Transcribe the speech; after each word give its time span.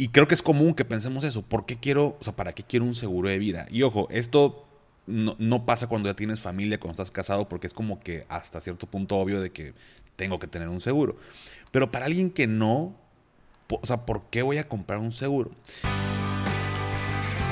y 0.00 0.08
creo 0.08 0.26
que 0.26 0.34
es 0.34 0.42
común 0.42 0.72
que 0.72 0.86
pensemos 0.86 1.24
eso. 1.24 1.42
¿Por 1.42 1.66
qué 1.66 1.76
quiero, 1.76 2.16
o 2.18 2.24
sea, 2.24 2.34
para 2.34 2.54
qué 2.54 2.62
quiero 2.62 2.86
un 2.86 2.94
seguro 2.94 3.28
de 3.28 3.38
vida? 3.38 3.66
Y 3.70 3.82
ojo, 3.82 4.08
esto 4.10 4.64
no, 5.06 5.36
no, 5.38 5.66
pasa 5.66 5.88
cuando 5.88 6.08
ya 6.08 6.16
tienes 6.16 6.40
familia, 6.40 6.80
cuando 6.80 6.92
estás 6.92 7.10
casado, 7.10 7.50
porque 7.50 7.66
es 7.66 7.74
como 7.74 8.00
que 8.00 8.24
hasta 8.30 8.62
cierto 8.62 8.86
punto 8.86 9.16
obvio 9.16 9.42
de 9.42 9.52
que 9.52 9.74
tengo 10.16 10.38
que 10.38 10.46
tener 10.46 10.68
un 10.70 10.80
seguro. 10.80 11.16
Pero 11.70 11.90
para 11.90 12.06
alguien 12.06 12.30
que 12.30 12.46
no, 12.46 12.94
o 13.68 13.84
sea, 13.84 14.06
¿por 14.06 14.22
qué 14.30 14.40
voy 14.40 14.56
a 14.56 14.66
comprar 14.66 15.00
un 15.00 15.12
seguro? 15.12 15.50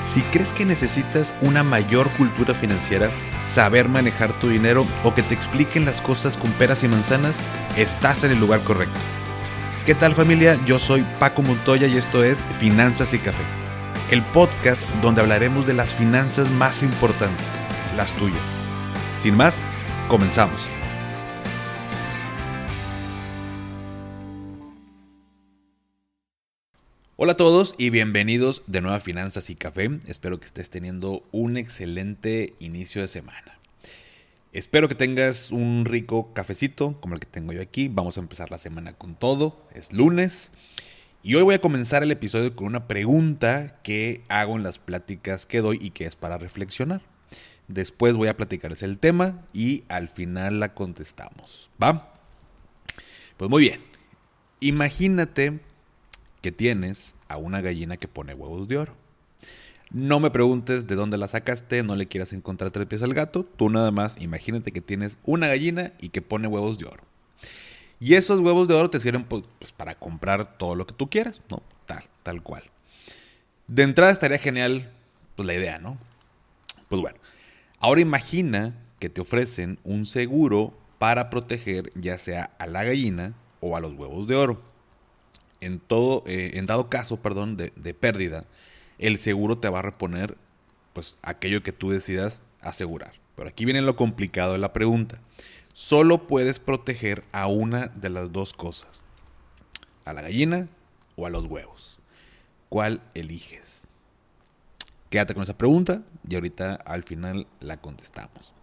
Si 0.01 0.21
crees 0.21 0.51
que 0.55 0.65
necesitas 0.65 1.35
una 1.43 1.61
mayor 1.61 2.09
cultura 2.17 2.55
financiera, 2.55 3.11
saber 3.45 3.89
manejar 3.89 4.33
tu 4.39 4.49
dinero 4.49 4.87
o 5.03 5.13
que 5.13 5.21
te 5.21 5.35
expliquen 5.35 5.85
las 5.85 6.01
cosas 6.01 6.35
con 6.35 6.51
peras 6.53 6.83
y 6.83 6.87
manzanas, 6.87 7.39
estás 7.77 8.23
en 8.23 8.31
el 8.31 8.39
lugar 8.39 8.61
correcto. 8.61 8.97
¿Qué 9.85 9.95
tal 9.95 10.13
familia? 10.13 10.59
Yo 10.65 10.77
soy 10.77 11.03
Paco 11.19 11.41
Montoya 11.41 11.87
y 11.87 11.97
esto 11.97 12.23
es 12.23 12.41
Finanzas 12.59 13.13
y 13.13 13.17
Café, 13.17 13.43
el 14.11 14.21
podcast 14.21 14.81
donde 15.01 15.21
hablaremos 15.21 15.65
de 15.65 15.73
las 15.73 15.95
finanzas 15.95 16.49
más 16.51 16.83
importantes, 16.83 17.45
las 17.95 18.11
tuyas. 18.13 18.43
Sin 19.17 19.35
más, 19.35 19.65
comenzamos. 20.07 20.61
Hola 27.15 27.31
a 27.33 27.37
todos 27.37 27.73
y 27.77 27.89
bienvenidos 27.89 28.63
de 28.67 28.81
nuevo 28.81 28.95
a 28.95 28.99
Finanzas 28.99 29.49
y 29.49 29.55
Café. 29.55 29.89
Espero 30.07 30.39
que 30.39 30.45
estés 30.45 30.69
teniendo 30.69 31.23
un 31.31 31.57
excelente 31.57 32.53
inicio 32.59 33.01
de 33.01 33.07
semana. 33.07 33.58
Espero 34.51 34.89
que 34.89 34.95
tengas 34.95 35.51
un 35.51 35.85
rico 35.85 36.33
cafecito 36.33 36.99
como 37.01 37.13
el 37.13 37.19
que 37.19 37.27
tengo 37.27 37.53
yo 37.53 37.61
aquí. 37.61 37.87
Vamos 37.87 38.17
a 38.17 38.21
empezar 38.21 38.49
la 38.49 38.57
semana 38.57 38.93
con 38.93 39.13
todo. 39.13 39.63
Es 39.75 39.93
lunes. 39.93 40.51
Y 41.21 41.35
hoy 41.35 41.43
voy 41.43 41.53
a 41.53 41.61
comenzar 41.61 42.01
el 42.01 42.09
episodio 42.09 42.55
con 42.55 42.65
una 42.65 42.87
pregunta 42.87 43.79
que 43.83 44.23
hago 44.27 44.55
en 44.55 44.63
las 44.63 44.79
pláticas 44.79 45.45
que 45.45 45.61
doy 45.61 45.77
y 45.79 45.91
que 45.91 46.05
es 46.05 46.15
para 46.15 46.39
reflexionar. 46.39 47.03
Después 47.67 48.17
voy 48.17 48.27
a 48.27 48.37
platicarles 48.37 48.81
el 48.81 48.97
tema 48.97 49.45
y 49.53 49.83
al 49.87 50.09
final 50.09 50.59
la 50.59 50.73
contestamos. 50.73 51.69
¿Va? 51.81 52.11
Pues 53.37 53.51
muy 53.51 53.61
bien. 53.61 53.81
Imagínate 54.61 55.59
que 56.41 56.51
tienes 56.51 57.13
a 57.27 57.37
una 57.37 57.61
gallina 57.61 57.97
que 57.97 58.07
pone 58.07 58.33
huevos 58.33 58.67
de 58.67 58.77
oro. 58.77 58.95
No 59.91 60.19
me 60.19 60.29
preguntes 60.29 60.85
de 60.85 60.95
dónde 60.95 61.17
la 61.17 61.27
sacaste, 61.27 61.81
no 61.81 61.95
le 61.95 62.07
quieras 62.07 62.33
encontrar 62.33 62.71
tres 62.71 62.85
pies 62.85 63.01
al 63.01 63.13
gato, 63.13 63.43
tú 63.43 63.69
nada 63.69 63.91
más 63.91 64.21
imagínate 64.21 64.71
que 64.71 64.81
tienes 64.81 65.17
una 65.23 65.47
gallina 65.47 65.93
y 65.99 66.09
que 66.09 66.21
pone 66.21 66.47
huevos 66.47 66.77
de 66.77 66.85
oro. 66.85 67.03
Y 67.99 68.13
esos 68.13 68.39
huevos 68.39 68.67
de 68.67 68.75
oro 68.75 68.89
te 68.89 68.99
sirven 68.99 69.23
pues, 69.23 69.43
pues, 69.57 69.71
para 69.71 69.95
comprar 69.95 70.57
todo 70.57 70.75
lo 70.75 70.85
que 70.85 70.93
tú 70.93 71.09
quieras, 71.09 71.41
¿no? 71.49 71.61
Tal, 71.85 72.03
tal 72.23 72.43
cual. 72.43 72.63
De 73.67 73.83
entrada 73.83 74.11
estaría 74.11 74.37
genial, 74.37 74.91
pues 75.35 75.47
la 75.47 75.55
idea, 75.55 75.79
¿no? 75.79 75.97
Pues 76.87 77.01
bueno, 77.01 77.17
ahora 77.79 78.01
imagina 78.01 78.75
que 78.99 79.09
te 79.09 79.21
ofrecen 79.21 79.79
un 79.83 80.05
seguro 80.05 80.77
para 80.97 81.29
proteger 81.29 81.91
ya 81.95 82.17
sea 82.17 82.51
a 82.59 82.67
la 82.67 82.83
gallina 82.83 83.33
o 83.59 83.75
a 83.75 83.79
los 83.79 83.93
huevos 83.93 84.27
de 84.27 84.35
oro 84.35 84.61
en 85.61 85.79
todo, 85.79 86.23
eh, 86.25 86.51
en 86.53 86.65
dado 86.65 86.89
caso, 86.89 87.17
perdón, 87.17 87.57
de, 87.57 87.73
de, 87.75 87.93
pérdida, 87.93 88.45
el 88.99 89.17
seguro 89.17 89.57
te 89.57 89.69
va 89.69 89.79
a 89.79 89.83
reponer, 89.83 90.37
pues, 90.93 91.17
aquello 91.21 91.63
que 91.63 91.71
tú 91.71 91.89
decidas 91.89 92.41
asegurar. 92.61 93.13
Pero 93.35 93.49
aquí 93.49 93.65
viene 93.65 93.81
lo 93.81 93.95
complicado 93.95 94.53
de 94.53 94.59
la 94.59 94.73
pregunta. 94.73 95.19
Solo 95.73 96.27
puedes 96.27 96.59
proteger 96.59 97.23
a 97.31 97.47
una 97.47 97.87
de 97.87 98.09
las 98.09 98.31
dos 98.31 98.53
cosas. 98.53 99.05
A 100.03 100.13
la 100.13 100.21
gallina 100.21 100.67
o 101.15 101.25
a 101.25 101.29
los 101.29 101.45
huevos. 101.45 101.99
¿Cuál 102.67 103.01
eliges? 103.13 103.87
Quédate 105.09 105.33
con 105.33 105.43
esa 105.43 105.57
pregunta 105.57 106.03
y 106.27 106.35
ahorita 106.35 106.75
al 106.75 107.03
final 107.03 107.47
la 107.61 107.77
contestamos. 107.77 108.53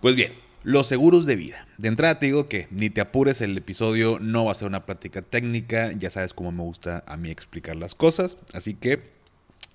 Pues 0.00 0.14
bien, 0.14 0.34
los 0.62 0.86
seguros 0.86 1.24
de 1.24 1.36
vida. 1.36 1.66
De 1.78 1.88
entrada 1.88 2.18
te 2.18 2.26
digo 2.26 2.48
que 2.48 2.68
ni 2.70 2.90
te 2.90 3.00
apures, 3.00 3.40
el 3.40 3.56
episodio 3.56 4.18
no 4.20 4.44
va 4.44 4.52
a 4.52 4.54
ser 4.54 4.68
una 4.68 4.84
práctica 4.84 5.22
técnica, 5.22 5.92
ya 5.92 6.10
sabes 6.10 6.34
cómo 6.34 6.52
me 6.52 6.62
gusta 6.62 7.04
a 7.06 7.16
mí 7.16 7.30
explicar 7.30 7.76
las 7.76 7.94
cosas, 7.94 8.36
así 8.52 8.74
que 8.74 9.17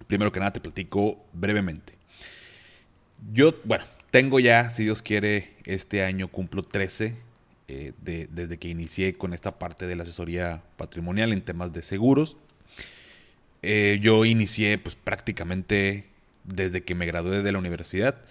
primero 0.07 0.31
que 0.31 0.39
nada 0.39 0.53
te 0.53 0.59
platico 0.59 1.23
brevemente. 1.33 1.95
Yo, 3.31 3.55
bueno, 3.63 3.85
tengo 4.11 4.39
ya, 4.39 4.69
si 4.69 4.83
Dios 4.83 5.01
quiere, 5.01 5.53
este 5.65 6.03
año 6.03 6.27
cumplo 6.27 6.63
13 6.63 7.15
eh, 7.67 7.93
de, 8.01 8.27
desde 8.31 8.57
que 8.57 8.67
inicié 8.67 9.13
con 9.13 9.33
esta 9.33 9.57
parte 9.57 9.87
de 9.87 9.95
la 9.95 10.03
asesoría 10.03 10.61
patrimonial 10.77 11.31
en 11.31 11.41
temas 11.41 11.71
de 11.73 11.81
seguros. 11.83 12.37
Eh, 13.61 13.99
yo 14.01 14.25
inicié 14.25 14.77
pues 14.77 14.95
prácticamente 14.95 16.05
desde 16.43 16.83
que 16.83 16.95
me 16.95 17.05
gradué 17.05 17.41
de 17.41 17.51
la 17.51 17.59
universidad 17.59 18.21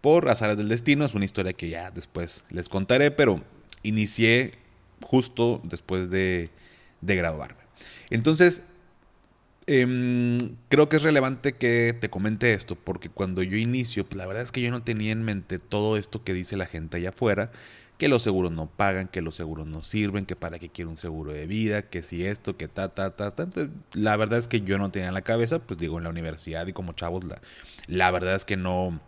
por 0.00 0.28
azares 0.28 0.56
del 0.56 0.68
destino. 0.68 1.04
Es 1.04 1.14
una 1.14 1.24
historia 1.24 1.52
que 1.52 1.68
ya 1.68 1.90
después 1.90 2.44
les 2.50 2.68
contaré, 2.68 3.10
pero 3.10 3.42
inicié 3.82 4.52
justo 5.00 5.60
después 5.64 6.10
de, 6.10 6.50
graduarme. 7.00 7.60
Entonces, 8.10 8.62
em, 9.66 10.56
creo 10.68 10.88
que 10.88 10.96
es 10.96 11.02
relevante 11.02 11.54
que 11.54 11.96
te 11.98 12.10
comente 12.10 12.52
esto, 12.52 12.76
porque 12.76 13.08
cuando 13.08 13.42
yo 13.42 13.56
inicio, 13.56 14.04
pues 14.04 14.16
la 14.16 14.26
verdad 14.26 14.42
es 14.42 14.52
que 14.52 14.60
yo 14.60 14.70
no 14.70 14.82
tenía 14.82 15.12
en 15.12 15.22
mente 15.22 15.58
todo 15.58 15.96
esto 15.96 16.24
que 16.24 16.34
dice 16.34 16.56
la 16.56 16.66
gente 16.66 16.96
allá 16.96 17.10
afuera, 17.10 17.50
que 17.98 18.08
los 18.08 18.22
seguros 18.22 18.50
no 18.50 18.66
pagan, 18.66 19.08
que 19.08 19.22
los 19.22 19.36
seguros 19.36 19.66
no 19.66 19.82
sirven, 19.82 20.26
que 20.26 20.34
para 20.34 20.58
qué 20.58 20.68
quiero 20.68 20.90
un 20.90 20.98
seguro 20.98 21.32
de 21.32 21.46
vida, 21.46 21.82
que 21.82 22.02
si 22.02 22.26
esto, 22.26 22.56
que 22.56 22.66
ta, 22.66 22.88
ta, 22.88 23.14
ta, 23.14 23.30
ta. 23.30 23.46
la 23.94 24.16
verdad 24.16 24.38
es 24.38 24.48
que 24.48 24.62
yo 24.62 24.78
no 24.78 24.90
tenía 24.90 25.08
en 25.08 25.14
la 25.14 25.22
cabeza, 25.22 25.60
pues 25.60 25.78
digo, 25.78 25.98
en 25.98 26.04
la 26.04 26.10
universidad 26.10 26.66
y 26.66 26.72
como 26.72 26.94
chavos, 26.94 27.24
la, 27.24 27.40
la 27.86 28.10
verdad 28.10 28.34
es 28.34 28.44
que 28.44 28.56
no 28.56 29.00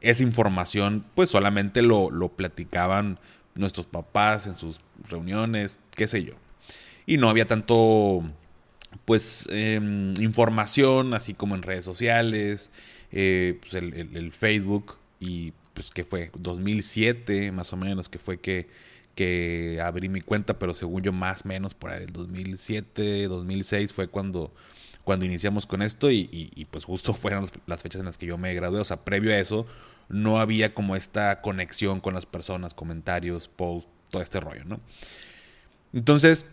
esa 0.00 0.24
información 0.24 1.04
pues 1.14 1.30
solamente 1.30 1.80
lo, 1.80 2.10
lo 2.10 2.30
platicaban 2.30 3.18
nuestros 3.54 3.86
papás 3.86 4.46
en 4.46 4.56
sus 4.56 4.80
reuniones, 5.08 5.78
qué 5.92 6.08
sé 6.08 6.24
yo. 6.24 6.34
Y 7.06 7.18
no 7.18 7.28
había 7.28 7.46
tanto 7.46 8.22
pues 9.04 9.46
em, 9.50 10.14
información 10.20 11.14
así 11.14 11.34
como 11.34 11.54
en 11.54 11.62
redes 11.62 11.84
sociales, 11.84 12.70
eh, 13.10 13.58
pues 13.60 13.74
el, 13.74 14.32
Facebook 14.32 14.96
y 15.20 15.52
pues 15.74 15.90
que 15.90 16.04
fue 16.04 16.30
2007 16.36 17.52
más 17.52 17.72
o 17.72 17.76
menos 17.76 18.08
que 18.08 18.18
fue 18.18 18.38
que, 18.38 18.68
que 19.14 19.80
abrí 19.82 20.08
mi 20.08 20.20
cuenta, 20.20 20.58
pero 20.58 20.74
según 20.74 21.02
yo 21.02 21.12
más 21.12 21.44
o 21.44 21.48
menos 21.48 21.74
por 21.74 21.92
el 21.92 22.12
2007, 22.12 23.28
2006 23.28 23.92
fue 23.92 24.08
cuando 24.08 24.52
cuando 25.04 25.24
iniciamos 25.26 25.66
con 25.66 25.82
esto 25.82 26.12
y, 26.12 26.28
y, 26.30 26.64
pues 26.66 26.84
justo 26.84 27.12
fueron 27.14 27.48
las 27.66 27.82
fechas 27.82 28.00
en 28.00 28.06
las 28.06 28.18
que 28.18 28.26
yo 28.26 28.38
me 28.38 28.54
gradué, 28.54 28.80
o 28.80 28.84
sea, 28.84 29.04
previo 29.04 29.32
a 29.32 29.38
eso 29.38 29.66
no 30.08 30.38
había 30.38 30.74
como 30.74 30.94
esta 30.94 31.40
conexión 31.40 32.00
con 32.00 32.14
las 32.14 32.26
personas, 32.26 32.74
comentarios, 32.74 33.48
posts, 33.48 33.90
todo 34.10 34.22
este 34.22 34.40
rollo, 34.40 34.64
¿no? 34.64 34.80
Entonces, 35.92 36.46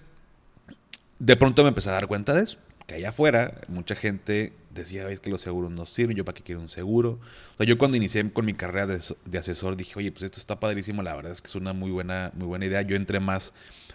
de 1.19 1.35
pronto 1.35 1.63
me 1.63 1.69
empecé 1.69 1.90
a 1.90 1.94
dar 1.94 2.07
cuenta 2.07 2.34
de 2.34 2.44
eso, 2.44 2.57
que 2.88 2.96
allá 2.96 3.09
afuera 3.09 3.62
mucha 3.68 3.96
gente 3.96 4.53
decía, 4.72 5.06
veis 5.06 5.19
que 5.19 5.30
los 5.30 5.41
seguros 5.41 5.72
no 5.72 5.85
sirven, 5.85 6.16
yo 6.16 6.25
para 6.25 6.35
qué 6.35 6.44
quiero 6.44 6.62
un 6.62 6.69
seguro. 6.69 7.19
O 7.53 7.57
sea, 7.57 7.66
yo 7.66 7.78
cuando 7.78 7.97
inicié 7.97 8.31
con 8.31 8.46
mi 8.46 8.53
carrera 8.53 8.88
de, 8.88 9.38
asesor 9.38 9.75
dije, 9.75 9.94
oye, 9.97 10.12
pues 10.12 10.24
esto 10.24 10.40
está 10.40 10.59
padrísimo, 10.59 11.03
la 11.03 11.16
verdad 11.16 11.31
es 11.31 11.41
que 11.41 11.47
es 11.47 11.56
una 11.56 11.74
muy 11.74 11.91
buena, 11.91 12.31
muy 12.35 12.47
buena 12.47 12.66
idea. 12.66 12.81
Yo 12.81 12.96
entré 12.96 13.19
más 13.19 13.53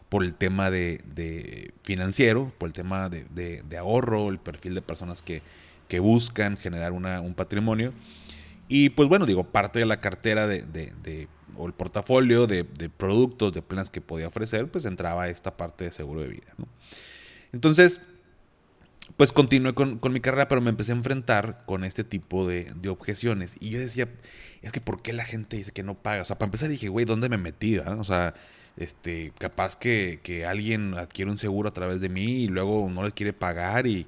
por 0.09 0.23
el 0.23 0.35
tema 0.35 0.71
de, 0.71 1.73
financiero, 1.83 2.53
por 2.59 2.69
el 2.69 2.73
tema 2.73 3.09
de, 3.09 3.77
ahorro, 3.79 4.29
el 4.29 4.39
perfil 4.39 4.75
de 4.75 4.83
personas 4.83 5.23
que, 5.23 5.43
que 5.89 5.99
buscan 5.99 6.57
generar 6.57 6.93
una, 6.93 7.21
un 7.21 7.35
patrimonio. 7.35 7.93
Y 8.69 8.91
pues 8.91 9.09
bueno, 9.09 9.27
digo, 9.27 9.45
parte 9.45 9.79
de 9.79 9.87
la 9.87 10.01
cartera 10.01 10.47
de, 10.47 10.63
de, 10.63 11.29
o 11.57 11.67
el 11.67 11.73
portafolio 11.73 12.47
de, 12.47 12.65
productos, 12.97 13.53
de 13.53 13.63
planes 13.63 13.91
que 13.91 14.01
podía 14.01 14.29
ofrecer, 14.29 14.69
pues 14.69 14.85
entraba 14.85 15.29
esta 15.29 15.57
parte 15.57 15.85
de 15.85 15.93
seguro 15.93 16.21
de 16.23 16.29
vida. 16.29 16.55
Entonces, 17.55 18.01
pues 19.17 19.33
continué 19.33 19.75
con, 19.75 19.99
con, 20.01 20.13
mi 20.13 20.19
carrera, 20.21 20.49
pero 20.49 20.61
me 20.61 20.71
empecé 20.71 20.91
a 20.91 20.97
enfrentar 20.97 21.63
con 21.67 21.85
este 21.85 22.03
tipo 22.03 22.49
de, 22.49 22.75
objeciones. 22.89 23.55
Y 23.61 23.71
yo 23.71 23.79
decía, 23.79 24.09
es 24.61 24.73
que 24.73 24.81
¿por 24.81 25.03
qué 25.03 25.13
la 25.13 25.25
gente 25.25 25.57
dice 25.57 25.71
que 25.71 25.85
no 25.85 25.95
paga? 25.95 26.23
O 26.23 26.25
sea, 26.25 26.37
para 26.37 26.49
empezar 26.49 26.69
dije, 26.69 26.89
güey, 26.89 27.07
¿dónde 27.07 27.29
me 27.29 27.39
metí? 27.39 27.79
O 27.79 28.03
sea, 28.03 28.35
este, 28.77 29.33
capaz 29.39 29.77
que, 29.77 30.19
que, 30.25 30.47
alguien 30.47 30.95
adquiere 30.95 31.31
un 31.31 31.39
seguro 31.39 31.69
a 31.69 31.73
través 31.73 32.01
de 32.01 32.09
mí 32.09 32.25
y 32.43 32.49
luego 32.49 32.91
no 32.91 33.05
le 33.05 33.13
quiere 33.13 33.33
pagar 33.33 33.87
y... 33.87 34.07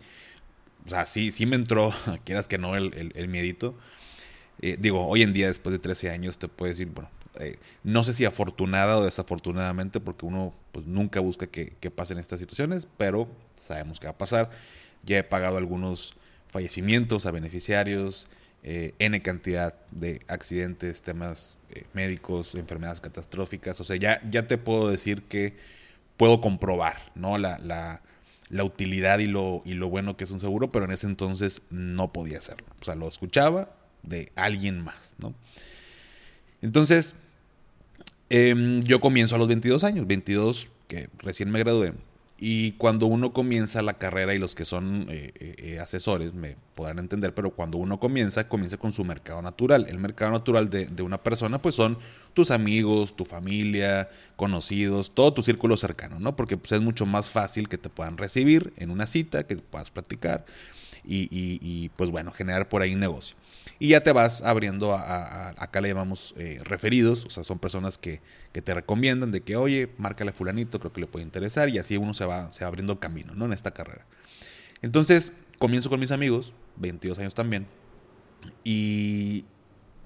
O 0.85 0.88
sea, 0.88 1.06
sí, 1.06 1.31
sí 1.31 1.47
me 1.47 1.56
entró, 1.56 1.93
quieras 2.25 2.49
que 2.49 2.59
no, 2.59 2.75
el, 2.76 3.12
el, 3.15 3.29
miedito. 3.29 3.76
Eh, 4.61 4.76
digo, 4.79 5.06
hoy 5.06 5.23
en 5.23 5.32
día, 5.32 5.47
después 5.47 5.73
de 5.73 5.79
13 5.79 6.11
años, 6.11 6.38
te 6.38 6.49
puedes 6.49 6.79
decir, 6.79 6.93
bueno, 6.93 7.11
eh, 7.41 7.59
no 7.85 8.03
sé 8.03 8.12
si 8.12 8.25
afortunada 8.25 8.99
o 8.99 9.05
desafortunadamente, 9.05 10.00
porque 10.00 10.27
uno 10.27 10.55
pues 10.73 10.87
nunca 10.87 11.21
busca 11.21 11.47
que, 11.47 11.73
pasen 11.91 12.19
estas 12.19 12.41
situaciones, 12.41 12.87
pero 12.97 13.29
sabemos 13.55 14.00
que 14.00 14.06
va 14.06 14.12
a 14.12 14.19
pasar. 14.19 14.50
Ya 15.05 15.19
he 15.19 15.25
pagado 15.25 15.56
algunos 15.56 16.15
fallecimientos 16.49 17.27
a 17.27 17.31
beneficiarios, 17.31 18.29
eh, 18.62 18.94
N 18.99 19.21
cantidad 19.23 19.75
de 19.93 20.21
accidentes, 20.29 21.03
temas 21.03 21.56
médicos, 21.93 22.55
enfermedades 22.55 23.00
catastróficas. 23.00 23.81
O 23.81 23.85
sea, 23.85 23.97
ya, 23.97 24.21
ya 24.31 24.47
te 24.47 24.59
puedo 24.59 24.91
decir 24.91 25.23
que 25.23 25.55
puedo 26.17 26.41
comprobar, 26.41 27.12
¿no? 27.15 27.38
La, 27.38 27.59
la, 27.59 28.00
la 28.49 28.65
utilidad 28.65 29.19
y 29.19 29.27
lo, 29.27 29.62
y 29.65 29.75
lo 29.75 29.88
bueno 29.88 30.17
que 30.17 30.25
es 30.25 30.31
un 30.31 30.41
seguro, 30.41 30.71
pero 30.71 30.85
en 30.85 30.93
ese 30.93 31.06
entonces 31.06 31.62
no 31.71 32.12
podía 32.12 32.38
hacerlo. 32.38 32.67
O 32.81 32.85
sea, 32.85 32.94
lo 32.94 33.09
escuchaba 33.09 33.71
de 34.03 34.33
alguien 34.37 34.83
más, 34.83 35.15
¿no? 35.19 35.35
Entonces, 36.62 37.15
em, 38.31 38.82
yo 38.82 39.00
comienzo 39.00 39.34
a 39.34 39.38
los 39.38 39.49
22 39.49 39.84
años, 39.84 40.06
22 40.06 40.69
que 40.88 41.08
recién 41.19 41.50
me 41.50 41.58
gradué. 41.58 41.93
Y 42.38 42.73
cuando 42.73 43.06
uno 43.06 43.32
comienza 43.32 43.81
la 43.81 43.94
carrera, 43.94 44.34
y 44.34 44.38
los 44.38 44.55
que 44.55 44.67
son 44.67 45.06
eh, 45.08 45.32
eh, 45.37 45.55
eh, 45.58 45.78
asesores 45.78 46.34
me 46.34 46.56
podrán 46.75 46.99
entender, 46.99 47.32
pero 47.32 47.50
cuando 47.50 47.78
uno 47.78 47.99
comienza, 47.99 48.46
comienza 48.46 48.76
con 48.76 48.93
su 48.93 49.05
mercado 49.05 49.40
natural. 49.40 49.87
El 49.88 49.99
mercado 49.99 50.32
natural 50.32 50.69
de, 50.69 51.02
una 51.02 51.23
persona, 51.23 51.62
pues 51.62 51.75
son 51.75 51.96
tus 52.34 52.50
amigos, 52.50 53.17
tu 53.17 53.25
familia, 53.25 54.11
conocidos, 54.37 55.12
todo 55.14 55.32
tu 55.32 55.43
círculo 55.43 55.78
cercano, 55.78 56.20
¿no? 56.20 56.37
Porque 56.37 56.58
pues, 56.58 56.73
es 56.73 56.82
mucho 56.82 57.06
más 57.06 57.31
fácil 57.31 57.70
que 57.70 57.78
te 57.78 57.88
puedan 57.88 58.19
recibir 58.19 58.75
en 58.76 58.90
una 58.90 59.06
cita, 59.06 59.46
que 59.46 59.56
puedas 59.56 59.90
platicar 59.90 60.44
y, 61.06 61.28
y, 61.31 61.88
pues 61.96 62.11
bueno, 62.11 62.32
generar 62.32 62.69
por 62.69 62.82
ahí 62.82 62.93
un 62.93 63.00
negocio. 63.00 63.37
Y 63.79 63.89
ya 63.89 64.03
te 64.03 64.13
vas 64.13 64.43
abriendo 64.43 64.93
a, 64.93 65.51
acá 65.59 65.81
le 65.81 65.89
llamamos 65.89 66.35
eh, 66.39 66.61
referidos, 66.65 67.25
o 67.25 67.31
sea, 67.31 67.45
son 67.45 67.59
personas 67.59 67.99
que, 67.99 68.21
que, 68.53 68.63
te 68.63 68.73
recomiendan 68.75 69.33
de 69.33 69.43
que, 69.43 69.57
oye, 69.57 69.91
márcale 69.99 70.31
a 70.31 70.33
fulanito, 70.33 70.79
creo 70.79 70.93
que 70.93 71.01
le 71.01 71.07
puede 71.07 71.25
interesar, 71.25 71.69
y 71.69 71.79
así 71.79 71.97
uno 71.97 72.15
se 72.15 72.25
va, 72.25 72.51
se 72.53 72.65
va 72.65 72.69
abriendo 72.69 72.99
camino, 73.01 73.35
¿no? 73.35 73.45
En 73.45 73.53
esta 73.53 73.73
carrera. 73.73 74.07
Entonces, 74.83 75.33
comienzo 75.59 75.91
con 75.91 76.01
mis 76.01 76.11
amigos, 76.11 76.55
22 76.77 77.19
años 77.19 77.35
también, 77.35 77.67
y, 78.65 79.45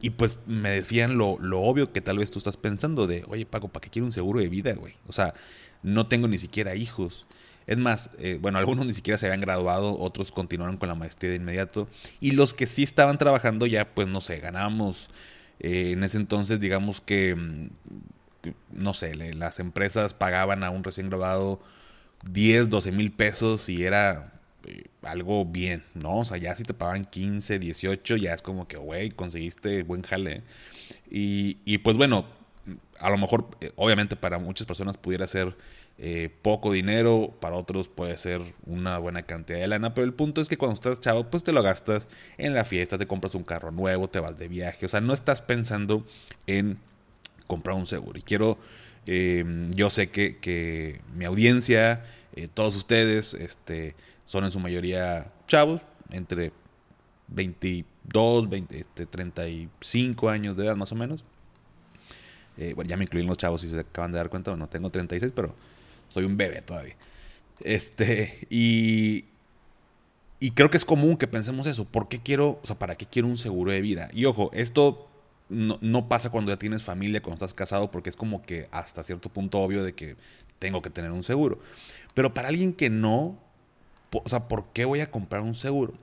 y 0.01 0.11
pues 0.11 0.39
me 0.47 0.71
decían 0.71 1.19
lo, 1.19 1.37
lo, 1.41 1.61
obvio 1.61 1.93
que 1.93 2.01
tal 2.01 2.19
vez 2.19 2.31
tú 2.31 2.39
estás 2.39 2.57
pensando 2.57 3.07
de, 3.07 3.25
oye, 3.29 3.47
Paco, 3.47 3.69
¿para 3.69 3.83
qué 3.83 3.91
quiero 3.91 4.07
un 4.07 4.13
seguro 4.13 4.41
de 4.41 4.49
vida, 4.49 4.73
güey? 4.75 4.95
O 5.07 5.13
sea, 5.13 5.35
no 5.83 6.07
tengo 6.07 6.29
ni 6.29 6.39
siquiera 6.39 6.75
hijos. 6.75 7.27
Es 7.71 7.79
más, 7.79 8.11
eh, 8.19 8.37
bueno, 8.41 8.59
algunos 8.59 8.85
ni 8.85 8.93
siquiera 8.93 9.17
se 9.17 9.27
habían 9.27 9.41
graduado, 9.41 9.97
otros 9.97 10.33
continuaron 10.33 10.77
con 10.77 10.89
la 10.89 10.97
maestría 10.97 11.31
de 11.31 11.37
inmediato. 11.37 11.87
Y 12.21 12.33
los 12.33 12.53
que 12.53 12.67
sí 12.67 12.83
estaban 12.83 13.17
trabajando 13.17 13.65
ya, 13.65 13.95
pues 13.95 14.09
no 14.09 14.21
sé, 14.21 14.41
ganábamos 14.41 15.09
eh, 15.61 15.93
en 15.93 16.03
ese 16.03 16.17
entonces, 16.17 16.59
digamos 16.59 17.01
que, 17.01 17.37
mm, 17.37 17.69
no 18.73 18.93
sé, 18.93 19.15
las 19.15 19.61
empresas 19.61 20.15
pagaban 20.15 20.65
a 20.65 20.71
un 20.71 20.83
recién 20.83 21.11
graduado 21.11 21.61
10, 22.25 22.71
12 22.71 22.91
mil 22.91 23.13
pesos 23.13 23.69
y 23.69 23.85
era 23.85 24.33
eh, 24.67 24.87
algo 25.03 25.45
bien, 25.45 25.85
¿no? 25.95 26.19
O 26.19 26.25
sea, 26.25 26.39
ya 26.39 26.57
si 26.57 26.65
te 26.65 26.75
pagaban 26.75 27.05
15, 27.05 27.61
18, 27.61 28.17
ya 28.17 28.35
es 28.35 28.43
como 28.43 28.67
que, 28.67 28.79
güey, 28.79 29.13
conseguiste 29.13 29.85
buen 29.85 30.03
jale. 30.03 30.43
Y, 31.09 31.59
y 31.65 31.79
pues 31.79 31.97
bueno, 31.97 32.27
a 32.99 33.11
lo 33.11 33.17
mejor, 33.17 33.47
obviamente 33.77 34.17
para 34.17 34.41
muchas 34.41 34.67
personas 34.67 34.97
pudiera 34.97 35.29
ser 35.29 35.57
eh, 36.03 36.31
poco 36.41 36.73
dinero, 36.73 37.37
para 37.41 37.57
otros 37.57 37.91
puede 37.91 38.17
ser 38.17 38.41
una 38.65 38.97
buena 38.97 39.25
cantidad 39.25 39.59
de 39.59 39.69
lana, 39.69 39.93
pero 39.93 40.07
el 40.07 40.15
punto 40.15 40.41
es 40.41 40.49
que 40.49 40.57
cuando 40.57 40.73
estás 40.73 40.99
chavo, 40.99 41.25
pues 41.25 41.45
te 41.45 41.53
lo 41.53 41.63
gastas 41.63 42.09
en 42.39 42.55
la 42.55 42.65
fiesta, 42.65 42.97
te 42.97 43.07
compras 43.07 43.35
un 43.35 43.45
carro 43.45 43.71
nuevo, 43.71 44.09
te 44.09 44.19
vas 44.19 44.39
de 44.39 44.49
viaje, 44.49 44.87
o 44.87 44.89
sea, 44.89 45.03
no 45.03 45.13
estás 45.13 45.43
pensando 45.43 46.07
en 46.47 46.79
comprar 47.47 47.77
un 47.77 47.85
seguro. 47.85 48.19
Y 48.19 48.23
quiero, 48.23 48.57
eh, 49.05 49.45
yo 49.75 49.91
sé 49.91 50.09
que, 50.09 50.39
que 50.39 51.03
mi 51.15 51.27
audiencia, 51.27 52.03
eh, 52.35 52.49
todos 52.49 52.77
ustedes, 52.77 53.35
este, 53.35 53.95
son 54.25 54.45
en 54.45 54.53
su 54.53 54.59
mayoría 54.59 55.31
chavos, 55.49 55.83
entre 56.09 56.51
22, 57.29 58.49
20, 58.49 58.85
35 59.05 60.31
años 60.31 60.57
de 60.57 60.65
edad 60.65 60.77
más 60.77 60.93
o 60.93 60.95
menos. 60.95 61.27
bueno, 62.57 62.89
ya 62.89 62.97
me 62.97 63.05
incluí 63.05 63.23
los 63.23 63.37
chavos 63.37 63.61
si 63.61 63.69
se 63.69 63.81
acaban 63.81 64.13
de 64.13 64.19
dar 64.19 64.31
cuenta, 64.31 64.57
no 64.57 64.67
tengo 64.67 64.89
36, 64.89 65.33
pero 65.37 65.55
soy 66.11 66.25
un 66.25 66.37
bebé 66.37 66.63
todavía. 66.63 66.97
Este, 67.61 68.47
y, 68.51 69.25
y 70.39 70.53
creo 70.53 70.71
que 70.71 70.77
es 70.77 70.85
común 70.85 71.17
que 71.17 71.27
pensemos 71.27 71.67
eso. 71.67 71.85
¿Por 71.85 72.09
qué 72.09 72.21
quiero, 72.21 72.61
o 72.63 72.67
sea, 72.67 72.79
para 72.79 72.95
qué 72.97 73.07
quiero 73.07 73.29
un 73.29 73.37
seguro 73.37 73.73
de 73.73 73.81
vida? 73.81 74.09
Y 74.13 74.25
ojo, 74.27 74.51
esto 74.53 75.09
no, 75.49 75.79
no, 75.81 76.09
pasa 76.09 76.31
cuando 76.31 76.53
ya 76.53 76.59
tienes 76.59 76.83
familia, 76.83 77.23
cuando 77.23 77.37
estás 77.37 77.55
casado, 77.55 77.91
porque 77.91 78.11
es 78.11 78.17
como 78.17 78.43
que 78.43 78.69
hasta 78.71 79.03
cierto 79.03 79.29
punto 79.29 79.59
obvio 79.59 79.85
de 79.85 79.95
que 79.95 80.17
tengo 80.59 80.83
que 80.83 80.91
tener 80.91 81.11
un 81.11 81.23
seguro. 81.23 81.59
Pero 82.15 82.33
para 82.35 82.49
alguien 82.49 82.73
que 82.73 82.91
no, 82.91 83.39
o 84.13 84.29
sea, 84.29 84.49
¿por 84.49 84.67
qué 84.73 84.85
voy 84.85 85.01
a 85.01 85.11
comprar 85.11 85.43
un 85.43 85.55
seguro? 85.55 85.95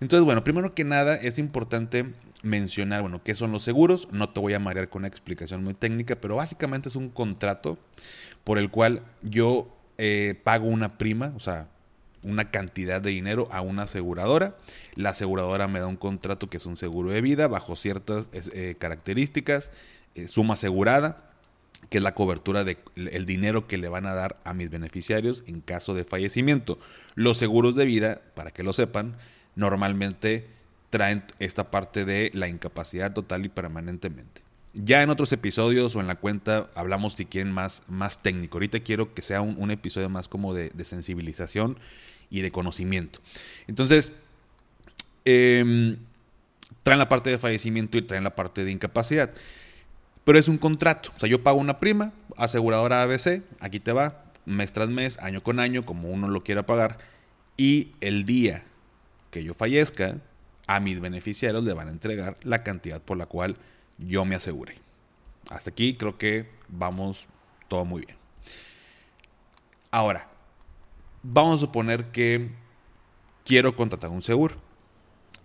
Entonces, 0.00 0.24
bueno, 0.24 0.44
primero 0.44 0.74
que 0.74 0.84
nada 0.84 1.16
es 1.16 1.38
importante 1.38 2.06
mencionar, 2.44 3.02
bueno, 3.02 3.22
qué 3.24 3.34
son 3.34 3.50
los 3.50 3.62
seguros. 3.62 4.08
No 4.12 4.30
te 4.30 4.40
voy 4.40 4.52
a 4.52 4.58
marear 4.58 4.88
con 4.88 5.00
una 5.00 5.08
explicación 5.08 5.64
muy 5.64 5.74
técnica, 5.74 6.16
pero 6.16 6.36
básicamente 6.36 6.88
es 6.88 6.96
un 6.96 7.08
contrato 7.08 7.78
por 8.44 8.58
el 8.58 8.70
cual 8.70 9.02
yo 9.22 9.74
eh, 9.98 10.38
pago 10.44 10.66
una 10.66 10.98
prima, 10.98 11.32
o 11.36 11.40
sea, 11.40 11.68
una 12.22 12.50
cantidad 12.50 13.00
de 13.00 13.10
dinero 13.10 13.48
a 13.50 13.60
una 13.60 13.82
aseguradora. 13.82 14.56
La 14.94 15.10
aseguradora 15.10 15.68
me 15.68 15.80
da 15.80 15.86
un 15.86 15.96
contrato 15.96 16.48
que 16.48 16.56
es 16.56 16.66
un 16.66 16.76
seguro 16.76 17.10
de 17.10 17.20
vida 17.20 17.48
bajo 17.48 17.76
ciertas 17.76 18.28
eh, 18.32 18.76
características, 18.78 19.70
eh, 20.14 20.28
suma 20.28 20.54
asegurada, 20.54 21.30
que 21.90 21.98
es 21.98 22.04
la 22.04 22.14
cobertura 22.14 22.64
del 22.64 22.78
el 22.96 23.26
dinero 23.26 23.66
que 23.66 23.76
le 23.76 23.88
van 23.88 24.06
a 24.06 24.14
dar 24.14 24.40
a 24.44 24.54
mis 24.54 24.70
beneficiarios 24.70 25.44
en 25.46 25.60
caso 25.60 25.94
de 25.94 26.04
fallecimiento. 26.04 26.78
Los 27.14 27.36
seguros 27.36 27.74
de 27.74 27.84
vida, 27.84 28.22
para 28.34 28.50
que 28.50 28.62
lo 28.62 28.72
sepan, 28.72 29.16
normalmente 29.54 30.46
traen 30.94 31.24
esta 31.40 31.72
parte 31.72 32.04
de 32.04 32.30
la 32.34 32.46
incapacidad 32.46 33.12
total 33.12 33.44
y 33.44 33.48
permanentemente. 33.48 34.42
Ya 34.74 35.02
en 35.02 35.10
otros 35.10 35.32
episodios 35.32 35.96
o 35.96 36.00
en 36.00 36.06
la 36.06 36.14
cuenta 36.14 36.70
hablamos 36.76 37.14
si 37.14 37.24
quieren 37.26 37.52
más, 37.52 37.82
más 37.88 38.22
técnico. 38.22 38.58
Ahorita 38.58 38.78
quiero 38.78 39.12
que 39.12 39.20
sea 39.20 39.40
un, 39.40 39.72
episodio 39.72 40.08
más 40.08 40.28
como 40.28 40.54
de, 40.54 40.70
sensibilización 40.84 41.80
y 42.30 42.42
de 42.42 42.52
conocimiento. 42.52 43.18
Entonces, 43.66 44.12
em, 45.24 45.96
traen 46.84 47.00
la 47.00 47.08
parte 47.08 47.30
de 47.30 47.38
fallecimiento 47.38 47.98
y 47.98 48.02
traen 48.02 48.22
la 48.22 48.36
parte 48.36 48.64
de 48.64 48.70
incapacidad. 48.70 49.34
Pero 50.22 50.38
es 50.38 50.46
un 50.46 50.58
contrato. 50.58 51.10
O 51.16 51.18
sea, 51.18 51.28
yo 51.28 51.42
pago 51.42 51.58
una 51.58 51.80
prima, 51.80 52.12
aseguradora 52.36 53.02
ABC, 53.02 53.42
aquí 53.58 53.80
te 53.80 53.90
va, 53.90 54.26
mes 54.46 54.72
tras 54.72 54.90
mes, 54.90 55.18
año 55.18 55.42
con 55.42 55.58
año, 55.58 55.84
como 55.84 56.10
uno 56.10 56.28
lo 56.28 56.44
quiera 56.44 56.66
pagar. 56.66 56.98
Y 57.56 57.90
el 58.00 58.24
día 58.24 58.62
que 59.32 59.42
yo 59.42 59.54
fallezca, 59.54 60.18
a 60.66 60.80
mis 60.80 61.00
beneficiarios 61.00 61.64
le 61.64 61.74
van 61.74 61.88
a 61.88 61.92
entregar 61.92 62.36
la 62.42 62.62
cantidad 62.62 63.00
por 63.00 63.16
la 63.16 63.26
cual 63.26 63.56
yo 63.98 64.24
me 64.24 64.34
asegure. 64.34 64.76
Hasta 65.50 65.70
aquí 65.70 65.94
creo 65.94 66.16
que 66.16 66.48
vamos 66.68 67.26
todo 67.68 67.84
muy 67.84 68.02
bien. 68.06 68.16
Ahora, 69.90 70.28
vamos 71.22 71.58
a 71.58 71.60
suponer 71.60 72.06
que 72.06 72.50
quiero 73.44 73.76
contratar 73.76 74.10
un 74.10 74.22
seguro. 74.22 74.56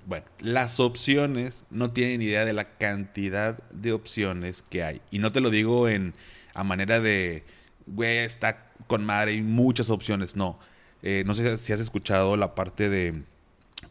Bueno, 0.05 0.25
las 0.39 0.79
opciones 0.79 1.65
no 1.70 1.91
tienen 1.91 2.22
idea 2.22 2.46
de 2.46 2.53
la 2.53 2.77
cantidad 2.77 3.62
de 3.70 3.91
opciones 3.91 4.63
que 4.70 4.84
hay. 4.84 5.01
Y 5.12 5.20
no 5.20 5.32
te 5.32 5.41
lo 5.41 5.50
digo 5.50 5.88
en 5.88 6.15
a 6.53 6.63
manera 6.63 7.00
de, 7.00 7.43
güey, 7.86 8.20
está 8.20 8.72
con 8.88 9.05
madre, 9.05 9.32
hay 9.32 9.41
muchas 9.41 9.89
opciones. 9.89 10.36
No. 10.36 10.58
Eh, 11.03 11.24
no 11.25 11.36
sé 11.36 11.58
si 11.58 11.74
has 11.74 11.79
escuchado 11.79 12.36
la 12.38 12.55
parte 12.55 12.89
de 12.89 13.24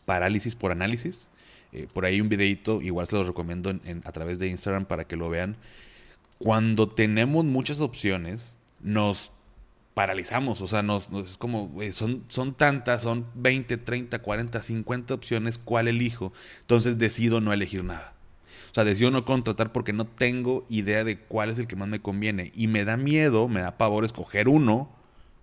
parálisis 0.09 0.57
por 0.57 0.73
análisis. 0.73 1.29
Eh, 1.73 1.87
por 1.93 2.07
ahí 2.07 2.23
un 2.23 2.31
videito, 2.31 2.81
igual 2.81 3.07
se 3.07 3.17
los 3.17 3.27
recomiendo 3.27 3.79
a 4.05 4.13
través 4.13 4.39
de 4.39 4.49
Instagram 4.49 4.87
para 4.87 5.05
que 5.05 5.17
lo 5.17 5.29
vean. 5.29 5.59
Cuando 6.39 6.89
tenemos 6.89 7.45
muchas 7.45 7.83
opciones, 7.83 8.57
nos 8.81 9.33
paralizamos, 9.93 10.63
o 10.63 10.67
sea, 10.67 10.83
nos, 10.83 11.11
es 11.27 11.37
como, 11.37 11.71
son, 11.93 12.25
son 12.29 12.55
tantas, 12.55 13.03
son 13.03 13.27
20, 13.35 13.77
30, 13.77 14.19
40, 14.21 14.63
50 14.63 15.13
opciones, 15.13 15.59
¿cuál 15.59 15.89
elijo? 15.89 16.33
Entonces 16.61 16.97
decido 16.97 17.43
no 17.43 17.53
elegir 17.53 17.85
nada. 17.85 18.15
O 18.71 18.75
sea, 18.75 18.85
decido 18.85 19.11
no 19.11 19.27
contratar 19.27 19.73
porque 19.73 19.93
no 19.93 20.07
tengo 20.07 20.65
idea 20.71 21.05
de 21.05 21.19
cuál 21.19 21.51
es 21.51 21.59
el 21.59 21.67
que 21.67 21.77
más 21.77 21.89
me 21.89 22.01
conviene. 22.01 22.51
Y 22.55 22.69
me 22.69 22.87
da 22.87 22.97
miedo, 22.97 23.47
me 23.47 23.61
da 23.61 23.77
pavor 23.77 24.07
escoger 24.07 24.49
uno 24.49 24.89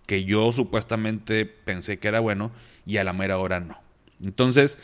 que 0.07 0.24
yo 0.24 0.51
supuestamente 0.51 1.45
pensé 1.45 2.00
que 2.00 2.07
era 2.07 2.19
bueno 2.19 2.51
y 2.86 2.98
a 2.98 3.03
la 3.03 3.13
mera 3.13 3.38
hora 3.38 3.60
no. 3.60 3.84
Entonces, 4.24 4.79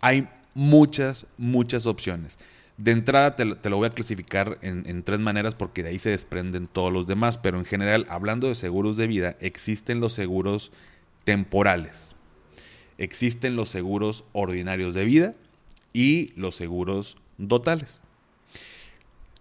hay 0.00 0.28
muchas, 0.54 1.26
muchas 1.36 1.86
opciones. 1.86 2.38
De 2.76 2.92
entrada 2.92 3.34
te, 3.34 3.44
lo 3.44 3.76
voy 3.76 3.86
a 3.86 3.90
clasificar 3.90 4.58
en, 4.62 5.02
tres 5.02 5.18
maneras 5.18 5.54
porque 5.54 5.82
de 5.82 5.88
ahí 5.90 5.98
se 5.98 6.10
desprenden 6.10 6.68
todos 6.68 6.92
los 6.92 7.06
demás, 7.06 7.36
pero 7.36 7.58
en 7.58 7.64
general, 7.64 8.06
hablando 8.08 8.48
de 8.48 8.54
seguros 8.54 8.96
de 8.96 9.08
vida, 9.08 9.36
existen 9.40 10.00
los 10.00 10.12
seguros 10.12 10.70
temporales, 11.24 12.14
existen 12.96 13.56
los 13.56 13.68
seguros 13.68 14.24
ordinarios 14.32 14.94
de 14.94 15.04
vida 15.04 15.34
y 15.92 16.32
los 16.36 16.54
seguros 16.54 17.18
totales. 17.48 18.00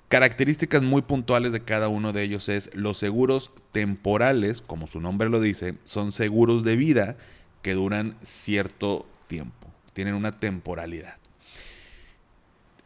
Características 0.09 0.81
muy 0.81 1.03
puntuales 1.03 1.51
de 1.51 1.63
cada 1.63 1.89
uno 1.89 2.13
de 2.13 2.23
ellos 2.23 2.49
es 2.49 2.71
los 2.73 2.97
seguros 2.97 3.51
temporales, 3.71 4.61
como 4.61 4.87
su 4.87 4.99
nombre 4.99 5.29
lo 5.29 5.39
dice, 5.41 5.75
son 5.83 6.11
seguros 6.11 6.63
de 6.63 6.75
vida 6.75 7.17
que 7.61 7.73
duran 7.73 8.17
cierto 8.23 9.05
tiempo, 9.27 9.67
tienen 9.93 10.13
una 10.13 10.39
temporalidad. 10.39 11.15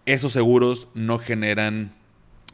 Esos 0.06 0.34
seguros 0.34 0.88
no 0.94 1.20
generan, 1.20 1.94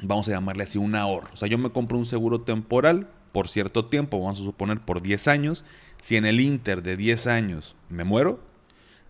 vamos 0.02 0.28
a 0.28 0.32
llamarle 0.32 0.64
así, 0.64 0.78
un 0.78 0.96
ahorro. 0.96 1.30
O 1.34 1.38
sea, 1.38 1.48
yo 1.48 1.58
me 1.58 1.72
compro 1.72 1.98
un 1.98 2.06
seguro 2.06 2.42
temporal 2.42 3.08
por 3.32 3.48
cierto 3.50 3.86
tiempo, 3.86 4.20
vamos 4.20 4.40
a 4.40 4.44
suponer 4.44 4.80
por 4.80 5.02
10 5.02 5.28
años. 5.28 5.64
Si 6.02 6.16
en 6.16 6.26
el 6.26 6.40
Inter 6.40 6.82
de 6.82 6.98
10 6.98 7.28
años 7.28 7.76
me 7.90 8.04
muero, 8.04 8.40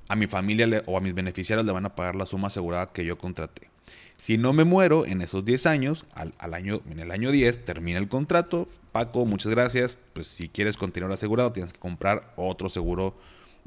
a 0.09 0.15
mi 0.15 0.27
familia 0.27 0.83
o 0.85 0.97
a 0.97 1.01
mis 1.01 1.13
beneficiarios 1.13 1.65
le 1.65 1.71
van 1.71 1.85
a 1.85 1.95
pagar 1.95 2.15
la 2.15 2.25
suma 2.25 2.47
asegurada 2.47 2.91
que 2.91 3.05
yo 3.05 3.17
contraté. 3.17 3.69
Si 4.17 4.37
no 4.37 4.51
me 4.51 4.63
muero 4.63 5.05
en 5.05 5.21
esos 5.21 5.45
10 5.45 5.65
años, 5.67 6.05
al, 6.13 6.53
año, 6.53 6.81
en 6.89 6.99
el 6.99 7.11
año 7.11 7.31
10 7.31 7.65
termina 7.65 7.99
el 7.99 8.07
contrato. 8.07 8.67
Paco, 8.91 9.25
muchas 9.25 9.51
gracias. 9.51 9.97
Pues 10.13 10.27
si 10.27 10.49
quieres 10.49 10.75
continuar 10.75 11.11
asegurado, 11.11 11.51
tienes 11.51 11.71
que 11.71 11.79
comprar 11.79 12.33
otro 12.35 12.67
seguro 12.67 13.15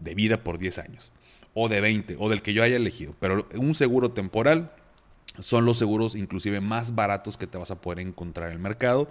de 0.03 0.15
vida 0.15 0.43
por 0.43 0.59
10 0.59 0.79
años. 0.79 1.13
O 1.55 1.69
de 1.69 1.81
20, 1.81 2.17
o 2.19 2.29
del 2.29 2.43
que 2.43 2.53
yo 2.53 2.63
haya 2.63 2.77
elegido. 2.77 3.15
Pero 3.19 3.49
un 3.55 3.75
seguro 3.75 4.13
temporal 4.13 4.73
son 5.39 5.65
los 5.65 5.79
seguros 5.79 6.15
inclusive 6.15 6.61
más 6.61 6.95
baratos 6.95 7.37
que 7.37 7.47
te 7.47 7.59
vas 7.59 7.71
a 7.71 7.81
poder 7.81 8.01
encontrar 8.01 8.49
en 8.49 8.55
el 8.55 8.59
mercado. 8.61 9.09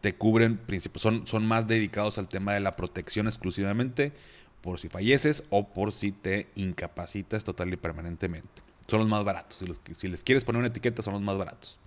Te 0.00 0.14
cubren, 0.14 0.60
son, 0.94 1.26
son 1.26 1.46
más 1.46 1.66
dedicados 1.66 2.18
al 2.18 2.28
tema 2.28 2.54
de 2.54 2.60
la 2.60 2.76
protección 2.76 3.26
exclusivamente 3.26 4.12
por 4.60 4.78
si 4.78 4.88
falleces 4.88 5.44
o 5.50 5.68
por 5.68 5.92
si 5.92 6.12
te 6.12 6.48
incapacitas 6.54 7.44
total 7.44 7.72
y 7.72 7.76
permanentemente. 7.76 8.62
Son 8.88 9.00
los 9.00 9.08
más 9.08 9.24
baratos. 9.24 9.58
Si, 9.58 9.94
si 9.94 10.08
les 10.08 10.22
quieres 10.22 10.44
poner 10.44 10.58
una 10.58 10.68
etiqueta, 10.68 11.02
son 11.02 11.14
los 11.14 11.22
más 11.22 11.38
baratos. 11.38 11.78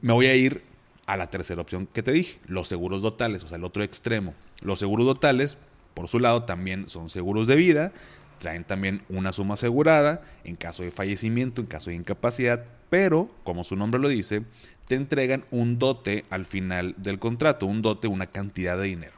Me 0.00 0.12
voy 0.12 0.26
a 0.26 0.34
ir 0.34 0.62
a 1.06 1.16
la 1.16 1.28
tercera 1.28 1.60
opción 1.60 1.86
que 1.86 2.02
te 2.02 2.12
dije, 2.12 2.38
los 2.46 2.68
seguros 2.68 3.02
dotales, 3.02 3.42
o 3.42 3.48
sea, 3.48 3.58
el 3.58 3.64
otro 3.64 3.82
extremo. 3.82 4.34
Los 4.62 4.78
seguros 4.78 5.06
dotales, 5.06 5.58
por 5.94 6.08
su 6.08 6.18
lado, 6.18 6.44
también 6.44 6.88
son 6.88 7.10
seguros 7.10 7.46
de 7.46 7.56
vida, 7.56 7.92
traen 8.38 8.64
también 8.64 9.02
una 9.08 9.32
suma 9.32 9.54
asegurada 9.54 10.22
en 10.44 10.56
caso 10.56 10.82
de 10.82 10.90
fallecimiento, 10.90 11.60
en 11.60 11.66
caso 11.66 11.90
de 11.90 11.96
incapacidad, 11.96 12.64
pero, 12.90 13.30
como 13.44 13.64
su 13.64 13.76
nombre 13.76 14.00
lo 14.00 14.08
dice, 14.08 14.42
te 14.86 14.96
entregan 14.96 15.44
un 15.50 15.78
dote 15.78 16.24
al 16.28 16.44
final 16.44 16.94
del 16.98 17.18
contrato, 17.18 17.66
un 17.66 17.82
dote, 17.82 18.08
una 18.08 18.26
cantidad 18.26 18.76
de 18.76 18.84
dinero. 18.84 19.14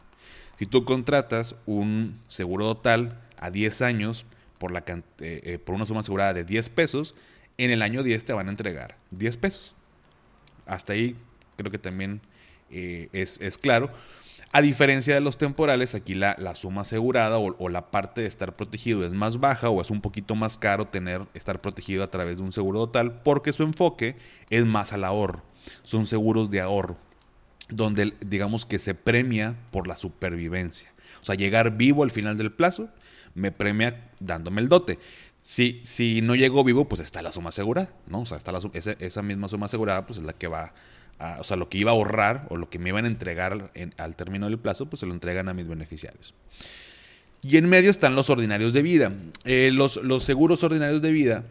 Si 0.56 0.66
tú 0.66 0.84
contratas 0.84 1.56
un 1.66 2.20
seguro 2.28 2.66
total 2.66 3.18
a 3.38 3.50
10 3.50 3.82
años 3.82 4.26
por, 4.58 4.70
la, 4.70 4.84
eh, 4.86 5.02
eh, 5.18 5.58
por 5.58 5.74
una 5.74 5.86
suma 5.86 6.00
asegurada 6.00 6.32
de 6.32 6.44
10 6.44 6.68
pesos, 6.68 7.14
en 7.58 7.70
el 7.70 7.82
año 7.82 8.02
10 8.02 8.24
te 8.24 8.32
van 8.32 8.46
a 8.46 8.50
entregar 8.50 8.96
10 9.10 9.36
pesos. 9.36 9.74
Hasta 10.66 10.92
ahí 10.92 11.16
creo 11.56 11.70
que 11.70 11.78
también 11.78 12.20
eh, 12.70 13.08
es, 13.12 13.58
claro. 13.58 13.90
A 14.56 14.62
diferencia 14.62 15.12
de 15.14 15.20
los 15.20 15.36
temporales, 15.36 15.96
aquí 15.96 16.14
la, 16.14 16.36
la 16.38 16.54
suma 16.54 16.82
asegurada 16.82 17.38
o, 17.38 17.68
la 17.68 17.90
parte 17.90 18.20
de 18.20 18.28
estar 18.28 18.54
protegido 18.54 19.04
es 19.04 19.10
más 19.10 19.40
baja 19.40 19.68
o 19.68 19.82
es 19.82 19.90
un 19.90 20.00
poquito 20.00 20.36
más 20.36 20.56
caro 20.58 20.86
tener, 20.86 21.22
estar 21.34 21.60
protegido 21.60 22.04
a 22.04 22.06
través 22.06 22.36
de 22.36 22.44
un 22.44 22.52
seguro 22.52 22.78
total 22.86 23.20
porque 23.22 23.52
su 23.52 23.64
enfoque 23.64 24.14
es 24.50 24.64
más 24.64 24.92
al 24.92 25.02
ahorro. 25.02 25.42
Son 25.82 26.06
seguros 26.06 26.50
de 26.50 26.60
ahorro 26.60 26.96
donde 27.68 28.14
digamos 28.24 28.64
que 28.64 28.78
se 28.78 28.94
premia 28.94 29.56
por 29.72 29.88
la 29.88 29.96
supervivencia. 29.96 30.92
O 31.20 31.24
sea, 31.24 31.34
llegar 31.34 31.76
vivo 31.76 32.04
al 32.04 32.12
final 32.12 32.38
del 32.38 32.52
plazo 32.52 32.90
me 33.34 33.50
premia 33.50 34.08
dándome 34.20 34.60
el 34.60 34.68
dote. 34.68 35.00
Si, 35.42 35.80
si 35.82 36.22
no 36.22 36.36
llego 36.36 36.62
vivo, 36.62 36.88
pues 36.88 37.00
está 37.00 37.22
la 37.22 37.32
suma 37.32 37.48
asegurada, 37.48 37.90
¿no? 38.06 38.20
O 38.20 38.24
sea, 38.24 38.38
está 38.38 38.52
la, 38.52 38.60
esa, 38.72 38.92
esa, 39.00 39.22
misma 39.22 39.48
suma 39.48 39.66
asegurada, 39.66 40.06
pues 40.06 40.20
es 40.20 40.24
la 40.24 40.32
que 40.32 40.46
va 40.46 40.74
o 41.38 41.44
sea, 41.44 41.56
lo 41.56 41.68
que 41.68 41.78
iba 41.78 41.90
a 41.90 41.94
ahorrar 41.94 42.46
o 42.50 42.56
lo 42.56 42.68
que 42.68 42.78
me 42.78 42.90
iban 42.90 43.04
a 43.04 43.08
entregar 43.08 43.70
al 43.96 44.16
término 44.16 44.46
del 44.46 44.58
plazo, 44.58 44.86
pues 44.86 45.00
se 45.00 45.06
lo 45.06 45.12
entregan 45.12 45.48
a 45.48 45.54
mis 45.54 45.66
beneficiarios. 45.66 46.34
Y 47.42 47.58
en 47.58 47.68
medio 47.68 47.90
están 47.90 48.14
los 48.14 48.30
ordinarios 48.30 48.72
de 48.72 48.82
vida. 48.82 49.12
Eh, 49.44 49.70
los, 49.72 49.96
los, 49.96 50.24
seguros 50.24 50.62
ordinarios 50.64 51.02
de 51.02 51.12
vida 51.12 51.44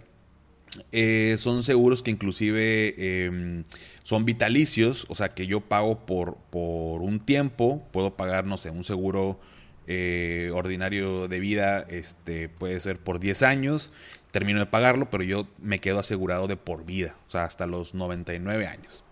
eh, 0.92 1.36
son 1.38 1.62
seguros 1.62 2.02
que 2.02 2.10
inclusive 2.10 3.26
em, 3.26 3.64
son 4.04 4.26
vitalicios, 4.26 5.06
o 5.08 5.16
sea 5.16 5.36
que 5.36 5.46
yo 5.46 5.62
pago 5.62 6.06
por, 6.06 6.38
por 6.50 7.02
un 7.02 7.20
tiempo, 7.20 7.88
puedo 7.92 8.16
pagar, 8.16 8.46
no 8.46 8.58
sé, 8.58 8.72
un 8.72 8.84
seguro 8.84 9.40
eh, 9.86 10.50
ordinario 10.54 11.28
de 11.28 11.40
vida, 11.40 11.86
este, 11.90 12.50
puede 12.50 12.80
ser 12.80 12.98
por 12.98 13.20
10 13.20 13.44
años, 13.44 13.94
termino 14.32 14.60
de 14.60 14.66
pagarlo, 14.66 15.12
pero 15.12 15.24
yo 15.24 15.48
me 15.60 15.80
quedo 15.80 16.00
asegurado 16.00 16.48
de 16.48 16.58
por 16.58 16.86
vida, 16.86 17.16
o 17.28 17.30
sea, 17.30 17.44
hasta 17.44 17.68
los 17.68 17.94
99 17.94 18.66
años. 18.66 19.04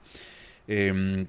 Em, 0.67 1.27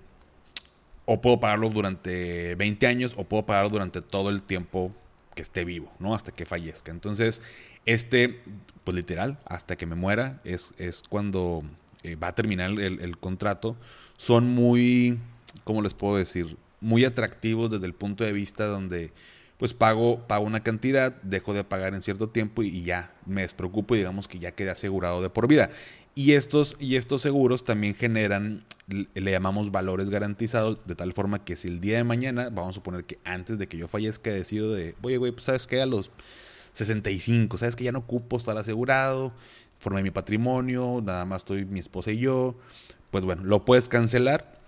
o 1.04 1.20
puedo 1.20 1.40
pagarlo 1.40 1.68
durante 1.68 2.54
20 2.54 2.86
años, 2.86 3.14
o 3.16 3.24
puedo 3.24 3.44
pagarlo 3.44 3.70
durante 3.70 4.00
todo 4.00 4.30
el 4.30 4.42
tiempo 4.42 4.94
que 5.34 5.42
esté 5.42 5.64
vivo, 5.64 5.92
¿no? 5.98 6.14
Hasta 6.14 6.32
que 6.32 6.46
fallezca. 6.46 6.92
Entonces, 6.92 7.42
este, 7.86 8.40
pues 8.84 8.94
literal, 8.94 9.38
hasta 9.46 9.76
que 9.76 9.86
me 9.86 9.96
muera, 9.96 10.40
es, 10.44 10.72
es 10.78 11.02
cuando 11.08 11.64
eh, 12.02 12.16
va 12.16 12.28
a 12.28 12.34
terminar 12.34 12.70
el, 12.70 13.18
contrato, 13.18 13.76
son 14.16 14.48
muy, 14.48 15.18
¿cómo 15.64 15.82
les 15.82 15.94
puedo 15.94 16.16
decir? 16.16 16.56
Muy 16.80 17.04
atractivos 17.04 17.70
desde 17.70 17.86
el 17.86 17.94
punto 17.94 18.24
de 18.24 18.32
vista 18.32 18.66
donde 18.66 19.12
pues 19.56 19.74
pago, 19.74 20.26
pago 20.26 20.44
una 20.44 20.64
cantidad, 20.64 21.12
dejo 21.22 21.54
de 21.54 21.62
pagar 21.62 21.94
en 21.94 22.02
cierto 22.02 22.28
tiempo 22.28 22.64
y, 22.64 22.82
ya 22.82 23.14
me 23.26 23.42
despreocupo 23.42 23.94
y 23.94 23.98
digamos 23.98 24.26
que 24.26 24.40
ya 24.40 24.50
quedé 24.52 24.70
asegurado 24.70 25.22
de 25.22 25.30
por 25.30 25.46
vida. 25.46 25.70
Y 26.14 26.32
estos, 26.32 26.76
y 26.78 26.96
estos 26.96 27.22
seguros 27.22 27.64
también 27.64 27.94
generan, 27.94 28.64
le 28.86 29.30
llamamos 29.30 29.70
valores 29.70 30.10
garantizados, 30.10 30.78
de 30.84 30.94
tal 30.94 31.14
forma 31.14 31.42
que 31.42 31.56
si 31.56 31.68
el 31.68 31.80
día 31.80 31.96
de 31.96 32.04
mañana, 32.04 32.50
vamos 32.50 32.70
a 32.70 32.72
suponer 32.74 33.04
que 33.04 33.18
antes 33.24 33.58
de 33.58 33.66
que 33.66 33.78
yo 33.78 33.88
fallezca, 33.88 34.30
decido 34.30 34.74
de, 34.74 34.94
oye, 35.00 35.16
güey, 35.16 35.32
pues 35.32 35.44
sabes 35.44 35.66
que 35.66 35.80
a 35.80 35.86
los 35.86 36.10
65, 36.74 37.56
sabes 37.56 37.76
que 37.76 37.84
ya 37.84 37.92
no 37.92 38.00
ocupo 38.00 38.36
estar 38.36 38.58
asegurado, 38.58 39.32
formé 39.78 40.02
mi 40.02 40.10
patrimonio, 40.10 41.00
nada 41.02 41.24
más 41.24 41.42
estoy 41.42 41.64
mi 41.64 41.80
esposa 41.80 42.12
y 42.12 42.18
yo, 42.18 42.56
pues 43.10 43.24
bueno, 43.24 43.44
lo 43.44 43.64
puedes 43.64 43.88
cancelar 43.88 44.60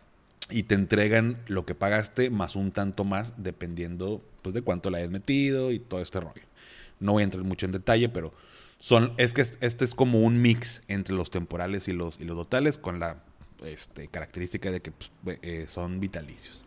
y 0.50 0.64
te 0.64 0.74
entregan 0.74 1.38
lo 1.46 1.64
que 1.64 1.74
pagaste 1.74 2.30
más 2.30 2.56
un 2.56 2.72
tanto 2.72 3.04
más 3.04 3.34
dependiendo 3.36 4.22
pues 4.42 4.54
de 4.54 4.62
cuánto 4.62 4.90
le 4.90 4.98
hayas 4.98 5.10
metido 5.10 5.72
y 5.72 5.78
todo 5.78 6.00
este 6.00 6.20
rollo. 6.20 6.42
No 7.00 7.12
voy 7.12 7.22
a 7.22 7.24
entrar 7.24 7.44
mucho 7.44 7.66
en 7.66 7.72
detalle, 7.72 8.08
pero 8.08 8.32
son 8.84 9.14
es 9.16 9.32
que 9.32 9.40
este 9.40 9.82
es 9.82 9.94
como 9.94 10.20
un 10.20 10.42
mix 10.42 10.82
entre 10.88 11.14
los 11.14 11.30
temporales 11.30 11.88
y 11.88 11.94
los 11.94 12.20
y 12.20 12.24
los 12.24 12.36
totales 12.36 12.76
con 12.76 13.00
la 13.00 13.16
este, 13.64 14.08
característica 14.08 14.70
de 14.70 14.82
que 14.82 14.90
pues, 14.90 15.38
eh, 15.40 15.64
son 15.70 16.00
vitalicios. 16.00 16.66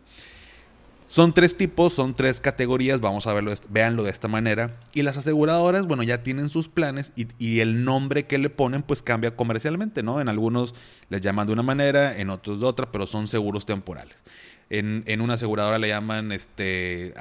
Son 1.06 1.32
tres 1.32 1.56
tipos, 1.56 1.92
son 1.92 2.16
tres 2.16 2.40
categorías, 2.40 3.00
vamos 3.00 3.28
a 3.28 3.32
verlo, 3.32 3.54
véanlo 3.68 4.02
de 4.02 4.10
esta 4.10 4.26
manera. 4.26 4.80
Y 4.92 5.02
las 5.02 5.16
aseguradoras, 5.16 5.86
bueno, 5.86 6.02
ya 6.02 6.24
tienen 6.24 6.48
sus 6.48 6.66
planes 6.66 7.12
y, 7.14 7.60
el 7.60 7.84
nombre 7.84 8.26
que 8.26 8.38
le 8.38 8.50
ponen 8.50 8.82
pues 8.82 9.04
cambia 9.04 9.36
comercialmente, 9.36 10.02
¿no? 10.02 10.20
En 10.20 10.28
algunos 10.28 10.74
les 11.10 11.20
llaman 11.20 11.46
de 11.46 11.52
una 11.52 11.62
manera, 11.62 12.18
en 12.18 12.30
otros 12.30 12.58
de 12.58 12.66
otra, 12.66 12.90
pero 12.90 13.06
son 13.06 13.28
seguros 13.28 13.64
temporales. 13.64 14.24
En, 14.70 15.20
una 15.20 15.34
aseguradora 15.34 15.78
le 15.78 15.86
llaman, 15.86 16.32
este, 16.32 17.14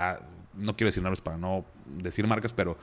no 0.56 0.76
quiero 0.76 0.88
decir 0.88 1.04
nombres 1.04 1.22
para 1.22 1.38
no 1.38 1.66
decir 1.86 2.26
marcas, 2.26 2.52
pero 2.52 2.80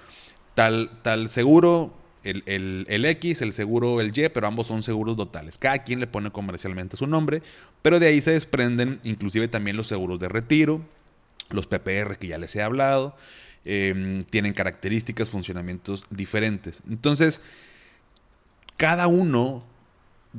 tal, 0.55 0.91
tal 1.03 1.29
seguro, 1.29 2.04
el, 2.25 2.87
el, 2.89 3.05
X, 3.05 3.43
el 3.43 3.53
seguro, 3.53 4.01
el 4.01 4.17
Y, 4.17 4.29
pero 4.31 4.47
ambos 4.47 4.67
son 4.67 4.83
seguros 4.83 5.17
totales. 5.17 5.59
Cada 5.59 5.79
quien 5.79 6.01
le 6.01 6.07
pone 6.07 6.31
comercialmente 6.31 6.97
su 6.97 7.07
nombre, 7.07 7.43
pero 7.83 8.01
de 8.01 8.07
ahí 8.07 8.21
se 8.21 8.33
desprenden 8.33 9.01
inclusive 9.05 9.49
también 9.49 9.77
los 9.77 9.87
seguros 9.87 10.19
de 10.19 10.29
retiro, 10.29 10.81
los 11.51 11.67
PPR 11.67 12.17
que 12.19 12.29
ya 12.29 12.39
les 12.39 12.57
he 12.57 12.63
hablado, 12.63 13.15
em, 13.65 14.23
tienen 14.23 14.55
características, 14.55 15.29
funcionamientos 15.29 16.05
diferentes. 16.11 16.83
Entonces, 16.89 17.41
cada 18.77 19.07
uno, 19.07 19.63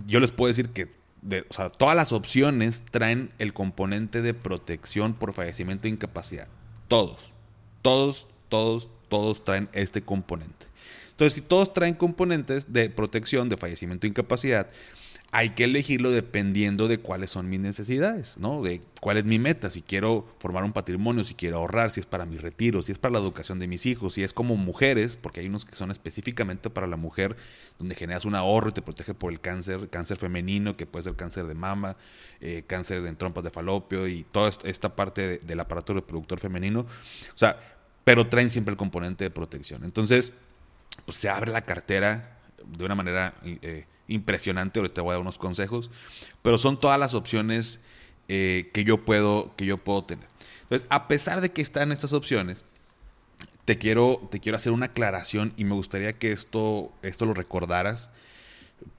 yo 0.07 0.19
les 0.19 0.31
puedo 0.31 0.49
decir 0.49 0.69
que 0.69 0.89
o 1.49 1.53
sea, 1.53 1.69
todas 1.69 1.95
las 1.95 2.11
opciones 2.11 2.83
traen 2.91 3.31
el 3.39 3.53
componente 3.53 4.21
de 4.21 4.33
protección 4.33 5.13
por 5.13 5.33
fallecimiento 5.33 5.87
e 5.87 5.91
incapacidad. 5.91 6.47
Todos, 6.87 7.31
todos, 7.81 8.27
todos, 8.49 8.89
todos 9.09 9.43
traen 9.43 9.69
este 9.73 10.03
componente. 10.03 10.67
Entonces, 11.15 11.35
si 11.35 11.41
todos 11.41 11.71
traen 11.71 11.95
componentes 11.95 12.73
de 12.73 12.89
protección, 12.89 13.47
de 13.47 13.55
fallecimiento 13.55 14.05
e 14.05 14.09
incapacidad, 14.09 14.67
hay 15.31 15.51
que 15.51 15.63
elegirlo 15.63 16.11
dependiendo 16.11 16.89
de 16.89 16.97
cuáles 16.97 17.31
son 17.31 17.49
mis 17.49 17.61
necesidades, 17.61 18.37
¿no? 18.37 18.61
De 18.61 18.81
cuál 18.99 19.15
es 19.15 19.23
mi 19.23 19.39
meta, 19.39 19.69
si 19.69 19.81
quiero 19.81 20.27
formar 20.39 20.65
un 20.65 20.73
patrimonio, 20.73 21.23
si 21.23 21.33
quiero 21.33 21.57
ahorrar, 21.57 21.91
si 21.91 22.01
es 22.01 22.05
para 22.05 22.25
mi 22.25 22.37
retiro, 22.37 22.83
si 22.83 22.91
es 22.91 22.97
para 22.97 23.13
la 23.13 23.19
educación 23.19 23.59
de 23.59 23.67
mis 23.67 23.85
hijos, 23.85 24.13
si 24.13 24.23
es 24.23 24.33
como 24.33 24.57
mujeres, 24.57 25.15
porque 25.15 25.39
hay 25.39 25.47
unos 25.47 25.65
que 25.65 25.77
son 25.77 25.89
específicamente 25.89 26.69
para 26.69 26.85
la 26.85 26.97
mujer, 26.97 27.37
donde 27.79 27.95
generas 27.95 28.25
un 28.25 28.35
ahorro 28.35 28.69
y 28.69 28.73
te 28.73 28.81
protege 28.81 29.13
por 29.13 29.31
el 29.31 29.39
cáncer, 29.39 29.89
cáncer 29.89 30.17
femenino, 30.17 30.75
que 30.75 30.85
puede 30.85 31.03
ser 31.03 31.15
cáncer 31.15 31.47
de 31.47 31.55
mama, 31.55 31.95
eh, 32.41 32.63
cáncer 32.67 33.01
de 33.01 33.13
trompas 33.13 33.43
de 33.45 33.51
falopio 33.51 34.07
y 34.07 34.23
toda 34.23 34.49
esta 34.63 34.95
parte 34.95 35.39
del 35.39 35.59
aparato 35.61 35.93
reproductor 35.93 36.39
femenino. 36.39 36.81
O 36.81 37.37
sea, 37.37 37.59
pero 38.05 38.27
traen 38.27 38.49
siempre 38.49 38.71
el 38.71 38.77
componente 38.77 39.23
de 39.23 39.31
protección. 39.31 39.83
Entonces, 39.83 40.31
pues 41.03 41.17
se 41.17 41.29
abre 41.29 41.51
la 41.51 41.61
cartera 41.61 42.39
de 42.65 42.85
una 42.85 42.95
manera... 42.95 43.35
Eh, 43.43 43.85
impresionante, 44.07 44.79
ahorita 44.79 45.01
voy 45.01 45.11
a 45.11 45.13
dar 45.13 45.21
unos 45.21 45.37
consejos, 45.37 45.89
pero 46.41 46.57
son 46.57 46.79
todas 46.79 46.99
las 46.99 47.13
opciones 47.13 47.79
eh, 48.27 48.69
que, 48.73 48.83
yo 48.83 49.03
puedo, 49.03 49.55
que 49.55 49.65
yo 49.65 49.77
puedo 49.77 50.03
tener. 50.03 50.27
Entonces, 50.61 50.87
a 50.89 51.07
pesar 51.07 51.41
de 51.41 51.51
que 51.51 51.61
están 51.61 51.91
estas 51.91 52.13
opciones, 52.13 52.65
te 53.65 53.77
quiero, 53.77 54.27
te 54.31 54.39
quiero 54.39 54.57
hacer 54.57 54.71
una 54.71 54.87
aclaración 54.87 55.53
y 55.57 55.63
me 55.65 55.73
gustaría 55.73 56.13
que 56.13 56.31
esto, 56.31 56.91
esto 57.01 57.25
lo 57.25 57.33
recordaras, 57.33 58.09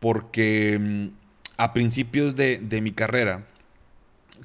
porque 0.00 0.78
mm, 0.80 1.08
a 1.56 1.72
principios 1.72 2.36
de, 2.36 2.58
de 2.58 2.80
mi 2.80 2.92
carrera 2.92 3.46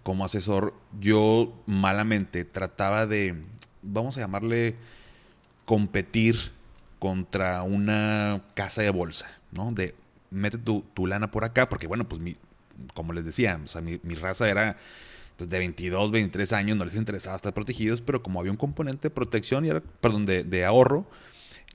como 0.03 0.25
asesor, 0.25 0.73
yo 0.99 1.53
malamente 1.65 2.45
trataba 2.45 3.05
de, 3.05 3.35
vamos 3.81 4.17
a 4.17 4.21
llamarle, 4.21 4.75
competir 5.65 6.51
contra 7.01 7.63
una 7.63 8.43
casa 8.53 8.83
de 8.83 8.91
bolsa, 8.91 9.25
¿no? 9.51 9.71
De 9.71 9.95
mete 10.29 10.59
tu, 10.59 10.85
lana 11.07 11.31
por 11.31 11.43
acá, 11.43 11.67
porque 11.67 11.87
bueno, 11.87 12.07
pues 12.07 12.21
mi, 12.21 12.37
como 12.93 13.11
les 13.11 13.25
decía, 13.25 13.59
sea, 13.65 13.81
mi, 13.81 13.97
raza 14.13 14.47
era 14.47 14.77
pues, 15.35 15.49
de 15.49 15.57
22, 15.57 16.11
23 16.11 16.53
años, 16.53 16.77
no 16.77 16.85
les 16.85 16.93
interesaba 16.93 17.37
estar 17.37 17.55
protegidos, 17.55 18.01
pero 18.01 18.21
como 18.21 18.39
había 18.39 18.51
un 18.51 18.57
componente 18.57 19.09
de 19.09 19.15
protección, 19.15 19.65
y 19.65 19.69
era, 19.69 19.81
perdón, 19.81 20.27
de, 20.27 20.43
de 20.43 20.63
ahorro, 20.63 21.07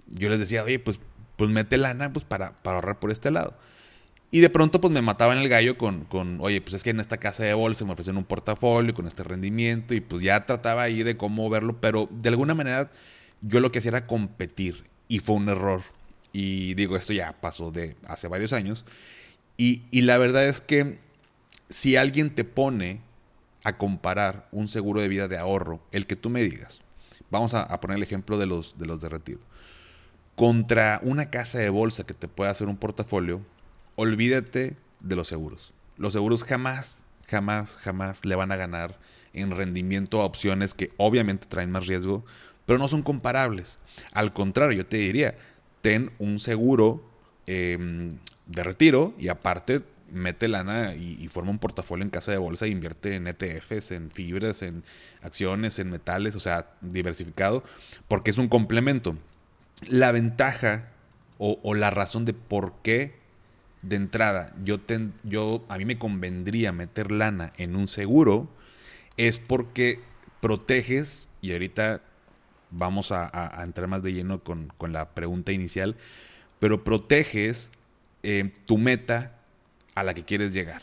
yo 0.06 0.28
les 0.28 0.38
decía, 0.38 0.62
oye, 0.62 0.78
pues, 0.78 1.00
pues 1.37 1.50
mete 1.50 1.76
lana 1.76 2.12
pues, 2.12 2.25
para, 2.25 2.54
para 2.59 2.76
ahorrar 2.76 3.00
por 3.00 3.11
este 3.11 3.33
lado. 3.33 3.59
Y 4.30 4.38
de 4.38 4.49
pronto 4.49 4.80
pues 4.80 4.92
me 4.92 5.02
mataban 5.02 5.38
el 5.38 5.49
gallo 5.49 5.76
con, 5.76 6.04
con, 6.04 6.40
oye, 6.40 6.61
pues 6.61 6.75
es 6.75 6.85
que 6.85 6.90
en 6.90 7.00
esta 7.00 7.16
casa 7.16 7.42
de 7.42 7.54
bolsa 7.54 7.85
me 7.85 7.95
ofrecen 7.95 8.16
un 8.16 8.25
portafolio 8.25 8.95
con 8.95 9.09
este 9.09 9.25
rendimiento 9.25 9.92
y 9.92 10.00
pues 10.00 10.23
ya 10.23 10.47
trataba 10.47 10.85
ahí 10.85 11.02
de 11.02 11.16
cómo 11.16 11.50
verlo, 11.50 11.80
pero 11.80 12.09
de 12.12 12.28
alguna 12.28 12.54
manera 12.54 12.92
yo 13.40 13.59
lo 13.59 13.73
que 13.73 13.80
hacía 13.80 13.90
era 13.90 14.06
competir 14.06 14.85
y 15.08 15.20
fue 15.20 15.36
un 15.36 15.48
error. 15.48 15.82
Y 16.32 16.75
digo, 16.75 16.96
esto 16.96 17.12
ya 17.12 17.32
pasó 17.40 17.70
de 17.70 17.96
hace 18.06 18.28
varios 18.28 18.52
años. 18.52 18.84
Y, 19.56 19.82
y 19.90 20.02
la 20.02 20.18
verdad 20.18 20.46
es 20.46 20.60
que 20.60 20.98
si 21.68 21.96
alguien 21.96 22.34
te 22.34 22.44
pone 22.44 23.00
a 23.64 23.78
comparar 23.78 24.48
un 24.52 24.68
seguro 24.68 25.00
de 25.00 25.08
vida 25.08 25.28
de 25.28 25.38
ahorro, 25.38 25.80
el 25.92 26.06
que 26.06 26.16
tú 26.16 26.30
me 26.30 26.42
digas, 26.42 26.80
vamos 27.30 27.54
a, 27.54 27.62
a 27.62 27.80
poner 27.80 27.96
el 27.96 28.02
ejemplo 28.02 28.38
de 28.38 28.46
los, 28.46 28.78
de 28.78 28.86
los 28.86 29.00
de 29.00 29.08
retiro, 29.08 29.40
contra 30.34 31.00
una 31.02 31.30
casa 31.30 31.58
de 31.58 31.70
bolsa 31.70 32.04
que 32.04 32.14
te 32.14 32.28
pueda 32.28 32.50
hacer 32.50 32.68
un 32.68 32.76
portafolio, 32.76 33.40
olvídate 33.96 34.76
de 35.00 35.16
los 35.16 35.28
seguros. 35.28 35.72
Los 35.96 36.12
seguros 36.12 36.44
jamás, 36.44 37.02
jamás, 37.26 37.76
jamás 37.78 38.25
le 38.25 38.36
van 38.36 38.52
a 38.52 38.56
ganar 38.56 38.98
en 39.32 39.50
rendimiento 39.50 40.20
a 40.20 40.25
opciones 40.25 40.75
que 40.75 40.92
obviamente 40.96 41.46
traen 41.46 41.70
más 41.70 41.86
riesgo, 41.86 42.25
pero 42.66 42.78
no 42.78 42.88
son 42.88 43.02
comparables. 43.02 43.78
Al 44.12 44.32
contrario, 44.32 44.76
yo 44.76 44.87
te 44.87 44.99
diría, 44.99 45.37
ten 45.80 46.11
un 46.18 46.38
seguro 46.38 47.02
em, 47.46 48.18
de 48.46 48.62
retiro 48.64 49.14
y 49.18 49.28
aparte 49.28 49.82
mete 50.11 50.49
lana 50.49 50.94
y, 50.94 51.16
y, 51.20 51.28
forma 51.28 51.50
un 51.50 51.58
portafolio 51.58 52.04
en 52.04 52.11
casa 52.11 52.30
de 52.30 52.38
bolsa 52.38 52.66
e 52.66 52.68
invierte 52.68 53.14
en 53.14 53.26
ETFs, 53.26 53.90
en 53.90 54.11
fibras, 54.11 54.62
en 54.62 54.85
acciones, 55.23 55.78
en 55.78 55.90
metales, 55.90 56.37
o 56.37 56.40
sea, 56.40 56.70
diversificado, 56.80 57.64
porque 58.06 58.30
es 58.30 58.38
un 58.38 58.49
complemento. 58.49 59.16
La 59.88 60.12
ventaja 60.12 60.90
o, 61.38 61.58
o 61.62 61.75
la 61.75 61.90
razón 61.90 62.25
de 62.25 62.35
por 62.35 62.75
qué 62.82 63.14
de 63.82 63.96
entrada, 63.96 64.54
yo, 64.64 64.80
yo 65.23 65.64
a 65.68 65.78
mí 65.78 65.85
me 65.85 65.99
convendría 65.99 66.73
meter 66.73 67.12
lana 67.12 67.52
en 67.56 67.76
un 67.76 67.88
seguro, 67.88 68.49
es 69.16 69.38
porque 69.38 70.00
proteges, 70.40 71.28
y 71.40 71.52
ahorita 71.52 72.02
vamos 72.70 73.12
a, 73.12 73.62
entrar 73.64 73.88
más 73.88 74.02
de 74.02 74.12
lleno 74.12 74.42
con, 74.42 74.73
la 74.88 75.11
pregunta 75.11 75.52
inicial, 75.52 75.96
pero 76.58 76.85
proteges 76.85 77.70
eh, 78.23 78.52
tu 78.64 78.78
meta 78.78 79.32
a 79.94 80.04
la 80.04 80.14
que 80.14 80.25
quieres 80.25 80.52
llegar. 80.52 80.82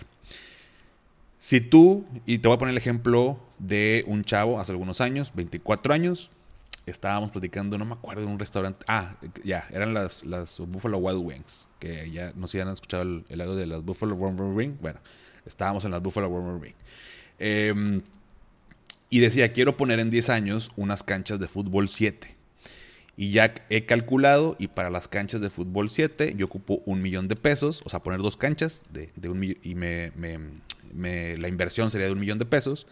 Si 1.38 1.60
tú, 1.60 2.06
y 2.26 2.38
te 2.38 2.48
voy 2.48 2.56
a 2.56 2.60
poner 2.60 2.72
el 2.72 2.78
ejemplo 2.78 3.38
de 3.60 4.04
un 4.08 4.24
chavo 4.24 4.60
hace 4.60 4.72
algunos 4.72 5.02
años, 5.02 5.34
24 5.36 5.94
años, 5.94 6.32
estábamos 6.86 7.32
platicando, 7.32 7.78
no 7.78 7.86
me 7.86 7.94
acuerdo, 7.94 8.24
en 8.24 8.30
un 8.30 8.40
restaurante. 8.40 8.86
Ah, 8.88 9.16
ya, 9.44 9.68
eran 9.72 9.94
las, 9.94 10.24
las 10.24 10.60
Buffalo 10.60 10.98
Wild 10.98 11.20
Wings. 11.20 11.68
Que 11.80 12.10
ya 12.12 12.32
no 12.36 12.48
sé 12.48 12.58
si 12.58 12.62
han 12.62 12.70
escuchado 12.70 13.04
el, 13.04 13.26
el 13.30 13.40
de 13.56 13.68
las 13.68 13.84
Buffalo 13.84 14.16
Warm 14.16 14.58
Ring. 14.58 14.76
Bueno, 14.82 15.00
estábamos 15.46 15.84
en 15.86 15.92
las 15.92 16.02
Buffalo 16.02 16.30
Warm 16.30 16.62
Ring. 16.62 16.76
Em, 17.40 18.02
y 19.14 19.20
decía, 19.20 19.54
quiero 19.54 19.78
poner 19.78 20.00
en 20.00 20.10
10 20.10 20.30
años 20.30 20.72
unas 20.76 21.04
canchas 21.04 21.40
de 21.40 21.48
fútbol 21.48 21.88
7. 21.88 22.34
Y 23.16 23.30
ya 23.30 23.54
he 23.70 23.86
calculado, 23.86 24.56
y 24.58 24.70
para 24.70 24.90
las 24.90 25.08
canchas 25.08 25.40
de 25.40 25.52
fútbol 25.52 25.92
7, 25.92 26.34
yo 26.36 26.48
ocupo 26.48 26.82
un 26.88 27.00
millón 27.00 27.28
de 27.28 27.36
pesos, 27.36 27.84
o 27.86 27.90
sea, 27.90 28.02
poner 28.02 28.22
dos 28.22 28.38
canchas, 28.38 28.82
de, 28.90 29.12
de 29.16 29.30
un, 29.30 29.44
y 29.44 29.76
me, 29.76 30.12
me, 30.16 31.38
la 31.38 31.48
inversión 31.48 31.92
sería 31.92 32.08
de 32.08 32.14
un 32.14 32.20
millón 32.22 32.40
de 32.40 32.46
pesos 32.46 32.88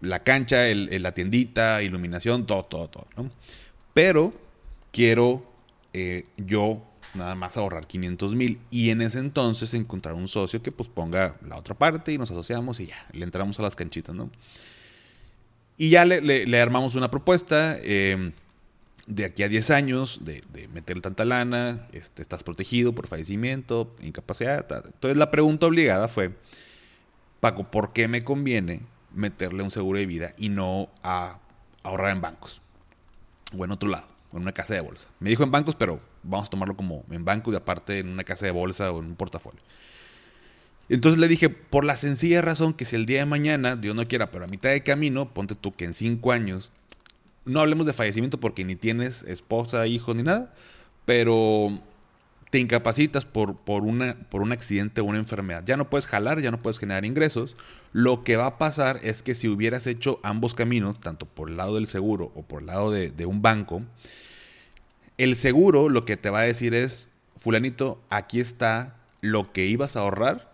la 0.00 0.22
cancha, 0.22 0.68
el, 0.68 1.02
la 1.02 1.10
tiendita, 1.10 1.82
iluminación, 1.82 2.46
todo, 2.46 2.66
todo, 2.66 2.86
todo. 2.86 3.08
¿no? 3.16 3.28
Pero 3.94 4.32
quiero 4.92 5.42
eh, 5.94 6.26
yo 6.36 6.84
nada 7.14 7.34
más 7.34 7.56
ahorrar 7.56 7.88
500 7.88 8.36
mil 8.36 8.60
y 8.70 8.90
en 8.90 9.02
ese 9.02 9.18
entonces 9.18 9.74
encontrar 9.74 10.14
un 10.14 10.28
socio 10.28 10.62
que 10.62 10.70
pues 10.70 10.88
ponga 10.88 11.38
la 11.44 11.56
otra 11.56 11.74
parte 11.74 12.12
y 12.12 12.18
nos 12.18 12.30
asociamos 12.30 12.78
y 12.78 12.86
ya, 12.86 13.08
le 13.10 13.24
entramos 13.24 13.58
a 13.58 13.62
las 13.62 13.74
canchitas, 13.74 14.14
¿no? 14.14 14.30
Y 15.78 15.90
ya 15.90 16.04
le, 16.04 16.60
armamos 16.60 16.96
una 16.96 17.10
propuesta 17.10 17.78
em, 17.80 18.32
de 19.06 19.24
aquí 19.24 19.44
a 19.44 19.48
10 19.48 19.70
años 19.70 20.20
de, 20.22 20.42
meter 20.74 21.00
tanta 21.00 21.24
lana, 21.24 21.86
este, 21.92 22.20
estás 22.20 22.42
protegido 22.42 22.94
por 22.94 23.06
fallecimiento, 23.06 23.94
incapacidad. 24.02 24.66
Entonces 24.84 25.16
la 25.16 25.30
pregunta 25.30 25.66
obligada 25.66 26.08
fue, 26.08 26.32
Paco, 27.40 27.70
¿por 27.70 27.92
qué 27.92 28.08
me 28.08 28.22
conviene 28.22 28.82
meterle 29.14 29.62
un 29.62 29.70
seguro 29.70 29.98
de 29.98 30.06
vida 30.06 30.34
y 30.36 30.48
no 30.48 30.88
a 31.02 31.38
ahorrar 31.82 32.10
en 32.10 32.20
bancos 32.20 32.60
o 33.56 33.64
en 33.64 33.70
otro 33.70 33.88
lado, 33.88 34.06
en 34.32 34.42
una 34.42 34.52
casa 34.52 34.74
de 34.74 34.80
bolsa. 34.80 35.08
Me 35.20 35.30
dijo 35.30 35.42
en 35.42 35.50
bancos, 35.50 35.74
pero 35.74 36.00
vamos 36.22 36.48
a 36.48 36.50
tomarlo 36.50 36.76
como 36.76 37.04
en 37.10 37.24
bancos 37.24 37.54
y 37.54 37.56
aparte 37.56 37.98
en 37.98 38.08
una 38.08 38.24
casa 38.24 38.46
de 38.46 38.52
bolsa 38.52 38.92
o 38.92 39.00
en 39.00 39.06
un 39.06 39.14
portafolio. 39.16 39.60
Entonces 40.88 41.20
le 41.20 41.28
dije, 41.28 41.50
por 41.50 41.84
la 41.84 41.96
sencilla 41.96 42.40
razón 42.40 42.72
que 42.72 42.84
si 42.84 42.96
el 42.96 43.06
día 43.06 43.20
de 43.20 43.26
mañana, 43.26 43.76
Dios 43.76 43.94
no 43.94 44.06
quiera, 44.08 44.30
pero 44.30 44.44
a 44.44 44.48
mitad 44.48 44.70
de 44.70 44.82
camino, 44.82 45.32
ponte 45.34 45.54
tú 45.54 45.74
que 45.74 45.84
en 45.84 45.94
cinco 45.94 46.32
años, 46.32 46.70
no 47.44 47.60
hablemos 47.60 47.86
de 47.86 47.92
fallecimiento 47.92 48.40
porque 48.40 48.64
ni 48.64 48.76
tienes 48.76 49.22
esposa, 49.24 49.86
hijo 49.86 50.14
ni 50.14 50.22
nada, 50.22 50.54
pero 51.04 51.80
te 52.50 52.58
incapacitas 52.58 53.26
por, 53.26 53.56
por, 53.56 53.82
una, 53.82 54.14
por 54.30 54.40
un 54.40 54.52
accidente 54.52 55.00
o 55.02 55.04
una 55.04 55.18
enfermedad. 55.18 55.62
Ya 55.66 55.76
no 55.76 55.90
puedes 55.90 56.06
jalar, 56.06 56.40
ya 56.40 56.50
no 56.50 56.58
puedes 56.58 56.78
generar 56.78 57.04
ingresos. 57.04 57.56
Lo 57.92 58.24
que 58.24 58.36
va 58.36 58.46
a 58.46 58.58
pasar 58.58 59.00
es 59.02 59.22
que 59.22 59.34
si 59.34 59.48
hubieras 59.48 59.86
hecho 59.86 60.20
ambos 60.22 60.54
caminos, 60.54 61.00
tanto 61.00 61.26
por 61.26 61.50
el 61.50 61.58
lado 61.58 61.74
del 61.74 61.86
seguro 61.86 62.32
o 62.34 62.42
por 62.42 62.60
el 62.60 62.66
lado 62.66 62.90
de 62.90 63.26
un 63.26 63.42
banco, 63.42 63.82
el 65.18 65.34
seguro 65.34 65.88
lo 65.88 66.04
que 66.04 66.16
te 66.16 66.30
va 66.30 66.40
a 66.40 66.44
decir 66.44 66.74
es, 66.74 67.08
fulanito, 67.38 68.00
aquí 68.08 68.40
está 68.40 68.96
lo 69.20 69.52
que 69.52 69.66
ibas 69.66 69.96
a 69.96 70.00
ahorrar, 70.00 70.47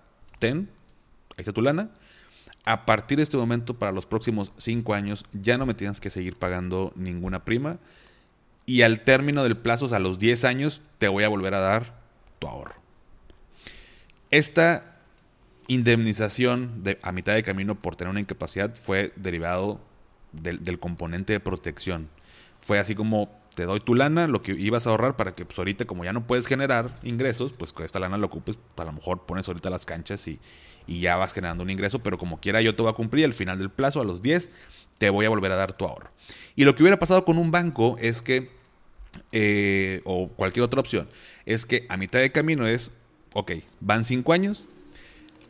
ten, 0.47 0.69
ahí 1.31 1.39
está 1.39 1.53
tu 1.53 1.63
lana. 1.63 1.91
A 2.65 2.87
partir 2.87 3.17
de 3.19 3.23
este 3.23 3.37
momento, 3.37 3.79
para 3.79 3.93
los 3.93 4.07
próximos 4.07 4.53
cinco 4.57 4.95
años, 4.95 5.25
ya 5.33 5.59
no 5.59 5.67
me 5.67 5.75
tienes 5.75 6.01
que 6.01 6.11
seguir 6.11 6.37
pagando 6.37 6.93
ninguna 6.97 7.45
prima 7.45 7.79
y 8.67 8.83
al 8.83 9.01
término 9.01 9.43
del 9.43 9.57
plazo, 9.57 9.95
a 9.95 9.99
los 9.99 10.19
10 10.19 10.45
años, 10.45 10.83
te 10.99 11.09
voy 11.09 11.25
a 11.25 11.29
volver 11.29 11.55
a 11.55 11.61
dar 11.61 11.95
tu 12.39 12.49
ahorro. 12.49 12.75
Esta 14.31 14.97
indemnización 15.67 16.83
de, 16.83 16.99
a 17.03 17.13
mitad 17.13 17.35
de 17.35 17.43
camino 17.43 17.75
por 17.75 17.97
tener 17.97 18.11
una 18.11 18.21
incapacidad 18.21 18.75
fue 18.75 19.13
derivado 19.17 19.81
del, 20.33 20.79
componente 20.79 21.33
de 21.35 21.41
protección. 21.41 22.09
Fue 22.65 22.79
así 22.79 22.95
como 22.95 23.31
te 23.55 23.65
doy 23.65 23.81
tu 23.81 23.95
lana, 23.95 24.27
lo 24.27 24.43
que 24.43 24.53
ibas 24.53 24.87
a 24.87 24.91
ahorrar 24.91 25.17
para 25.17 25.35
que 25.35 25.45
pues, 25.45 25.59
ahorita 25.59 25.85
como 25.85 26.05
ya 26.05 26.13
no 26.13 26.27
puedes 26.27 26.47
generar 26.47 26.95
ingresos, 27.03 27.53
pues 27.53 27.73
con 27.73 27.85
esta 27.85 27.99
lana 28.01 28.19
lo 28.19 28.27
ocupes, 28.27 28.59
a 28.77 28.85
lo 28.85 28.93
mejor 28.93 29.27
pones 29.27 29.47
ahorita 29.49 29.71
las 29.71 29.87
canchas 29.87 30.27
y, 30.29 30.41
y 30.87 31.01
ya 31.01 31.17
vas 31.17 31.33
generando 31.33 31.63
un 31.63 31.71
ingreso, 31.71 32.01
pero 32.01 32.19
como 32.19 32.41
quiera 32.41 32.61
yo 32.63 32.75
te 32.75 32.83
voy 32.83 32.91
a 32.91 32.95
cumplir 32.95 33.25
al 33.25 33.35
final 33.35 33.59
del 33.59 33.71
plazo, 33.71 34.01
a 34.01 34.05
los 34.05 34.23
10, 34.23 34.51
te 34.99 35.11
voy 35.11 35.27
a 35.27 35.29
volver 35.29 35.53
a 35.53 35.57
dar 35.57 35.73
tu 35.77 35.85
ahorro. 35.85 36.11
Y 36.57 36.65
lo 36.65 36.75
que 36.75 36.83
hubiera 36.83 36.99
pasado 36.99 37.25
con 37.25 37.39
un 37.39 37.51
banco 37.51 37.97
es 38.01 38.23
que, 38.23 38.51
eh, 39.33 40.01
o 40.05 40.29
cualquier 40.29 40.65
otra 40.65 40.81
opción, 40.81 41.09
es 41.47 41.67
que 41.67 41.87
a 41.89 41.97
mitad 41.97 42.19
de 42.19 42.33
camino 42.33 42.67
es, 42.67 42.93
ok, 43.33 43.53
van 43.81 44.05
5 44.05 44.33
años, 44.33 44.67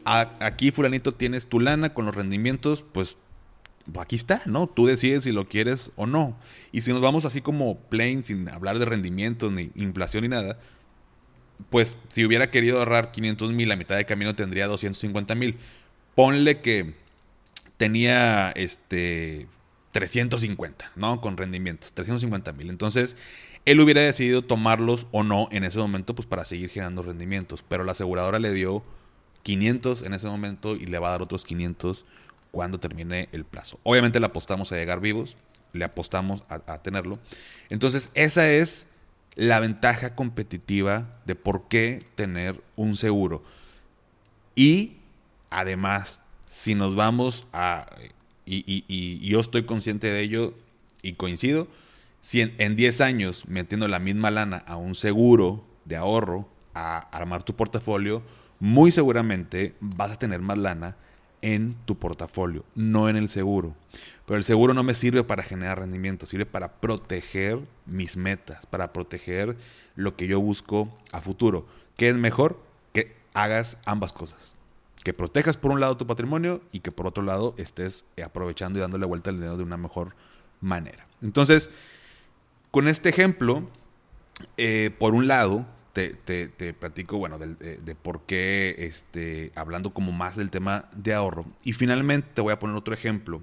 aquí 0.04 0.70
fulanito 0.70 1.12
tienes 1.12 1.46
tu 1.46 1.60
lana 1.60 1.94
con 1.94 2.04
los 2.06 2.14
rendimientos, 2.14 2.84
pues 2.92 3.16
aquí 3.98 4.16
está, 4.16 4.42
¿no? 4.46 4.66
Tú 4.66 4.86
decides 4.86 5.24
si 5.24 5.32
lo 5.32 5.46
quieres 5.46 5.90
o 5.96 6.06
no. 6.06 6.36
Y 6.72 6.80
si 6.82 6.92
nos 6.92 7.00
vamos 7.00 7.24
así 7.24 7.40
como 7.40 7.78
plain, 7.78 8.24
sin 8.24 8.48
hablar 8.48 8.78
de 8.78 8.84
rendimientos, 8.84 9.52
ni 9.52 9.70
inflación, 9.74 10.22
ni 10.22 10.28
nada, 10.28 10.58
pues 11.70 11.96
si 12.08 12.24
hubiera 12.24 12.50
querido 12.50 12.78
ahorrar 12.78 13.12
500 13.12 13.52
mil, 13.52 13.70
a 13.70 13.76
mitad 13.76 13.96
de 13.96 14.06
camino 14.06 14.34
tendría 14.34 14.66
250 14.66 15.34
mil. 15.34 15.58
Ponle 16.14 16.60
que 16.60 16.94
tenía 17.76 18.50
este 18.52 19.48
350, 19.92 20.92
¿no? 20.96 21.20
Con 21.20 21.36
rendimientos, 21.36 21.92
350 21.92 22.52
mil. 22.52 22.70
Entonces, 22.70 23.16
él 23.64 23.80
hubiera 23.80 24.02
decidido 24.02 24.42
tomarlos 24.42 25.06
o 25.10 25.22
no 25.22 25.48
en 25.50 25.64
ese 25.64 25.78
momento, 25.78 26.14
pues 26.14 26.26
para 26.26 26.44
seguir 26.44 26.70
generando 26.70 27.02
rendimientos. 27.02 27.64
Pero 27.66 27.84
la 27.84 27.92
aseguradora 27.92 28.38
le 28.38 28.52
dio 28.52 28.84
500 29.42 30.02
en 30.02 30.14
ese 30.14 30.26
momento 30.26 30.74
y 30.76 30.86
le 30.86 30.98
va 30.98 31.08
a 31.08 31.10
dar 31.12 31.22
otros 31.22 31.44
500 31.44 32.04
cuando 32.54 32.78
termine 32.78 33.28
el 33.32 33.44
plazo. 33.44 33.80
Obviamente 33.82 34.20
le 34.20 34.26
apostamos 34.26 34.70
a 34.70 34.76
llegar 34.76 35.00
vivos, 35.00 35.36
le 35.72 35.84
apostamos 35.84 36.44
a, 36.48 36.78
tenerlo. 36.82 37.18
Entonces, 37.68 38.10
esa 38.14 38.48
es 38.48 38.86
la 39.34 39.58
ventaja 39.58 40.14
competitiva 40.14 41.18
de 41.24 41.34
por 41.34 41.66
qué 41.66 42.06
tener 42.14 42.62
un 42.76 42.96
seguro. 42.96 43.42
Y 44.54 44.98
además, 45.50 46.20
si 46.46 46.76
nos 46.76 46.94
vamos 46.94 47.44
a, 47.52 47.86
y, 48.46 49.18
yo 49.28 49.40
estoy 49.40 49.64
consciente 49.64 50.06
de 50.06 50.20
ello, 50.20 50.54
y 51.02 51.14
coincido, 51.14 51.66
si 52.20 52.40
en, 52.40 52.76
10 52.76 53.00
años 53.00 53.48
metiendo 53.48 53.88
la 53.88 53.98
misma 53.98 54.30
lana 54.30 54.58
a 54.58 54.76
un 54.76 54.94
seguro 54.94 55.66
de 55.84 55.96
ahorro, 55.96 56.48
a 56.72 56.98
armar 56.98 57.42
tu 57.42 57.56
portafolio, 57.56 58.22
muy 58.60 58.92
seguramente 58.92 59.74
vas 59.80 60.12
a 60.12 60.18
tener 60.20 60.40
más 60.40 60.56
lana 60.56 60.96
en 61.44 61.74
tu 61.84 61.98
portafolio, 61.98 62.64
no 62.74 63.10
en 63.10 63.16
el 63.16 63.28
seguro. 63.28 63.74
Pero 64.24 64.38
el 64.38 64.44
seguro 64.44 64.72
no 64.72 64.82
me 64.82 64.94
sirve 64.94 65.24
para 65.24 65.42
generar 65.42 65.78
rendimiento, 65.78 66.24
sirve 66.24 66.46
para 66.46 66.80
proteger 66.80 67.60
mis 67.84 68.16
metas, 68.16 68.64
para 68.64 68.94
proteger 68.94 69.54
lo 69.94 70.16
que 70.16 70.26
yo 70.26 70.40
busco 70.40 70.88
a 71.12 71.20
futuro. 71.20 71.66
¿Qué 71.98 72.08
es 72.08 72.16
mejor? 72.16 72.58
Que 72.94 73.14
hagas 73.34 73.76
ambas 73.84 74.14
cosas. 74.14 74.56
Que 75.04 75.12
protejas 75.12 75.58
por 75.58 75.70
un 75.70 75.80
lado 75.80 75.98
tu 75.98 76.06
patrimonio 76.06 76.62
y 76.72 76.80
que 76.80 76.92
por 76.92 77.06
otro 77.06 77.22
lado 77.22 77.54
estés 77.58 78.06
aprovechando 78.24 78.78
y 78.78 78.80
dándole 78.80 79.04
vuelta 79.04 79.28
al 79.28 79.36
dinero 79.36 79.58
de 79.58 79.64
una 79.64 79.76
mejor 79.76 80.16
manera. 80.62 81.06
Entonces, 81.20 81.68
con 82.70 82.88
este 82.88 83.10
ejemplo, 83.10 83.68
eh, 84.56 84.96
por 84.98 85.14
un 85.14 85.28
lado, 85.28 85.66
te, 85.94 86.74
platico, 86.74 87.18
bueno, 87.18 87.38
de, 87.38 87.76
de, 87.76 87.94
por 87.94 88.22
qué, 88.22 88.74
este, 88.78 89.52
hablando 89.54 89.94
como 89.94 90.12
más 90.12 90.36
del 90.36 90.50
tema 90.50 90.88
de 90.94 91.14
ahorro. 91.14 91.46
Y 91.62 91.72
finalmente 91.72 92.28
te 92.34 92.42
voy 92.42 92.52
a 92.52 92.58
poner 92.58 92.76
otro 92.76 92.94
ejemplo 92.94 93.42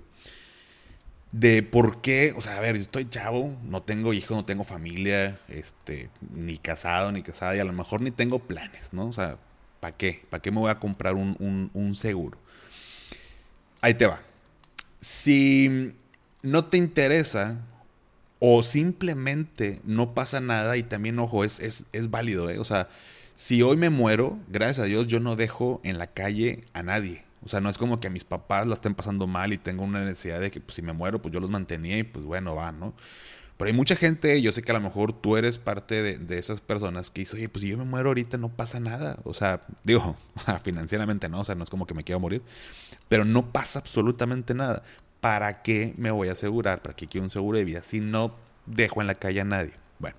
de 1.32 1.64
por 1.64 2.02
qué, 2.02 2.34
o 2.36 2.42
sea, 2.42 2.58
a 2.58 2.60
ver, 2.60 2.76
yo 2.76 2.82
estoy 2.82 3.08
chavo, 3.10 3.56
no 3.64 3.82
tengo 3.84 4.14
hijos, 4.14 4.36
no 4.36 4.44
tengo 4.44 4.66
familia, 4.66 5.40
este, 5.48 6.10
ni 6.36 6.58
casado, 6.58 7.12
ni 7.14 7.24
casada, 7.24 7.56
y 7.56 7.60
a 7.60 7.64
lo 7.64 7.72
mejor 7.72 8.02
ni 8.02 8.12
tengo 8.12 8.40
planes, 8.40 8.92
¿no? 8.92 9.08
O 9.08 9.14
sea, 9.14 9.38
¿para 9.80 9.96
qué? 9.96 10.26
¿Para 10.30 10.42
qué 10.42 10.52
me 10.52 10.60
voy 10.60 10.72
a 10.72 10.80
comprar 10.80 11.16
un, 11.16 11.72
un 11.74 11.96
seguro? 11.96 12.38
Ahí 13.80 13.94
te 13.94 14.06
va. 14.06 14.22
Si 15.00 15.96
no 16.44 16.66
te 16.66 16.78
interesa 16.78 17.62
o 18.44 18.64
simplemente 18.64 19.82
no 19.86 20.16
pasa 20.16 20.42
nada 20.42 20.76
y 20.76 20.82
también, 20.82 21.20
ojo, 21.20 21.44
es, 21.44 21.60
es, 21.60 21.86
es 21.94 22.10
válido, 22.10 22.50
¿eh? 22.50 22.58
O 22.58 22.66
sea, 22.66 22.90
si 23.36 23.62
hoy 23.62 23.78
me 23.78 23.92
muero, 23.92 24.40
gracias 24.50 24.80
a 24.80 24.86
Dios, 24.86 25.06
yo 25.06 25.20
no 25.20 25.36
dejo 25.36 25.80
en 25.84 26.00
la 26.00 26.08
calle 26.08 26.66
a 26.74 26.82
nadie. 26.82 27.24
O 27.46 27.48
sea, 27.48 27.62
no 27.62 27.70
es 27.70 27.78
como 27.78 28.00
que 28.00 28.08
a 28.08 28.10
mis 28.10 28.26
papás 28.26 28.66
la 28.66 28.74
estén 28.74 28.96
pasando 28.96 29.28
mal 29.28 29.54
y 29.54 29.60
tengo 29.60 29.84
una 29.84 30.04
necesidad 30.04 30.42
de 30.42 30.50
que 30.50 30.60
pues, 30.60 30.76
si 30.76 30.82
me 30.82 30.92
muero, 30.92 31.22
pues 31.22 31.32
yo 31.32 31.40
los 31.40 31.52
mantenía 31.52 32.00
y 32.00 32.04
pues 32.04 32.26
bueno, 32.26 32.56
va, 32.56 32.72
¿no? 32.72 32.96
Pero 33.58 33.70
hay 33.70 33.74
mucha 33.78 33.96
gente, 33.96 34.42
yo 34.42 34.52
sé 34.52 34.64
que 34.64 34.72
a 34.72 34.74
lo 34.74 34.82
mejor 34.82 35.14
tú 35.14 35.38
eres 35.38 35.60
parte 35.60 36.02
de, 36.02 36.40
esas 36.40 36.62
personas 36.62 37.12
que 37.12 37.22
dice, 37.22 37.36
oye, 37.36 37.48
pues 37.48 37.62
si 37.62 37.70
yo 37.70 37.78
me 37.78 37.84
muero 37.84 38.10
ahorita 38.10 38.40
no 38.40 38.50
pasa 38.50 38.80
nada. 38.80 39.20
O 39.24 39.36
sea, 39.36 39.62
digo, 39.84 40.18
financieramente 40.64 41.30
no, 41.30 41.42
o 41.42 41.46
sea, 41.46 41.54
no 41.54 41.64
es 41.64 41.70
como 41.70 41.86
que 41.86 41.94
me 41.94 42.04
quiero 42.04 42.20
morir, 42.20 42.42
pero 43.08 43.24
no 43.24 43.52
pasa 43.52 43.78
absolutamente 43.78 44.56
nada. 44.56 44.82
¿Para 45.22 45.62
qué 45.62 45.94
me 45.98 46.12
voy 46.12 46.28
a 46.28 46.34
asegurar? 46.34 46.82
¿Para 46.82 46.96
qué 46.96 47.08
quiero 47.08 47.24
un 47.24 47.32
seguro 47.32 47.58
de 47.58 47.64
vida 47.64 47.84
si 47.84 48.02
no 48.02 48.36
dejo 48.66 49.00
en 49.02 49.08
la 49.08 49.16
calle 49.16 49.40
a 49.40 49.46
nadie? 49.46 49.74
Bueno, 50.00 50.18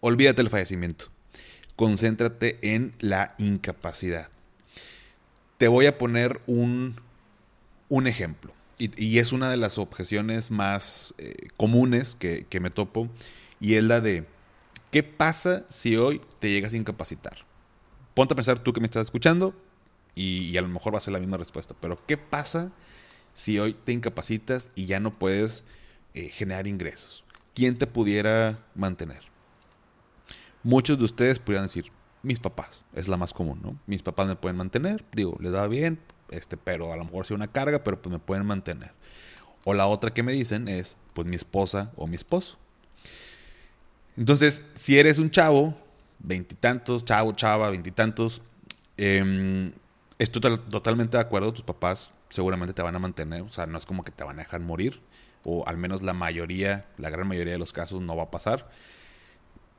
olvídate 0.00 0.42
el 0.42 0.50
fallecimiento. 0.50 1.06
Concéntrate 1.74 2.58
en 2.62 2.94
la 3.00 3.34
incapacidad. 3.38 4.28
Te 5.58 5.68
voy 5.68 5.86
a 5.86 5.98
poner 5.98 6.40
un, 6.46 6.96
un 7.88 8.06
ejemplo. 8.06 8.52
Y, 8.78 9.18
es 9.18 9.32
una 9.32 9.50
de 9.50 9.56
las 9.56 9.78
objeciones 9.78 10.50
más 10.50 11.14
eh, 11.16 11.48
comunes 11.56 12.14
que, 12.14 12.46
me 12.60 12.68
topo. 12.68 13.08
Y 13.58 13.74
es 13.74 13.84
la 13.84 14.02
de, 14.02 14.26
¿qué 14.90 15.02
pasa 15.02 15.64
si 15.68 15.96
hoy 15.96 16.20
te 16.40 16.50
llegas 16.50 16.74
a 16.74 16.76
incapacitar? 16.76 17.38
Ponte 18.12 18.34
a 18.34 18.36
pensar 18.36 18.58
tú 18.58 18.74
que 18.74 18.80
me 18.80 18.86
estás 18.86 19.06
escuchando 19.06 19.54
y, 20.14 20.56
a 20.58 20.60
lo 20.60 20.68
mejor 20.68 20.92
va 20.92 20.98
a 20.98 21.00
ser 21.00 21.14
la 21.14 21.20
misma 21.20 21.38
respuesta. 21.38 21.74
Pero 21.80 21.98
¿qué 22.06 22.18
pasa 22.18 22.70
si 23.36 23.58
hoy 23.58 23.74
te 23.74 23.92
incapacitas 23.92 24.70
y 24.74 24.86
ya 24.86 24.98
no 24.98 25.18
puedes 25.18 25.62
eh, 26.14 26.30
generar 26.30 26.66
ingresos? 26.66 27.22
¿Quién 27.54 27.76
te 27.76 27.86
pudiera 27.86 28.58
mantener? 28.74 29.20
Muchos 30.62 30.98
de 30.98 31.04
ustedes 31.04 31.38
podrían 31.38 31.66
decir, 31.66 31.92
mis 32.22 32.40
papás, 32.40 32.82
es 32.94 33.08
la 33.08 33.18
más 33.18 33.34
común, 33.34 33.60
¿no? 33.62 33.78
Mis 33.86 34.02
papás 34.02 34.26
me 34.26 34.36
pueden 34.36 34.56
mantener, 34.56 35.04
digo, 35.12 35.36
les 35.38 35.52
da 35.52 35.68
bien, 35.68 36.00
este, 36.30 36.56
pero 36.56 36.94
a 36.94 36.96
lo 36.96 37.04
mejor 37.04 37.26
sea 37.26 37.36
una 37.36 37.52
carga, 37.52 37.84
pero 37.84 38.00
pues 38.00 38.10
me 38.10 38.18
pueden 38.18 38.46
mantener. 38.46 38.92
O 39.64 39.74
la 39.74 39.86
otra 39.86 40.14
que 40.14 40.22
me 40.22 40.32
dicen 40.32 40.66
es, 40.66 40.96
pues 41.12 41.28
mi 41.28 41.36
esposa 41.36 41.92
o 41.94 42.06
mi 42.06 42.16
esposo. 42.16 42.56
Entonces, 44.16 44.64
si 44.74 44.98
eres 44.98 45.18
un 45.18 45.30
chavo, 45.30 45.76
veintitantos, 46.20 47.04
chavo, 47.04 47.32
chava, 47.32 47.68
veintitantos, 47.68 48.40
eh, 48.96 49.72
estoy 50.18 50.40
totalmente 50.70 51.18
de 51.18 51.22
acuerdo, 51.22 51.52
tus 51.52 51.64
papás 51.64 52.12
seguramente 52.28 52.74
te 52.74 52.82
van 52.82 52.96
a 52.96 52.98
mantener, 52.98 53.42
o 53.42 53.50
sea, 53.50 53.66
no 53.66 53.78
es 53.78 53.86
como 53.86 54.04
que 54.04 54.12
te 54.12 54.24
van 54.24 54.38
a 54.38 54.42
dejar 54.42 54.60
morir, 54.60 55.00
o 55.44 55.66
al 55.66 55.76
menos 55.78 56.02
la 56.02 56.12
mayoría, 56.12 56.86
la 56.98 57.10
gran 57.10 57.28
mayoría 57.28 57.52
de 57.52 57.58
los 57.58 57.72
casos 57.72 58.00
no 58.00 58.16
va 58.16 58.24
a 58.24 58.30
pasar. 58.30 58.68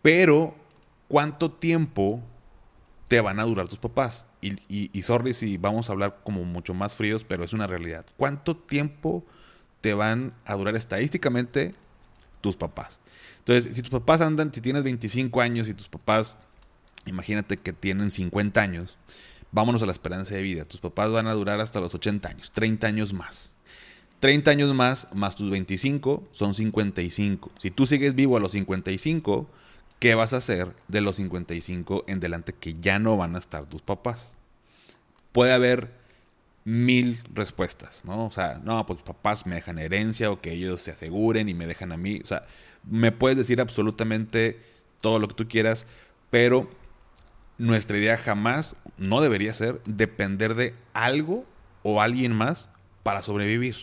Pero, 0.01 0.55
¿cuánto 1.07 1.51
tiempo 1.51 2.23
te 3.07 3.21
van 3.21 3.39
a 3.39 3.43
durar 3.43 3.67
tus 3.67 3.79
papás. 3.79 4.25
Y, 4.41 4.59
y, 4.69 5.01
sorry 5.01 5.33
si 5.33 5.57
vamos 5.57 5.89
a 5.89 5.93
hablar 5.93 6.19
como 6.23 6.43
mucho 6.43 6.73
más 6.73 6.95
fríos, 6.95 7.23
pero 7.23 7.43
es 7.43 7.53
una 7.53 7.67
realidad. 7.67 8.05
¿Cuánto 8.17 8.55
tiempo 8.55 9.25
te 9.81 9.93
van 9.93 10.33
a 10.45 10.55
durar 10.55 10.75
estadísticamente 10.75 11.73
tus 12.41 12.55
papás? 12.55 12.99
Entonces, 13.39 13.75
si 13.75 13.81
tus 13.81 13.91
papás 13.91 14.21
andan, 14.21 14.53
si 14.53 14.61
tienes 14.61 14.83
25 14.83 15.41
años 15.41 15.67
y 15.67 15.73
tus 15.73 15.89
papás, 15.89 16.35
imagínate 17.05 17.57
que 17.57 17.73
tienen 17.73 18.11
50 18.11 18.61
años, 18.61 18.97
vámonos 19.51 19.81
a 19.83 19.85
la 19.85 19.91
esperanza 19.91 20.35
de 20.35 20.41
vida. 20.41 20.65
Tus 20.65 20.79
papás 20.79 21.11
van 21.11 21.27
a 21.27 21.33
durar 21.33 21.59
hasta 21.61 21.79
los 21.79 21.93
80 21.93 22.29
años, 22.29 22.51
30 22.51 22.87
años 22.87 23.13
más. 23.13 23.53
30 24.19 24.49
años 24.49 24.73
más, 24.73 25.07
más 25.13 25.35
tus 25.35 25.49
25, 25.49 26.27
son 26.31 26.53
55. 26.53 27.51
Si 27.59 27.69
tú 27.69 27.85
sigues 27.85 28.15
vivo 28.15 28.37
a 28.37 28.39
los 28.39 28.51
55, 28.53 29.47
¿qué 29.99 30.15
vas 30.15 30.33
a 30.33 30.37
hacer 30.37 30.75
de 30.87 31.01
los 31.01 31.17
55 31.17 32.05
en 32.07 32.19
delante 32.19 32.53
que 32.53 32.75
ya 32.79 32.97
no 32.97 33.15
van 33.15 33.35
a 33.35 33.39
estar 33.39 33.65
tus 33.67 33.81
papás? 33.81 34.35
Puede 35.31 35.53
haber 35.53 35.91
mil 36.65 37.21
respuestas, 37.33 38.01
¿no? 38.03 38.25
O 38.25 38.31
sea, 38.31 38.59
no, 38.63 38.85
pues 38.85 39.01
papás 39.01 39.45
me 39.45 39.55
dejan 39.55 39.79
herencia 39.79 40.31
o 40.31 40.41
que 40.41 40.51
ellos 40.51 40.81
se 40.81 40.91
aseguren 40.91 41.47
y 41.47 41.53
me 41.53 41.67
dejan 41.67 41.91
a 41.91 41.97
mí. 41.97 42.19
O 42.23 42.25
sea, 42.25 42.45
me 42.83 43.11
puedes 43.11 43.37
decir 43.37 43.61
absolutamente 43.61 44.59
todo 44.99 45.19
lo 45.19 45.27
que 45.27 45.35
tú 45.35 45.47
quieras, 45.47 45.85
pero 46.29 46.69
nuestra 47.57 47.97
idea 47.97 48.17
jamás, 48.17 48.75
no 48.97 49.21
debería 49.21 49.53
ser, 49.53 49.81
depender 49.85 50.55
de 50.55 50.75
algo 50.93 51.45
o 51.83 52.01
alguien 52.01 52.33
más 52.33 52.69
para 53.03 53.21
sobrevivir. 53.21 53.75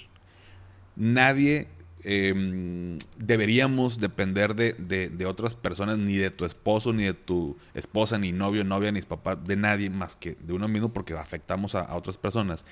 Nadie 0.97 1.69
Em, 2.07 2.99
deberíamos 3.17 3.99
depender 3.99 4.55
de, 4.55 5.27
otras 5.27 5.55
personas, 5.55 5.97
ni 5.97 6.17
de 6.17 6.31
tu 6.31 6.45
esposo, 6.45 6.93
ni 6.93 7.05
de 7.05 7.15
tu 7.15 7.57
esposa, 7.73 8.19
ni 8.19 8.31
novio, 8.31 8.63
novia, 8.63 8.93
ni 8.93 9.01
papá, 9.01 9.37
de 9.37 9.57
nadie 9.57 9.89
más 9.89 10.15
que 10.15 10.35
de 10.35 10.53
uno 10.53 10.69
mismo 10.69 10.93
porque 10.93 11.15
afectamos 11.15 11.75
a, 11.75 11.95
otras 11.97 12.19
personas. 12.19 12.67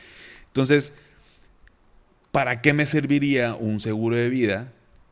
Entonces, 0.48 0.92
¿para 2.30 2.60
qué 2.60 2.74
me 2.74 2.84
serviría 2.84 3.54
un 3.54 3.80
seguro 3.80 4.16
de 4.16 4.28
vida? 4.28 4.70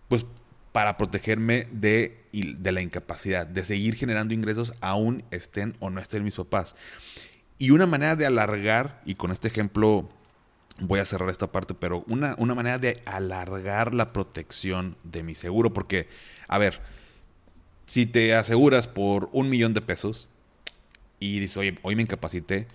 Pues 0.09 0.27
para 0.73 0.99
protegerme 0.99 1.67
de, 1.73 2.20
de 2.33 2.73
la 2.73 2.81
incapacidad, 2.81 3.47
de 3.47 3.65
seguir 3.65 3.95
generando 3.95 4.35
ingresos 4.35 4.75
aún 4.81 5.25
estén 5.31 5.77
o 5.81 5.91
no 5.91 6.01
estén 6.01 6.25
mis 6.25 6.37
papás. 6.37 6.77
Y 7.59 7.71
una 7.71 7.87
manera 7.87 8.17
de 8.17 8.27
alargar, 8.27 9.03
y 9.05 9.17
con 9.17 9.33
este 9.33 9.49
ejemplo 9.49 10.09
voy 10.79 11.01
a 11.01 11.05
cerrar 11.05 11.29
esta 11.29 11.53
parte, 11.53 11.75
pero 11.75 12.05
una, 12.07 12.35
una 12.39 12.55
manera 12.55 12.79
de 12.79 13.03
alargar 13.05 13.95
la 13.95 14.13
protección 14.13 14.97
de 15.05 15.23
mi 15.23 15.35
seguro, 15.35 15.73
porque, 15.73 16.09
a 16.49 16.59
ver, 16.59 16.81
si 17.87 18.07
te 18.07 18.35
aseguras 18.35 18.87
por 18.87 19.29
un 19.33 19.51
millón 19.51 19.75
de 19.75 19.83
pesos 19.83 20.29
y 21.19 21.41
dices, 21.41 21.57
oye, 21.59 21.79
hoy 21.83 21.97
me 21.97 22.03
incapacité, 22.03 22.67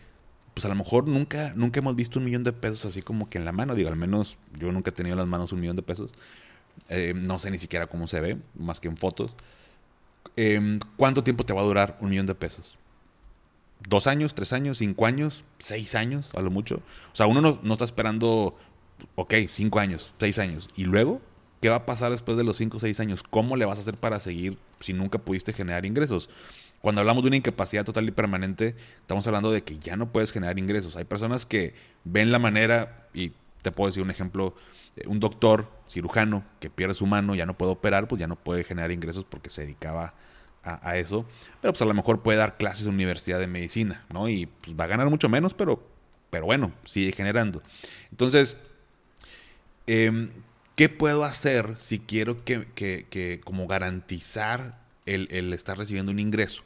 pues 0.54 0.65
a 0.65 0.70
lo 0.70 0.76
mejor 0.76 1.08
nunca, 1.08 1.54
nunca 1.56 1.80
hemos 1.80 1.96
visto 1.96 2.20
un 2.20 2.26
millón 2.26 2.44
de 2.44 2.54
pesos 2.54 2.86
así 2.86 3.02
como 3.02 3.30
que 3.30 3.38
en 3.38 3.46
la 3.46 3.52
mano, 3.52 3.76
digo, 3.76 3.89
al 3.89 3.96
menos 3.96 4.38
yo 4.58 4.72
nunca 4.72 4.91
he 4.91 4.94
tenido 4.94 5.13
en 5.13 5.20
las 5.20 5.28
manos 5.28 5.52
un 5.52 5.60
millón 5.60 5.76
de 5.76 5.82
pesos, 5.82 6.12
eh, 6.90 7.14
no 7.16 7.40
sé 7.40 7.52
ni 7.52 7.58
siquiera 7.58 7.88
cómo 7.88 8.08
se 8.08 8.20
ve, 8.20 8.38
más 8.56 8.80
que 8.80 8.88
en 8.88 8.98
fotos. 8.98 9.36
Em, 10.36 10.80
¿Cuánto 10.98 11.24
tiempo 11.24 11.44
te 11.44 11.54
va 11.54 11.62
a 11.62 11.66
durar 11.66 11.98
un 12.02 12.10
millón 12.10 12.26
de 12.26 12.36
pesos? 12.36 12.78
dos 13.88 14.08
años, 14.08 14.36
tres 14.36 14.54
años, 14.54 14.78
cinco 14.78 15.06
años, 15.06 15.44
seis 15.60 15.96
años, 15.96 16.32
a 16.36 16.42
lo 16.42 16.52
mucho. 16.52 16.78
O 17.12 17.16
sea, 17.16 17.28
uno 17.28 17.60
no, 17.62 17.74
está 17.74 17.86
esperando, 17.86 18.58
ok, 19.16 19.34
cinco 19.50 19.80
años, 19.80 20.14
seis 20.20 20.40
años. 20.40 20.70
Y 20.76 20.86
luego, 20.86 21.22
¿qué 21.62 21.70
va 21.70 21.78
a 21.78 21.86
pasar 21.86 22.12
después 22.12 22.38
de 22.38 22.44
los 22.44 22.58
cinco 22.58 22.78
o 22.78 22.80
seis 22.80 23.00
años? 23.00 23.24
¿Cómo 23.24 23.56
le 23.56 23.66
vas 23.66 23.78
a 23.78 23.82
hacer 23.82 23.98
para 23.98 24.20
seguir 24.20 24.58
si 24.80 24.94
nunca 24.94 25.20
pudiste 25.20 25.54
generar 25.54 25.86
ingresos? 25.86 26.30
Cuando 26.82 27.02
hablamos 27.02 27.24
de 27.24 27.30
una 27.30 27.38
incapacidad 27.38 27.84
total 27.84 28.08
y 28.08 28.12
permanente, 28.12 28.76
estamos 29.02 29.26
hablando 29.28 29.52
de 29.52 29.64
que 29.64 29.80
ya 29.80 29.96
no 29.96 30.12
puedes 30.12 30.32
generar 30.32 30.60
ingresos. 30.60 30.96
Hay 30.96 31.06
personas 31.06 31.46
que 31.46 31.74
ven 32.04 32.32
la 32.32 32.40
manera, 32.40 33.08
y 33.14 33.32
te 33.65 33.71
puedo 33.71 33.89
decir 33.89 34.01
un 34.01 34.12
ejemplo, 34.12 34.56
eh, 34.95 35.04
un 35.08 35.19
doctor 35.19 35.69
cirujano 35.89 36.45
que 36.62 36.69
pierde 36.69 36.93
su 36.93 37.06
mano, 37.06 37.36
ya 37.36 37.45
no 37.45 37.58
puede 37.58 37.73
operar, 37.73 38.08
pues 38.08 38.19
ya 38.19 38.28
no 38.28 38.38
puede 38.38 38.63
generar 38.63 38.91
ingresos 38.91 39.25
porque 39.25 39.49
se 39.49 39.63
dedicaba 39.63 40.13
a, 40.63 40.97
eso, 40.97 41.28
pero 41.62 41.73
pues 41.73 41.82
a 41.84 41.86
lo 41.86 41.93
mejor 41.93 42.23
puede 42.23 42.39
dar 42.39 42.58
clases 42.58 42.88
en 42.88 42.95
universidad 42.95 43.39
de 43.39 43.45
medicina, 43.45 44.04
¿no? 44.12 44.28
Y 44.30 44.47
pues 44.47 44.75
va 44.75 44.86
a 44.86 44.88
ganar 44.88 45.08
mucho 45.12 45.30
menos, 45.30 45.54
pero, 45.54 45.88
pero 46.32 46.45
bueno, 46.45 46.71
sigue 46.86 47.12
generando. 47.12 47.62
Entonces, 48.10 48.58
em, 49.86 50.32
¿Qué 50.75 50.89
puedo 50.89 51.23
hacer 51.23 51.75
si 51.78 51.99
quiero 51.99 52.43
que, 52.43 53.39
como 53.45 53.65
garantizar 53.65 54.78
el, 55.06 55.54
estar 55.54 55.78
recibiendo 55.78 56.12
un 56.12 56.19
ingreso? 56.19 56.63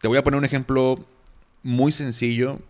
Te 0.00 0.08
voy 0.08 0.18
a 0.18 0.24
poner 0.24 0.38
un 0.38 0.44
ejemplo 0.44 1.06
muy 1.62 1.92
sencillo. 1.92 2.60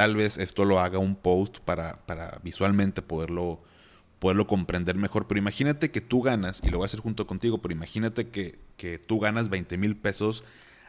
Tal 0.00 0.16
vez 0.16 0.38
esto 0.38 0.64
lo 0.64 0.80
haga 0.80 0.98
un 0.98 1.14
post 1.14 1.58
para, 1.58 1.98
para 2.06 2.40
visualmente 2.42 3.02
poderlo, 3.02 3.60
poderlo 4.18 4.46
comprender 4.46 4.94
mejor. 4.94 5.26
Pero 5.26 5.38
imagínate 5.38 5.90
que 5.90 6.00
tú 6.00 6.22
ganas, 6.22 6.62
y 6.64 6.70
lo 6.70 6.78
voy 6.78 6.84
a 6.84 6.86
hacer 6.86 7.00
junto 7.00 7.26
contigo, 7.26 7.58
pero 7.58 7.74
imagínate 7.74 8.30
que, 8.30 8.58
que 8.78 8.96
tú 8.98 9.20
ganas 9.20 9.50
20 9.50 9.76
mil 9.76 9.96
pesos 9.96 10.42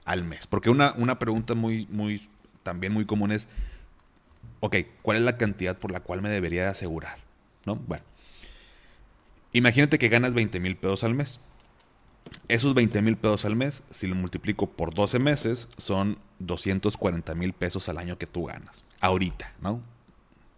al 0.05 0.23
mes. 0.23 0.47
Porque 0.47 0.69
una, 0.69 0.93
una 0.93 1.19
pregunta 1.19 1.55
muy, 1.55 1.87
muy, 1.87 2.29
también 2.63 2.93
muy 2.93 3.03
común 3.03 3.33
es, 3.33 3.49
ok, 4.61 4.77
¿cuál 5.01 5.17
es 5.17 5.23
la 5.23 5.35
cantidad 5.35 5.77
por 5.77 5.91
la 5.91 5.99
cual 5.99 6.21
me 6.21 6.29
debería 6.29 6.61
de 6.61 6.69
asegurar? 6.69 7.17
¿No? 7.65 7.75
Bueno, 7.75 8.05
Imagínate 9.51 9.99
que 9.99 10.07
ganas 10.07 10.33
20 10.33 10.61
mil 10.61 10.77
pesos 10.77 11.03
al 11.03 11.15
mes. 11.15 11.41
Esos 12.47 12.73
20 12.73 13.01
mil 13.01 13.17
pesos 13.17 13.43
al 13.43 13.57
mes, 13.57 13.83
si 13.91 14.07
lo 14.07 14.15
multiplico 14.15 14.69
por 14.69 14.93
12 14.93 15.19
meses, 15.19 15.67
son 15.75 16.17
240 16.45 17.35
mil 17.35 17.53
pesos 17.53 17.89
al 17.89 17.97
año 17.97 18.17
que 18.17 18.27
tú 18.27 18.45
ganas. 18.45 18.83
Ahorita, 18.99 19.53
¿no? 19.61 19.81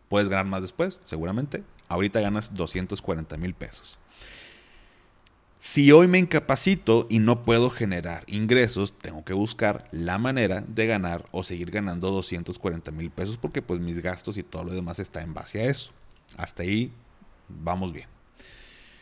Puedes 0.10 0.30
ganar 0.30 0.46
más 0.46 0.62
después, 0.62 1.00
seguramente. 1.04 1.64
Ahorita 1.88 2.22
ganas 2.22 2.54
240 2.54 3.38
mil 3.38 3.54
pesos. 3.54 4.00
Si 5.60 5.94
hoy 5.94 6.08
me 6.08 6.20
incapacito 6.20 7.08
y 7.10 7.20
no 7.20 7.44
puedo 7.44 7.70
generar 7.70 8.24
ingresos, 8.28 8.98
tengo 8.98 9.24
que 9.24 9.32
buscar 9.32 9.86
la 9.92 10.18
manera 10.18 10.62
de 10.68 10.88
ganar 10.88 11.26
o 11.32 11.42
seguir 11.42 11.72
ganando 11.72 12.12
240 12.12 12.92
mil 12.92 13.10
pesos 13.12 13.38
porque 13.38 13.62
pues 13.62 13.80
mis 13.80 14.02
gastos 14.02 14.36
y 14.36 14.44
todo 14.44 14.66
lo 14.66 14.74
demás 14.74 15.00
está 15.00 15.22
en 15.22 15.34
base 15.34 15.62
a 15.62 15.66
eso. 15.66 15.94
Hasta 16.36 16.64
ahí 16.64 16.92
vamos 17.48 17.94
bien. 17.94 18.08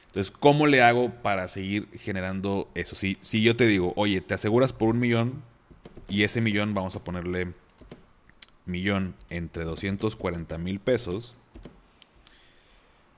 Entonces, 0.08 0.30
¿cómo 0.30 0.68
le 0.68 0.84
hago 0.84 1.10
para 1.24 1.48
seguir 1.48 1.88
generando 2.00 2.70
eso? 2.76 2.96
Si, 2.96 3.18
si 3.22 3.42
yo 3.42 3.56
te 3.56 3.66
digo, 3.66 3.94
oye, 3.96 4.22
te 4.22 4.34
aseguras 4.34 4.72
por 4.72 4.90
un 4.90 5.00
millón 5.00 5.42
y 6.12 6.26
ese 6.26 6.42
millón 6.42 6.74
vamos 6.74 6.98
a 6.98 7.04
ponerle 7.04 7.54
millón 8.66 9.16
entre 9.30 9.64
240 9.64 10.58
mil 10.58 10.82
pesos, 10.82 11.38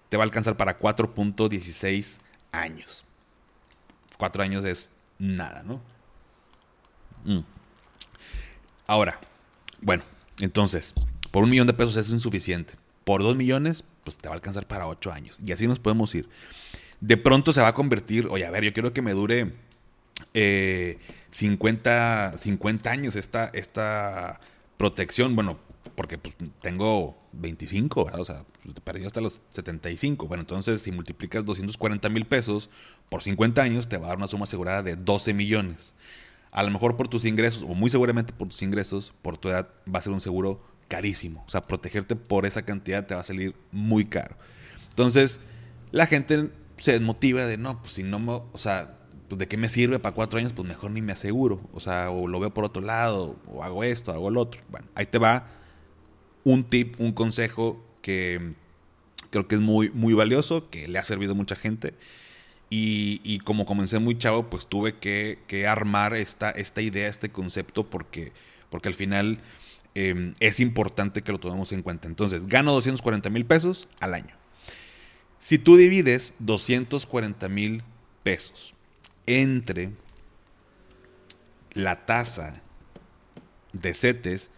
te 0.09 0.15
va 0.15 0.23
a 0.23 0.25
alcanzar 0.25 0.55
para 0.55 0.79
4.16 0.79 2.19
años. 2.51 3.03
Cuatro 4.19 4.43
años 4.43 4.63
es 4.63 4.89
nada, 5.17 5.63
¿no? 5.63 5.81
Mm. 7.25 7.43
Ahora, 8.85 9.19
bueno, 9.81 10.03
entonces, 10.39 10.93
por 11.31 11.43
un 11.43 11.49
millón 11.49 11.65
de 11.65 11.73
pesos 11.73 11.97
es 11.97 12.11
insuficiente. 12.11 12.75
Por 13.05 13.23
dos 13.23 13.35
millones, 13.35 13.83
pues 14.03 14.17
te 14.17 14.27
va 14.29 14.35
a 14.35 14.37
alcanzar 14.37 14.67
para 14.67 14.87
ocho 14.87 15.11
años. 15.11 15.39
Y 15.43 15.51
así 15.51 15.67
nos 15.67 15.79
podemos 15.79 16.13
ir 16.13 16.29
de 17.03 17.17
pronto 17.17 17.51
se 17.51 17.59
va 17.59 17.67
a 17.67 17.73
convertir, 17.73 18.27
oye, 18.27 18.45
a 18.45 18.49
ver, 18.49 18.63
yo 18.63 18.71
quiero 18.71 18.93
que 18.93 19.01
me 19.01 19.11
dure 19.11 19.51
50, 19.62 19.62
eh, 20.33 20.99
50 21.31 22.41
años 22.85 23.15
esta, 23.15 23.49
esta 23.53 24.39
protección. 24.77 25.35
Bueno, 25.35 25.57
porque 25.95 26.17
pues, 26.17 26.35
tengo 26.61 27.17
25, 27.33 28.05
¿verdad? 28.05 28.21
O 28.21 28.25
sea, 28.25 28.45
perdí 28.83 29.05
hasta 29.05 29.21
los 29.21 29.41
75. 29.49 30.27
Bueno, 30.27 30.41
entonces 30.41 30.81
si 30.81 30.91
multiplicas 30.91 31.45
240 31.45 32.09
mil 32.09 32.25
pesos 32.25 32.69
por 33.09 33.21
50 33.21 33.61
años, 33.61 33.87
te 33.87 33.97
va 33.97 34.07
a 34.07 34.09
dar 34.09 34.17
una 34.17 34.27
suma 34.27 34.43
asegurada 34.43 34.83
de 34.83 34.95
12 34.95 35.33
millones. 35.33 35.93
A 36.51 36.63
lo 36.63 36.69
mejor 36.69 36.95
por 36.95 37.07
tus 37.07 37.25
ingresos, 37.25 37.63
o 37.63 37.73
muy 37.73 37.89
seguramente 37.89 38.33
por 38.33 38.47
tus 38.47 38.61
ingresos, 38.61 39.13
por 39.21 39.37
tu 39.37 39.49
edad, 39.49 39.69
va 39.93 39.99
a 39.99 40.01
ser 40.01 40.13
un 40.13 40.21
seguro 40.21 40.61
carísimo. 40.87 41.43
O 41.47 41.49
sea, 41.49 41.65
protegerte 41.65 42.15
por 42.15 42.45
esa 42.45 42.63
cantidad 42.63 43.05
te 43.07 43.15
va 43.15 43.21
a 43.21 43.23
salir 43.23 43.55
muy 43.71 44.05
caro. 44.05 44.35
Entonces, 44.89 45.41
la 45.91 46.05
gente 46.05 46.49
se 46.77 46.91
desmotiva 46.91 47.45
de, 47.45 47.57
no, 47.57 47.81
pues 47.81 47.93
si 47.93 48.03
no 48.03 48.19
me, 48.19 48.33
o 48.33 48.57
sea, 48.57 48.99
pues 49.27 49.39
de 49.39 49.47
qué 49.47 49.57
me 49.57 49.69
sirve 49.69 49.99
para 49.99 50.15
cuatro 50.15 50.39
años, 50.39 50.53
pues 50.53 50.67
mejor 50.67 50.91
ni 50.91 51.01
me 51.01 51.13
aseguro. 51.13 51.61
O 51.73 51.79
sea, 51.79 52.09
o 52.09 52.27
lo 52.27 52.39
veo 52.39 52.53
por 52.53 52.65
otro 52.65 52.81
lado, 52.81 53.35
o 53.47 53.63
hago 53.63 53.83
esto, 53.83 54.11
hago 54.11 54.29
el 54.29 54.37
otro. 54.37 54.61
Bueno, 54.69 54.87
ahí 54.95 55.05
te 55.05 55.17
va 55.17 55.47
un 56.43 56.63
tip, 56.63 56.99
un 56.99 57.13
consejo 57.13 57.83
que 58.01 58.53
creo 59.29 59.47
que 59.47 59.55
es 59.55 59.61
muy, 59.61 59.89
muy 59.91 60.13
valioso, 60.13 60.69
que 60.69 60.87
le 60.87 60.99
ha 60.99 61.03
servido 61.03 61.31
a 61.31 61.35
mucha 61.35 61.55
gente. 61.55 61.93
Y, 62.75 63.37
como 63.43 63.67
comencé 63.67 63.99
muy 63.99 64.17
chavo, 64.17 64.49
pues 64.49 64.65
tuve 64.65 64.97
que, 64.97 65.67
armar 65.67 66.15
esta, 66.15 66.49
esta 66.49 66.81
idea, 66.81 67.07
este 67.07 67.29
concepto, 67.29 67.87
porque, 67.87 68.31
porque 68.71 68.89
al 68.89 68.95
final 68.95 69.39
em, 69.93 70.33
es 70.39 70.59
importante 70.59 71.21
que 71.21 71.31
lo 71.31 71.39
tomemos 71.39 71.71
en 71.71 71.83
cuenta. 71.83 72.07
Entonces, 72.07 72.47
gano 72.47 72.71
240 72.73 73.29
mil 73.29 73.45
pesos 73.45 73.87
al 73.99 74.15
año. 74.15 74.35
Si 75.37 75.59
tú 75.59 75.77
divides 75.77 76.33
240 76.39 77.47
mil 77.47 77.83
pesos 78.23 78.72
entre 79.25 79.91
la 81.73 82.05
tasa 82.05 82.61
de 83.71 83.93
CETES, 83.93 84.51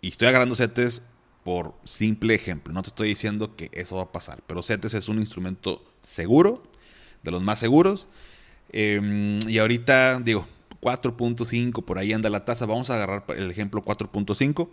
y 0.00 0.08
estoy 0.08 0.28
agarrando 0.28 0.54
CETES 0.54 1.02
por 1.44 1.74
simple 1.84 2.34
ejemplo, 2.34 2.72
no 2.72 2.82
te 2.82 2.88
estoy 2.88 3.08
diciendo 3.08 3.54
que 3.54 3.70
eso 3.72 3.96
va 3.96 4.04
a 4.04 4.12
pasar, 4.12 4.42
pero 4.46 4.62
CETES 4.62 4.94
es 4.94 5.08
un 5.08 5.18
instrumento 5.18 5.84
seguro, 6.02 6.62
de 7.22 7.30
los 7.30 7.42
más 7.42 7.58
seguros, 7.58 8.08
em, 8.72 9.38
y 9.46 9.58
ahorita 9.58 10.20
digo, 10.20 10.46
4.5, 10.80 11.84
por 11.84 11.98
ahí 11.98 12.12
anda 12.12 12.30
la 12.30 12.44
tasa, 12.44 12.66
vamos 12.66 12.90
a 12.90 12.94
agarrar 12.94 13.24
el 13.36 13.50
ejemplo 13.50 13.82
4.5. 13.82 14.68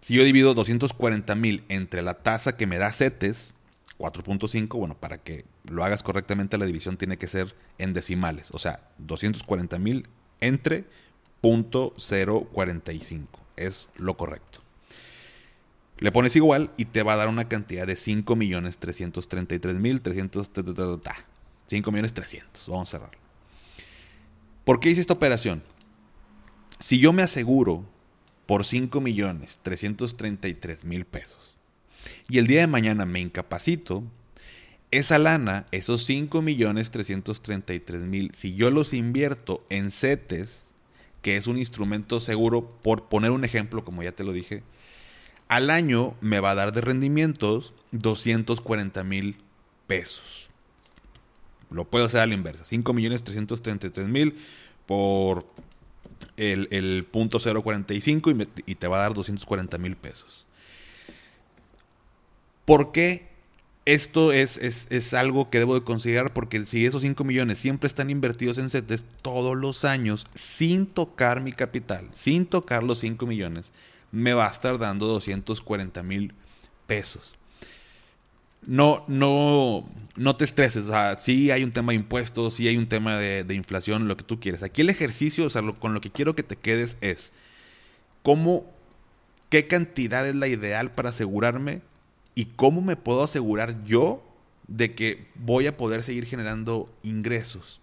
Si 0.00 0.14
yo 0.14 0.24
divido 0.24 0.54
240 0.54 1.34
mil 1.34 1.64
entre 1.68 2.02
la 2.02 2.14
tasa 2.14 2.56
que 2.56 2.66
me 2.66 2.78
da 2.78 2.92
CETES, 2.92 3.54
4.5, 3.98 4.78
bueno, 4.78 4.94
para 4.94 5.18
que 5.18 5.44
lo 5.68 5.84
hagas 5.84 6.02
correctamente 6.02 6.58
la 6.58 6.66
división 6.66 6.96
tiene 6.96 7.16
que 7.18 7.26
ser 7.26 7.54
en 7.78 7.92
decimales, 7.92 8.50
o 8.52 8.58
sea, 8.58 8.88
240 8.98 9.78
mil 9.78 10.08
entre 10.40 10.84
.045, 11.42 13.26
es 13.56 13.88
lo 13.96 14.16
correcto. 14.16 14.60
Le 15.98 16.12
pones 16.12 16.36
igual 16.36 16.70
y 16.76 16.84
te 16.86 17.02
va 17.02 17.14
a 17.14 17.16
dar 17.16 17.28
una 17.28 17.48
cantidad 17.48 17.86
de 17.86 17.96
5 17.96 18.36
millones 18.36 18.78
333 18.78 19.78
mil 19.78 20.00
300 20.00 20.50
5 21.66 21.90
millones 21.90 22.14
300, 22.14 22.68
vamos 22.68 22.88
a 22.88 22.90
cerrarlo. 22.98 23.18
¿Por 24.64 24.80
qué 24.80 24.90
hice 24.90 25.00
esta 25.00 25.14
operación? 25.14 25.62
Si 26.78 26.98
yo 27.00 27.12
me 27.12 27.22
aseguro 27.22 27.84
por 28.46 28.64
5 28.64 29.00
millones 29.00 29.60
333 29.62 30.84
mil 30.84 31.04
pesos 31.04 31.56
y 32.28 32.38
el 32.38 32.46
día 32.46 32.60
de 32.60 32.66
mañana 32.66 33.04
me 33.04 33.20
incapacito, 33.20 34.04
esa 34.90 35.18
lana, 35.18 35.66
esos 35.70 36.04
5 36.04 36.40
millones 36.42 36.90
333 36.90 38.00
mil, 38.02 38.30
si 38.34 38.54
yo 38.54 38.70
los 38.70 38.94
invierto 38.94 39.64
en 39.68 39.90
CETES, 39.90 40.64
que 41.22 41.36
es 41.36 41.46
un 41.46 41.58
instrumento 41.58 42.20
seguro, 42.20 42.68
por 42.82 43.04
poner 43.08 43.30
un 43.30 43.44
ejemplo, 43.44 43.84
como 43.84 44.02
ya 44.02 44.12
te 44.12 44.24
lo 44.24 44.32
dije, 44.32 44.62
al 45.48 45.70
año 45.70 46.14
me 46.20 46.40
va 46.40 46.52
a 46.52 46.54
dar 46.54 46.72
de 46.72 46.80
rendimientos 46.80 47.74
240 47.92 49.04
mil 49.04 49.36
pesos. 49.86 50.48
Lo 51.70 51.84
puedo 51.84 52.06
hacer 52.06 52.20
a 52.20 52.26
la 52.26 52.34
inversa. 52.34 52.64
5 52.64 52.92
millones 52.94 53.22
333 53.24 54.08
mil 54.08 54.36
por 54.86 55.46
el, 56.36 56.68
el 56.70 57.04
punto 57.04 57.38
045 57.38 58.30
y, 58.30 58.48
y 58.66 58.74
te 58.76 58.88
va 58.88 58.98
a 58.98 59.00
dar 59.00 59.14
240 59.14 59.76
mil 59.78 59.96
pesos. 59.96 60.46
¿Por 62.64 62.92
qué 62.92 63.27
esto 63.88 64.32
es, 64.32 64.58
es, 64.58 65.14
algo 65.14 65.48
que 65.48 65.60
debo 65.60 65.74
de 65.74 65.82
considerar? 65.82 66.34
Porque 66.34 66.66
si 66.66 66.84
esos 66.84 67.00
5 67.00 67.24
millones 67.24 67.56
siempre 67.56 67.86
están 67.86 68.10
invertidos 68.10 68.58
en 68.58 68.68
CETES 68.68 69.06
todos 69.22 69.56
los 69.56 69.86
años 69.86 70.26
sin 70.34 70.84
tocar 70.84 71.40
mi 71.40 71.52
capital, 71.52 72.06
sin 72.12 72.44
tocar 72.44 72.82
los 72.82 72.98
5 72.98 73.26
millones, 73.26 73.72
me 74.12 74.34
va 74.34 74.46
a 74.46 74.52
estar 74.52 74.78
dando 74.78 75.06
240 75.06 76.02
mil 76.02 76.34
pesos. 76.86 77.38
No, 78.66 79.06
no, 79.08 79.88
no 80.16 80.36
te 80.36 80.44
estreses. 80.44 80.84
O 80.84 80.90
sea, 80.90 81.18
sí 81.18 81.50
hay 81.50 81.64
un 81.64 81.72
tema 81.72 81.92
de 81.92 81.96
impuestos, 81.96 82.52
sí 82.52 82.68
hay 82.68 82.76
un 82.76 82.88
tema 82.88 83.16
de, 83.16 83.54
inflación, 83.54 84.06
lo 84.06 84.18
que 84.18 84.24
tú 84.24 84.38
quieres. 84.38 84.62
Aquí 84.62 84.82
el 84.82 84.90
ejercicio, 84.90 85.46
o 85.46 85.50
sea, 85.50 85.62
con 85.62 85.94
lo 85.94 86.02
que 86.02 86.10
quiero 86.10 86.34
que 86.34 86.42
te 86.42 86.56
quedes 86.56 86.98
es 87.00 87.32
cómo, 88.22 88.70
qué 89.48 89.66
cantidad 89.66 90.28
es 90.28 90.34
la 90.34 90.46
ideal 90.46 90.90
para 90.90 91.08
asegurarme 91.08 91.80
¿Y 92.38 92.44
cómo 92.54 92.82
me 92.82 92.94
puedo 92.94 93.24
asegurar 93.24 93.82
yo 93.82 94.22
de 94.68 94.94
que 94.94 95.26
voy 95.34 95.66
a 95.66 95.76
poder 95.76 96.04
seguir 96.04 96.24
generando 96.24 96.88
ingresos? 97.02 97.80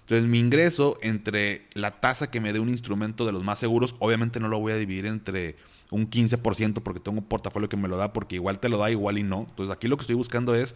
Entonces, 0.00 0.28
mi 0.28 0.40
ingreso 0.40 0.98
entre 1.02 1.68
la 1.72 2.00
tasa 2.00 2.28
que 2.28 2.40
me 2.40 2.52
dé 2.52 2.58
un 2.58 2.68
instrumento 2.68 3.24
de 3.24 3.30
los 3.30 3.44
más 3.44 3.60
seguros, 3.60 3.94
obviamente 4.00 4.40
no 4.40 4.48
lo 4.48 4.58
voy 4.58 4.72
a 4.72 4.76
dividir 4.76 5.06
entre 5.06 5.54
un 5.92 6.10
15% 6.10 6.82
porque 6.82 6.98
tengo 6.98 7.18
un 7.18 7.24
portafolio 7.26 7.68
que 7.68 7.76
me 7.76 7.86
lo 7.86 7.96
da, 7.96 8.12
porque 8.12 8.34
igual 8.34 8.58
te 8.58 8.68
lo 8.68 8.78
da, 8.78 8.90
igual 8.90 9.18
y 9.18 9.22
no. 9.22 9.46
Entonces, 9.48 9.72
aquí 9.72 9.86
lo 9.86 9.96
que 9.96 10.00
estoy 10.00 10.16
buscando 10.16 10.56
es, 10.56 10.74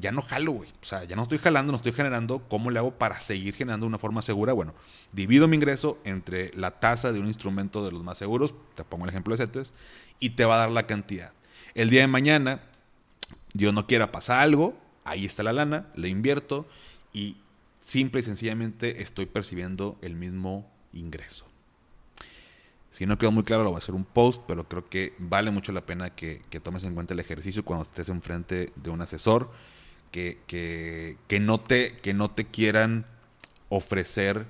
ya 0.00 0.12
no 0.12 0.22
jalo, 0.22 0.52
güey. 0.52 0.70
O 0.80 0.84
sea, 0.84 1.02
ya 1.02 1.16
no 1.16 1.22
estoy 1.22 1.38
jalando, 1.38 1.72
no 1.72 1.76
estoy 1.78 1.90
generando. 1.90 2.38
¿Cómo 2.48 2.70
le 2.70 2.78
hago 2.78 2.92
para 2.92 3.18
seguir 3.18 3.54
generando 3.56 3.86
de 3.86 3.88
una 3.88 3.98
forma 3.98 4.22
segura? 4.22 4.52
Bueno, 4.52 4.74
divido 5.12 5.48
mi 5.48 5.56
ingreso 5.56 5.98
entre 6.04 6.52
la 6.54 6.78
tasa 6.78 7.10
de 7.10 7.18
un 7.18 7.26
instrumento 7.26 7.84
de 7.84 7.90
los 7.90 8.04
más 8.04 8.16
seguros, 8.16 8.54
te 8.76 8.84
pongo 8.84 9.06
el 9.06 9.10
ejemplo 9.10 9.36
de 9.36 9.44
CETES, 9.44 9.72
y 10.20 10.30
te 10.30 10.44
va 10.44 10.54
a 10.54 10.58
dar 10.58 10.70
la 10.70 10.86
cantidad. 10.86 11.32
El 11.78 11.90
día 11.90 12.00
de 12.00 12.08
mañana, 12.08 12.60
Dios 13.52 13.72
no 13.72 13.86
quiera, 13.86 14.10
pasa 14.10 14.40
algo, 14.40 14.76
ahí 15.04 15.24
está 15.24 15.44
la 15.44 15.52
lana, 15.52 15.86
la 15.94 16.08
invierto 16.08 16.66
y 17.12 17.36
simple 17.78 18.20
y 18.20 18.24
sencillamente 18.24 19.00
estoy 19.00 19.26
percibiendo 19.26 19.96
el 20.02 20.16
mismo 20.16 20.68
ingreso. 20.92 21.46
Si 22.90 23.06
no 23.06 23.16
quedó 23.16 23.30
muy 23.30 23.44
claro, 23.44 23.62
lo 23.62 23.70
voy 23.70 23.76
a 23.76 23.78
hacer 23.78 23.94
un 23.94 24.04
post, 24.04 24.42
pero 24.48 24.68
creo 24.68 24.88
que 24.88 25.14
vale 25.18 25.52
mucho 25.52 25.70
la 25.70 25.86
pena 25.86 26.10
que, 26.10 26.42
tomes 26.64 26.82
en 26.82 26.96
cuenta 26.96 27.14
el 27.14 27.20
ejercicio 27.20 27.64
cuando 27.64 27.84
estés 27.84 28.08
enfrente 28.08 28.72
de 28.74 28.90
un 28.90 29.00
asesor, 29.00 29.48
que, 30.10 30.40
que, 30.48 31.38
no, 31.38 31.60
te, 31.60 31.94
que 31.94 32.12
no 32.12 32.28
te 32.28 32.44
quieran 32.44 33.06
ofrecer 33.68 34.46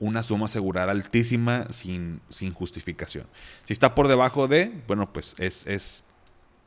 una 0.00 0.22
suma 0.22 0.46
asegurada 0.46 0.92
altísima 0.92 1.66
sin, 1.68 2.22
sin 2.30 2.54
justificación. 2.54 3.26
Si 3.64 3.74
está 3.74 3.94
por 3.94 4.08
debajo 4.08 4.48
de, 4.48 4.72
bueno, 4.86 5.12
pues 5.12 5.34
es, 5.36 5.66
es, 5.66 6.04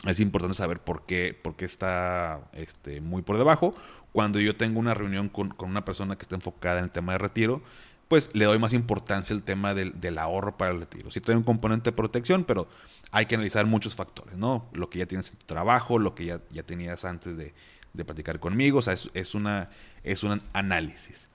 es 0.06 0.20
importante 0.20 0.56
saber 0.56 0.80
por 0.80 1.06
qué, 1.06 1.38
por 1.40 1.56
qué 1.56 1.66
está 1.66 2.42
este, 2.54 3.02
muy 3.02 3.22
por 3.22 3.38
debajo. 3.38 3.74
Cuando 4.12 4.40
yo 4.40 4.56
tengo 4.56 4.80
una 4.80 4.94
reunión 4.94 5.30
con, 5.30 5.56
una 5.60 5.86
persona 5.86 6.16
que 6.16 6.24
está 6.24 6.36
enfocada 6.36 6.80
en 6.80 6.86
el 6.86 6.92
tema 6.92 7.14
de 7.14 7.18
retiro, 7.18 7.62
pues 8.08 8.30
le 8.34 8.46
doy 8.46 8.60
más 8.60 8.74
importancia 8.74 9.36
al 9.36 9.42
tema 9.42 9.74
del, 9.74 10.18
ahorro 10.20 10.58
para 10.58 10.72
el 10.72 10.80
retiro. 10.80 11.10
Sí 11.10 11.22
trae 11.22 11.36
un 11.36 11.44
componente 11.44 11.90
de 11.90 11.96
protección, 11.96 12.44
pero 12.44 12.68
hay 13.12 13.26
que 13.26 13.36
analizar 13.36 13.66
muchos 13.66 13.96
factores, 13.96 14.36
¿no? 14.36 14.68
Lo 14.74 14.90
que 14.90 15.00
ya 15.00 15.08
tienes 15.08 15.32
en 15.32 15.38
tu 15.38 15.46
trabajo, 15.46 15.98
lo 15.98 16.14
que 16.14 16.26
ya, 16.26 16.42
ya 16.52 16.62
tenías 16.62 17.04
antes 17.04 17.36
de, 17.36 17.54
de 17.96 18.06
platicar 18.06 18.40
conmigo, 18.40 18.80
o 18.80 18.82
sea, 18.82 18.94
es, 18.94 19.36
una, 19.36 19.70
es 20.04 20.24
un 20.24 20.42
análisis. 20.54 21.30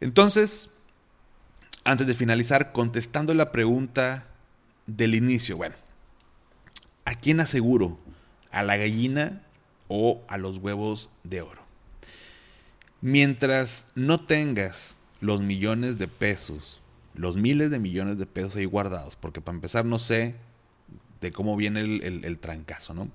Entonces, 0.00 0.70
antes 1.84 2.06
de 2.06 2.14
finalizar, 2.14 2.72
contestando 2.72 3.32
la 3.34 3.50
pregunta 3.50 4.26
del 4.86 5.14
inicio, 5.14 5.56
bueno, 5.56 5.76
¿a 7.08 7.14
quién 7.14 7.40
aseguro? 7.40 7.98
¿A 8.50 8.62
la 8.62 8.76
gallina 8.76 9.40
o 9.88 10.20
a 10.28 10.36
los 10.36 10.58
huevos 10.58 11.08
de 11.24 11.40
oro? 11.40 11.62
Mientras 13.00 13.86
no 13.94 14.20
tengas 14.20 14.98
los 15.20 15.40
millones 15.40 15.96
de 15.96 16.06
pesos, 16.06 16.82
los 17.14 17.38
miles 17.38 17.70
de 17.70 17.78
millones 17.78 18.18
de 18.18 18.26
pesos 18.26 18.56
ahí 18.56 18.66
guardados, 18.66 19.16
porque 19.16 19.40
para 19.40 19.56
empezar 19.56 19.86
no 19.86 19.98
sé 19.98 20.34
de 21.22 21.32
cómo 21.32 21.56
viene 21.56 21.80
el, 21.80 22.38
trancazo, 22.38 22.92
¿no? 22.92 23.08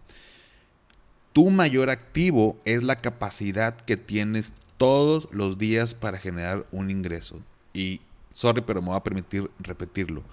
Tu 1.32 1.52
mayor 1.52 1.92
activo 1.92 2.58
es 2.66 2.82
la 2.82 2.96
capacidad 3.00 3.76
que 3.76 3.96
tienes 3.96 4.54
todos 4.78 5.28
los 5.32 5.60
días 5.60 5.94
para 5.94 6.18
generar 6.18 6.66
un 6.72 6.90
ingreso. 6.90 7.42
Y, 7.74 8.02
sorry, 8.34 8.62
pero 8.62 8.82
me 8.82 8.88
voy 8.88 8.98
a 8.98 9.04
permitir 9.04 9.52
repetirlo. 9.60 10.24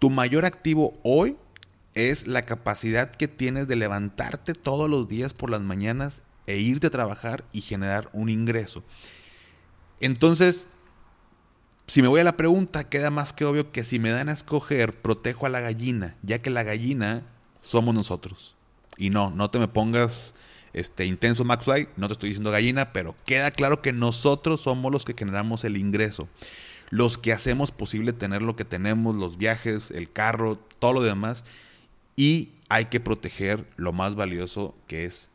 Tu 0.00 0.10
mayor 0.10 0.44
activo 0.44 0.98
hoy 1.04 1.36
es 1.98 2.26
la 2.26 2.46
capacidad 2.46 3.10
que 3.10 3.28
tienes 3.28 3.68
de 3.68 3.76
levantarte 3.76 4.54
todos 4.54 4.88
los 4.88 5.08
días 5.08 5.34
por 5.34 5.50
las 5.50 5.60
mañanas 5.60 6.22
e 6.46 6.56
irte 6.58 6.86
a 6.86 6.90
trabajar 6.90 7.44
y 7.52 7.60
generar 7.60 8.08
un 8.12 8.28
ingreso. 8.28 8.82
Entonces, 10.00 10.68
si 11.86 12.02
me 12.02 12.08
voy 12.08 12.20
a 12.20 12.24
la 12.24 12.36
pregunta, 12.36 12.88
queda 12.88 13.10
más 13.10 13.32
que 13.32 13.44
obvio 13.44 13.72
que 13.72 13.82
si 13.82 13.98
me 13.98 14.10
dan 14.10 14.28
a 14.28 14.32
escoger, 14.32 15.00
protejo 15.00 15.46
a 15.46 15.48
la 15.48 15.60
gallina, 15.60 16.16
ya 16.22 16.38
que 16.38 16.50
la 16.50 16.62
gallina 16.62 17.22
somos 17.60 17.94
nosotros. 17.94 18.56
Y 18.96 19.10
no, 19.10 19.30
no 19.30 19.50
te 19.50 19.58
me 19.58 19.68
pongas 19.68 20.34
este 20.72 21.06
intenso 21.06 21.44
McFly, 21.44 21.88
no 21.96 22.06
te 22.06 22.12
estoy 22.12 22.30
diciendo 22.30 22.50
gallina, 22.50 22.92
pero 22.92 23.14
queda 23.24 23.50
claro 23.50 23.82
que 23.82 23.92
nosotros 23.92 24.60
somos 24.60 24.92
los 24.92 25.04
que 25.04 25.14
generamos 25.16 25.64
el 25.64 25.76
ingreso. 25.76 26.28
Los 26.90 27.18
que 27.18 27.32
hacemos 27.32 27.70
posible 27.70 28.12
tener 28.12 28.42
lo 28.42 28.56
que 28.56 28.64
tenemos, 28.64 29.14
los 29.14 29.36
viajes, 29.36 29.90
el 29.90 30.10
carro, 30.10 30.58
todo 30.78 30.94
lo 30.94 31.02
demás. 31.02 31.44
Y 32.18 32.48
hay 32.68 32.86
que 32.86 32.98
proteger 32.98 33.64
lo 33.76 33.92
más 33.92 34.16
valioso 34.16 34.74
que 34.88 35.04
es 35.04 35.28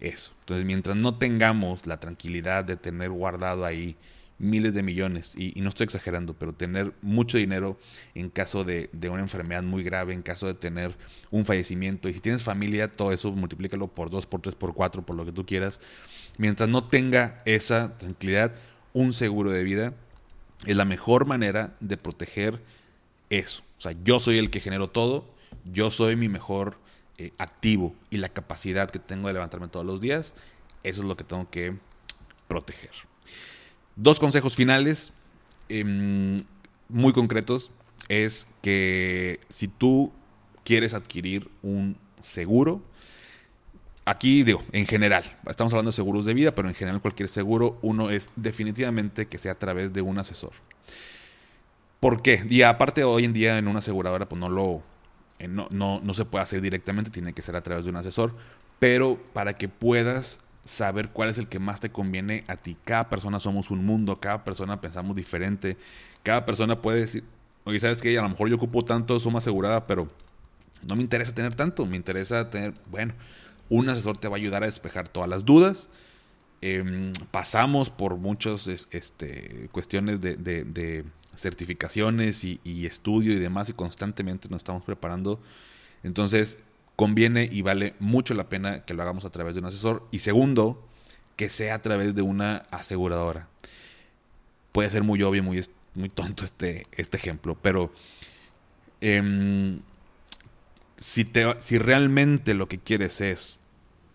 eso. 0.00 0.32
Entonces, 0.40 0.66
mientras 0.66 0.94
no 0.94 1.16
tengamos 1.16 1.86
la 1.86 1.98
tranquilidad 1.98 2.62
de 2.62 2.76
tener 2.76 3.08
guardado 3.08 3.64
ahí 3.64 3.96
miles 4.38 4.74
de 4.74 4.82
millones, 4.82 5.32
y, 5.34 5.58
no 5.62 5.70
estoy 5.70 5.84
exagerando, 5.84 6.34
pero 6.34 6.52
tener 6.52 6.92
mucho 7.00 7.38
dinero 7.38 7.78
en 8.14 8.28
caso 8.28 8.64
de, 8.64 8.90
una 9.10 9.22
enfermedad 9.22 9.62
muy 9.62 9.82
grave, 9.82 10.12
en 10.12 10.20
caso 10.20 10.46
de 10.46 10.52
tener 10.52 10.94
un 11.30 11.46
fallecimiento, 11.46 12.06
y 12.10 12.12
si 12.12 12.20
tienes 12.20 12.42
familia, 12.42 12.94
todo 12.94 13.12
eso 13.12 13.32
multiplícalo 13.32 13.88
por 13.88 14.10
dos, 14.10 14.26
por 14.26 14.42
tres, 14.42 14.54
por 14.54 14.74
cuatro, 14.74 15.00
por 15.00 15.16
lo 15.16 15.24
que 15.24 15.32
tú 15.32 15.46
quieras. 15.46 15.80
Mientras 16.36 16.68
no 16.68 16.86
tenga 16.86 17.40
esa 17.46 17.96
tranquilidad, 17.96 18.52
un 18.92 19.14
seguro 19.14 19.52
de 19.52 19.64
vida 19.64 19.94
es 20.66 20.76
la 20.76 20.84
mejor 20.84 21.24
manera 21.24 21.74
de 21.80 21.96
proteger 21.96 22.60
eso. 23.30 23.62
O 23.78 23.80
sea, 23.80 23.94
yo 24.04 24.18
soy 24.18 24.36
el 24.36 24.50
que 24.50 24.60
genero 24.60 24.90
todo, 24.90 25.34
yo 25.64 25.90
soy 25.90 26.16
mi 26.16 26.28
mejor 26.28 26.78
eh, 27.18 27.32
activo 27.38 27.94
y 28.10 28.18
la 28.18 28.28
capacidad 28.28 28.90
que 28.90 28.98
tengo 28.98 29.28
de 29.28 29.34
levantarme 29.34 29.68
todos 29.68 29.86
los 29.86 30.00
días, 30.00 30.34
eso 30.82 31.02
es 31.02 31.08
lo 31.08 31.16
que 31.16 31.24
tengo 31.24 31.48
que 31.50 31.74
proteger. 32.48 32.90
Dos 33.96 34.20
consejos 34.20 34.54
finales 34.54 35.12
em, 35.68 36.38
muy 36.88 37.12
concretos 37.12 37.70
es 38.08 38.46
que 38.62 39.40
si 39.48 39.68
tú 39.68 40.12
quieres 40.64 40.94
adquirir 40.94 41.48
un 41.62 41.96
seguro, 42.20 42.82
aquí 44.04 44.42
digo, 44.42 44.62
en 44.72 44.86
general, 44.86 45.38
estamos 45.48 45.72
hablando 45.72 45.90
de 45.90 45.96
seguros 45.96 46.24
de 46.24 46.34
vida, 46.34 46.54
pero 46.54 46.68
en 46.68 46.74
general 46.74 47.00
cualquier 47.00 47.28
seguro, 47.28 47.78
uno 47.82 48.10
es 48.10 48.30
definitivamente 48.36 49.26
que 49.26 49.38
sea 49.38 49.52
a 49.52 49.58
través 49.58 49.92
de 49.92 50.02
un 50.02 50.18
asesor. 50.18 50.52
¿Por 52.00 52.22
qué? 52.22 52.44
Y 52.48 52.62
aparte 52.62 53.04
hoy 53.04 53.24
en 53.24 53.32
día 53.32 53.58
en 53.58 53.68
una 53.68 53.78
aseguradora 53.78 54.28
pues 54.28 54.38
no 54.38 54.48
lo 54.48 54.82
no, 55.48 55.68
no, 55.70 56.00
no 56.00 56.14
se 56.14 56.24
puede 56.24 56.42
hacer 56.42 56.60
directamente, 56.60 57.10
tiene 57.10 57.32
que 57.32 57.42
ser 57.42 57.56
a 57.56 57.62
través 57.62 57.84
de 57.84 57.90
un 57.90 57.96
asesor, 57.96 58.34
pero 58.78 59.18
para 59.32 59.54
que 59.54 59.68
puedas 59.68 60.38
saber 60.64 61.10
cuál 61.10 61.28
es 61.28 61.38
el 61.38 61.48
que 61.48 61.58
más 61.58 61.80
te 61.80 61.90
conviene 61.90 62.44
a 62.48 62.56
ti. 62.56 62.76
Cada 62.84 63.08
persona 63.08 63.40
somos 63.40 63.70
un 63.70 63.84
mundo, 63.84 64.20
cada 64.20 64.44
persona 64.44 64.80
pensamos 64.80 65.16
diferente, 65.16 65.76
cada 66.22 66.44
persona 66.44 66.82
puede 66.82 67.00
decir, 67.00 67.24
oye, 67.64 67.78
sabes 67.78 68.02
que 68.02 68.18
a 68.18 68.22
lo 68.22 68.28
mejor 68.28 68.48
yo 68.48 68.56
ocupo 68.56 68.84
tanto 68.84 69.18
suma 69.20 69.38
asegurada, 69.38 69.86
pero 69.86 70.08
no 70.86 70.96
me 70.96 71.02
interesa 71.02 71.32
tener 71.32 71.54
tanto, 71.54 71.86
me 71.86 71.96
interesa 71.96 72.50
tener, 72.50 72.74
bueno, 72.90 73.14
un 73.68 73.88
asesor 73.88 74.16
te 74.16 74.28
va 74.28 74.36
a 74.36 74.38
ayudar 74.38 74.62
a 74.62 74.66
despejar 74.66 75.08
todas 75.08 75.28
las 75.28 75.44
dudas. 75.44 75.88
Em, 76.62 77.12
pasamos 77.30 77.90
por 77.90 78.16
muchas 78.16 78.66
este, 78.90 79.68
cuestiones 79.72 80.20
de, 80.20 81.04
certificaciones 81.36 82.44
y, 82.44 82.86
estudio 82.86 83.32
y 83.32 83.36
demás 83.36 83.68
y 83.68 83.72
constantemente 83.72 84.48
nos 84.48 84.60
estamos 84.60 84.84
preparando. 84.84 85.40
Entonces, 86.02 86.58
conviene 86.96 87.48
y 87.50 87.62
vale 87.62 87.94
mucho 87.98 88.34
la 88.34 88.48
pena 88.48 88.84
que 88.84 88.94
lo 88.94 89.02
hagamos 89.02 89.24
a 89.24 89.30
través 89.30 89.54
de 89.54 89.60
un 89.60 89.66
asesor. 89.66 90.06
Y 90.10 90.20
segundo, 90.20 90.86
que 91.36 91.48
sea 91.48 91.76
a 91.76 91.82
través 91.82 92.14
de 92.14 92.22
una 92.22 92.56
aseguradora. 92.70 93.48
Puede 94.72 94.90
ser 94.90 95.02
muy 95.02 95.22
obvio, 95.22 95.42
muy, 95.42 95.64
muy 95.94 96.08
tonto 96.08 96.44
este, 96.44 96.86
este 96.92 97.16
ejemplo, 97.16 97.56
pero 97.60 97.92
em, 99.00 99.80
si, 100.96 101.24
te, 101.24 101.60
si 101.60 101.78
realmente 101.78 102.54
lo 102.54 102.68
que 102.68 102.78
quieres 102.78 103.20
es 103.20 103.60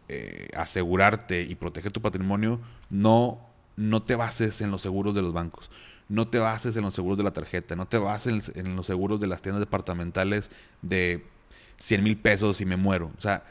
eh, 0.10 0.49
asegurarte 0.55 1.41
y 1.41 1.55
proteger 1.55 1.91
tu 1.91 2.01
patrimonio, 2.01 2.60
no, 2.89 3.39
no 3.77 4.03
te 4.03 4.15
bases 4.15 4.62
en 4.62 4.71
los 4.71 4.81
seguros 4.81 5.15
de 5.15 5.21
los 5.21 5.34
bancos. 5.34 5.71
No 6.12 6.28
te 6.28 6.39
bases 6.39 6.76
en 6.76 6.84
los 6.84 6.93
seguros 6.93 7.17
de 7.17 7.24
la 7.24 7.32
tarjeta, 7.32 7.76
no 7.76 7.88
te 7.88 7.97
bases 7.97 8.52
en 8.56 8.76
los 8.76 8.86
seguros 8.86 9.19
de 9.21 9.28
las 9.28 9.41
tiendas 9.41 9.62
departamentales 9.62 10.52
de 10.82 11.26
100 11.78 12.04
mil 12.04 12.17
pesos 12.17 12.60
y 12.62 12.65
me 12.65 12.76
muero. 12.76 13.12
O 13.17 13.21
sea, 13.21 13.43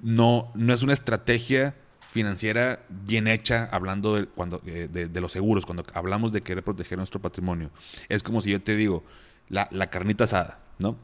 no, 0.00 0.52
no 0.54 0.72
es 0.72 0.82
una 0.82 0.92
estrategia 0.92 1.74
financiera 2.10 2.84
bien 2.88 3.26
hecha 3.26 3.68
hablando 3.72 4.14
de, 4.14 4.26
cuando, 4.26 4.62
eh, 4.66 4.88
de, 4.88 5.20
los 5.20 5.32
seguros, 5.32 5.66
cuando 5.66 5.84
hablamos 5.94 6.30
de 6.30 6.42
querer 6.42 6.62
proteger 6.62 6.96
nuestro 6.96 7.20
patrimonio. 7.20 7.70
Es 8.08 8.22
como 8.22 8.40
si 8.40 8.52
yo 8.52 8.62
te 8.62 8.76
digo, 8.76 9.02
la, 9.48 9.66
carnita 9.90 10.22
asada, 10.22 10.60
¿no? 10.78 10.96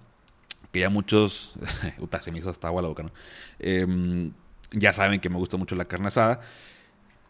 Que 0.71 0.79
ya 0.79 0.89
muchos, 0.89 1.55
uta, 1.99 2.23
se 2.23 2.31
me 2.31 2.39
hizo 2.39 2.49
hasta 2.49 2.69
agua 2.69 2.83
la 2.83 2.89
boca, 2.89 3.03
¿no? 3.03 3.11
Em, 3.59 4.33
ya 4.71 4.93
saben 4.93 5.21
que 5.21 5.29
me 5.29 5.37
gusta 5.37 5.57
mucho 5.57 5.75
la 5.75 5.85
carne 5.85 6.07
asada. 6.07 6.43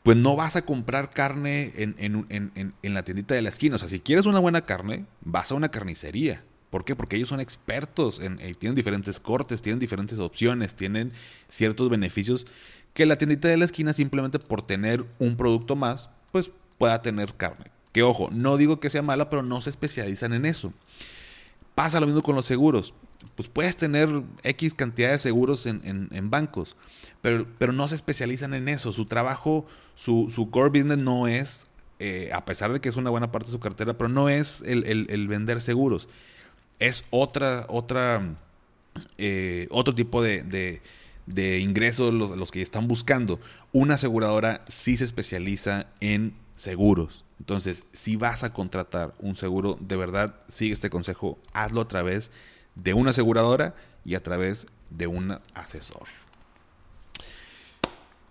Pues 0.02 0.16
no 0.16 0.34
vas 0.34 0.56
a 0.56 0.62
comprar 0.62 1.10
carne 1.10 1.72
en, 1.76 1.94
en, 1.98 2.74
en 2.82 2.94
la 2.94 3.04
tiendita 3.04 3.34
de 3.34 3.42
la 3.42 3.50
esquina. 3.50 3.76
O 3.76 3.78
sea, 3.78 3.88
si 3.88 4.00
quieres 4.00 4.26
una 4.26 4.38
buena 4.38 4.62
carne, 4.62 5.04
vas 5.20 5.52
a 5.52 5.54
una 5.54 5.70
carnicería. 5.70 6.42
¿Por 6.70 6.84
qué? 6.84 6.94
Porque 6.94 7.16
ellos 7.16 7.28
son 7.28 7.40
expertos, 7.40 8.20
en, 8.20 8.38
tienen 8.54 8.76
diferentes 8.76 9.18
cortes, 9.18 9.60
tienen 9.60 9.80
diferentes 9.80 10.18
opciones, 10.20 10.76
tienen 10.76 11.12
ciertos 11.48 11.90
beneficios 11.90 12.46
que 12.94 13.06
la 13.06 13.16
tiendita 13.16 13.48
de 13.48 13.56
la 13.56 13.64
esquina 13.64 13.92
simplemente 13.92 14.38
por 14.38 14.62
tener 14.62 15.04
un 15.18 15.36
producto 15.36 15.74
más, 15.74 16.10
pues 16.30 16.52
pueda 16.78 17.02
tener 17.02 17.34
carne. 17.34 17.66
Que 17.92 18.04
ojo, 18.04 18.28
no 18.30 18.56
digo 18.56 18.78
que 18.78 18.88
sea 18.88 19.02
mala, 19.02 19.28
pero 19.28 19.42
no 19.42 19.60
se 19.60 19.70
especializan 19.70 20.32
en 20.32 20.46
eso. 20.46 20.72
Pasa 21.74 21.98
lo 21.98 22.06
mismo 22.06 22.22
con 22.22 22.36
los 22.36 22.44
seguros. 22.44 22.94
Pues 23.34 23.48
puedes 23.48 23.76
tener 23.76 24.08
X 24.42 24.74
cantidad 24.74 25.10
de 25.10 25.18
seguros 25.18 25.66
en, 25.66 26.30
bancos, 26.30 26.76
pero, 27.20 27.46
pero, 27.58 27.72
no 27.72 27.86
se 27.88 27.94
especializan 27.94 28.54
en 28.54 28.68
eso. 28.68 28.92
Su 28.92 29.06
trabajo, 29.06 29.66
su, 29.94 30.30
su 30.34 30.50
core 30.50 30.70
business 30.70 30.98
no 30.98 31.28
es, 31.28 31.66
eh, 31.98 32.30
a 32.32 32.44
pesar 32.44 32.72
de 32.72 32.80
que 32.80 32.88
es 32.88 32.96
una 32.96 33.10
buena 33.10 33.30
parte 33.30 33.46
de 33.46 33.52
su 33.52 33.60
cartera, 33.60 33.96
pero 33.96 34.08
no 34.08 34.28
es 34.28 34.62
el, 34.66 34.84
el 34.86 35.28
vender 35.28 35.60
seguros 35.60 36.08
es 36.80 37.04
otra, 37.10 37.66
otra, 37.68 38.36
eh, 39.18 39.68
otro 39.70 39.94
tipo 39.94 40.22
de, 40.22 40.80
de 41.26 41.58
ingresos, 41.60 42.12
los, 42.12 42.36
los 42.36 42.50
que 42.50 42.62
están 42.62 42.88
buscando, 42.88 43.38
una 43.70 43.94
aseguradora 43.94 44.64
sí 44.66 44.96
se 44.96 45.04
especializa 45.04 45.86
en 46.00 46.34
seguros. 46.56 47.24
Entonces, 47.38 47.84
si 47.92 48.16
vas 48.16 48.42
a 48.42 48.52
contratar 48.52 49.14
un 49.18 49.36
seguro, 49.36 49.78
de 49.80 49.96
verdad, 49.96 50.34
sigue 50.48 50.72
este 50.72 50.90
consejo, 50.90 51.38
hazlo 51.52 51.82
a 51.82 51.86
través 51.86 52.32
de 52.74 52.94
una 52.94 53.10
aseguradora 53.10 53.74
y 54.04 54.14
a 54.14 54.22
través 54.22 54.66
de 54.90 55.06
un 55.06 55.38
asesor. 55.54 56.06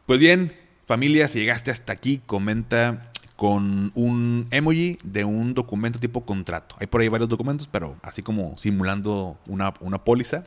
Pues 0.06 0.20
bien, 0.20 0.52
familia, 0.86 1.28
si 1.28 1.40
llegaste 1.40 1.72
hasta 1.72 1.94
aquí, 1.94 2.22
comenta 2.26 3.12
con 3.36 3.94
un 3.96 4.48
emoji 4.52 4.98
de 5.04 5.24
un 5.24 5.54
documento 5.54 5.98
tipo 5.98 6.26
contrato. 6.26 6.76
Hay 6.80 6.88
por 6.88 7.00
ahí 7.00 7.08
varios 7.08 7.30
documentos, 7.30 7.70
pero 7.72 7.96
así 8.02 8.22
como 8.22 8.58
simulando 8.58 9.38
una, 9.48 9.74
una 9.80 10.04
póliza 10.04 10.44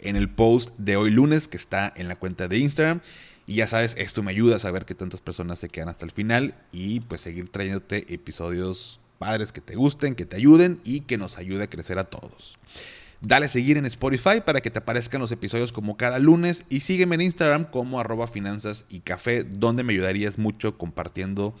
en 0.00 0.16
el 0.16 0.28
post 0.28 0.76
de 0.76 0.96
hoy 0.96 1.10
lunes 1.10 1.46
que 1.46 1.56
está 1.56 1.92
en 1.94 2.08
la 2.08 2.16
cuenta 2.16 2.48
de 2.48 2.58
Instagram. 2.58 3.00
Y 3.46 3.56
ya 3.56 3.66
sabes, 3.66 3.94
esto 3.98 4.22
me 4.22 4.32
ayuda 4.32 4.56
a 4.56 4.58
saber 4.58 4.84
que 4.84 4.94
tantas 4.94 5.20
personas 5.20 5.58
se 5.58 5.68
quedan 5.68 5.88
hasta 5.88 6.04
el 6.04 6.10
final 6.10 6.54
y 6.72 7.00
pues 7.00 7.20
seguir 7.20 7.48
trayéndote 7.48 8.12
episodios 8.12 8.98
padres 9.18 9.52
que 9.52 9.60
te 9.60 9.76
gusten, 9.76 10.16
que 10.16 10.26
te 10.26 10.36
ayuden 10.36 10.80
y 10.82 11.02
que 11.02 11.18
nos 11.18 11.38
ayude 11.38 11.64
a 11.64 11.70
crecer 11.70 11.98
a 12.00 12.04
todos. 12.04 12.58
Dale 13.24 13.46
a 13.46 13.48
seguir 13.48 13.76
en 13.76 13.86
Spotify 13.86 14.40
para 14.44 14.60
que 14.60 14.70
te 14.72 14.80
aparezcan 14.80 15.20
los 15.20 15.30
episodios 15.30 15.72
como 15.72 15.96
cada 15.96 16.18
lunes 16.18 16.66
y 16.68 16.80
sígueme 16.80 17.14
en 17.14 17.20
Instagram 17.20 17.66
como 17.66 18.00
arroba 18.00 18.26
finanzas 18.26 18.84
y 18.88 18.98
café, 18.98 19.44
donde 19.44 19.84
me 19.84 19.92
ayudarías 19.92 20.38
mucho 20.38 20.76
compartiendo 20.76 21.54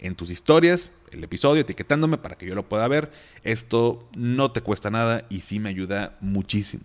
en 0.00 0.16
tus 0.16 0.30
historias 0.30 0.90
el 1.12 1.22
episodio, 1.22 1.60
etiquetándome 1.60 2.18
para 2.18 2.36
que 2.36 2.46
yo 2.46 2.56
lo 2.56 2.68
pueda 2.68 2.88
ver. 2.88 3.12
Esto 3.44 4.08
no 4.16 4.50
te 4.50 4.60
cuesta 4.60 4.90
nada 4.90 5.24
y 5.30 5.42
sí 5.42 5.60
me 5.60 5.68
ayuda 5.68 6.18
muchísimo. 6.20 6.82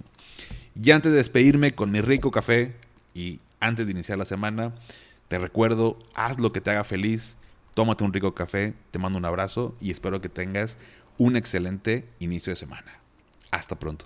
Y 0.80 0.92
antes 0.92 1.12
de 1.12 1.18
despedirme 1.18 1.72
con 1.72 1.90
mi 1.90 2.00
rico 2.00 2.30
café 2.30 2.76
y 3.16 3.40
antes 3.60 3.88
de 3.88 3.94
iniciar 3.94 4.20
la 4.20 4.26
semana, 4.26 4.76
te 5.28 5.40
recuerdo, 5.40 5.98
haz 6.14 6.40
lo 6.40 6.54
que 6.54 6.62
te 6.62 6.70
haga 6.70 6.84
feliz, 6.84 7.36
tómate 7.74 8.04
un 8.04 8.14
rico 8.14 8.36
café, 8.36 8.76
te 8.92 9.00
mando 9.00 9.18
un 9.18 9.26
abrazo 9.26 9.76
y 9.82 9.90
espero 9.90 10.22
que 10.22 10.30
tengas 10.30 10.78
un 11.18 11.36
excelente 11.36 12.08
inicio 12.20 12.52
de 12.52 12.58
semana. 12.58 13.00
Hasta 13.50 13.80
pronto. 13.80 14.06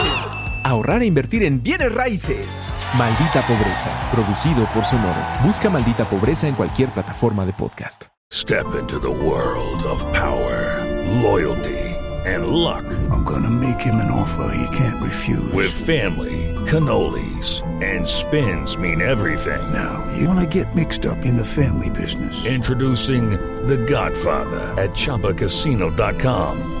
ahorrar 0.63 1.01
e 1.01 1.05
invertir 1.05 1.43
en 1.43 1.61
bienes 1.61 1.93
raíces. 1.93 2.73
Maldita 2.97 3.41
Pobreza, 3.41 4.09
producido 4.11 4.65
por 4.73 4.83
Sonoro. 4.85 5.19
Busca 5.43 5.69
Maldita 5.69 6.05
Pobreza 6.05 6.47
en 6.47 6.55
cualquier 6.55 6.89
plataforma 6.89 7.45
de 7.45 7.53
podcast. 7.53 8.05
Step 8.33 8.65
into 8.79 8.97
the 8.99 9.09
world 9.09 9.83
of 9.85 10.05
power, 10.13 10.85
loyalty, 11.21 11.95
and 12.25 12.47
luck. 12.47 12.85
I'm 13.11 13.23
gonna 13.25 13.49
make 13.49 13.81
him 13.81 13.95
an 13.95 14.09
offer 14.09 14.53
he 14.55 14.77
can't 14.77 15.01
refuse. 15.01 15.51
With 15.53 15.69
family, 15.69 16.55
cannolis, 16.65 17.61
and 17.83 18.07
spins 18.07 18.77
mean 18.77 19.01
everything. 19.01 19.61
Now, 19.73 20.05
you 20.17 20.27
wanna 20.29 20.45
get 20.45 20.73
mixed 20.73 21.05
up 21.05 21.25
in 21.25 21.35
the 21.35 21.43
family 21.45 21.89
business. 21.89 22.45
Introducing 22.45 23.31
The 23.67 23.77
Godfather 23.77 24.61
at 24.81 24.91
ChumbaCasino.com. 24.91 26.80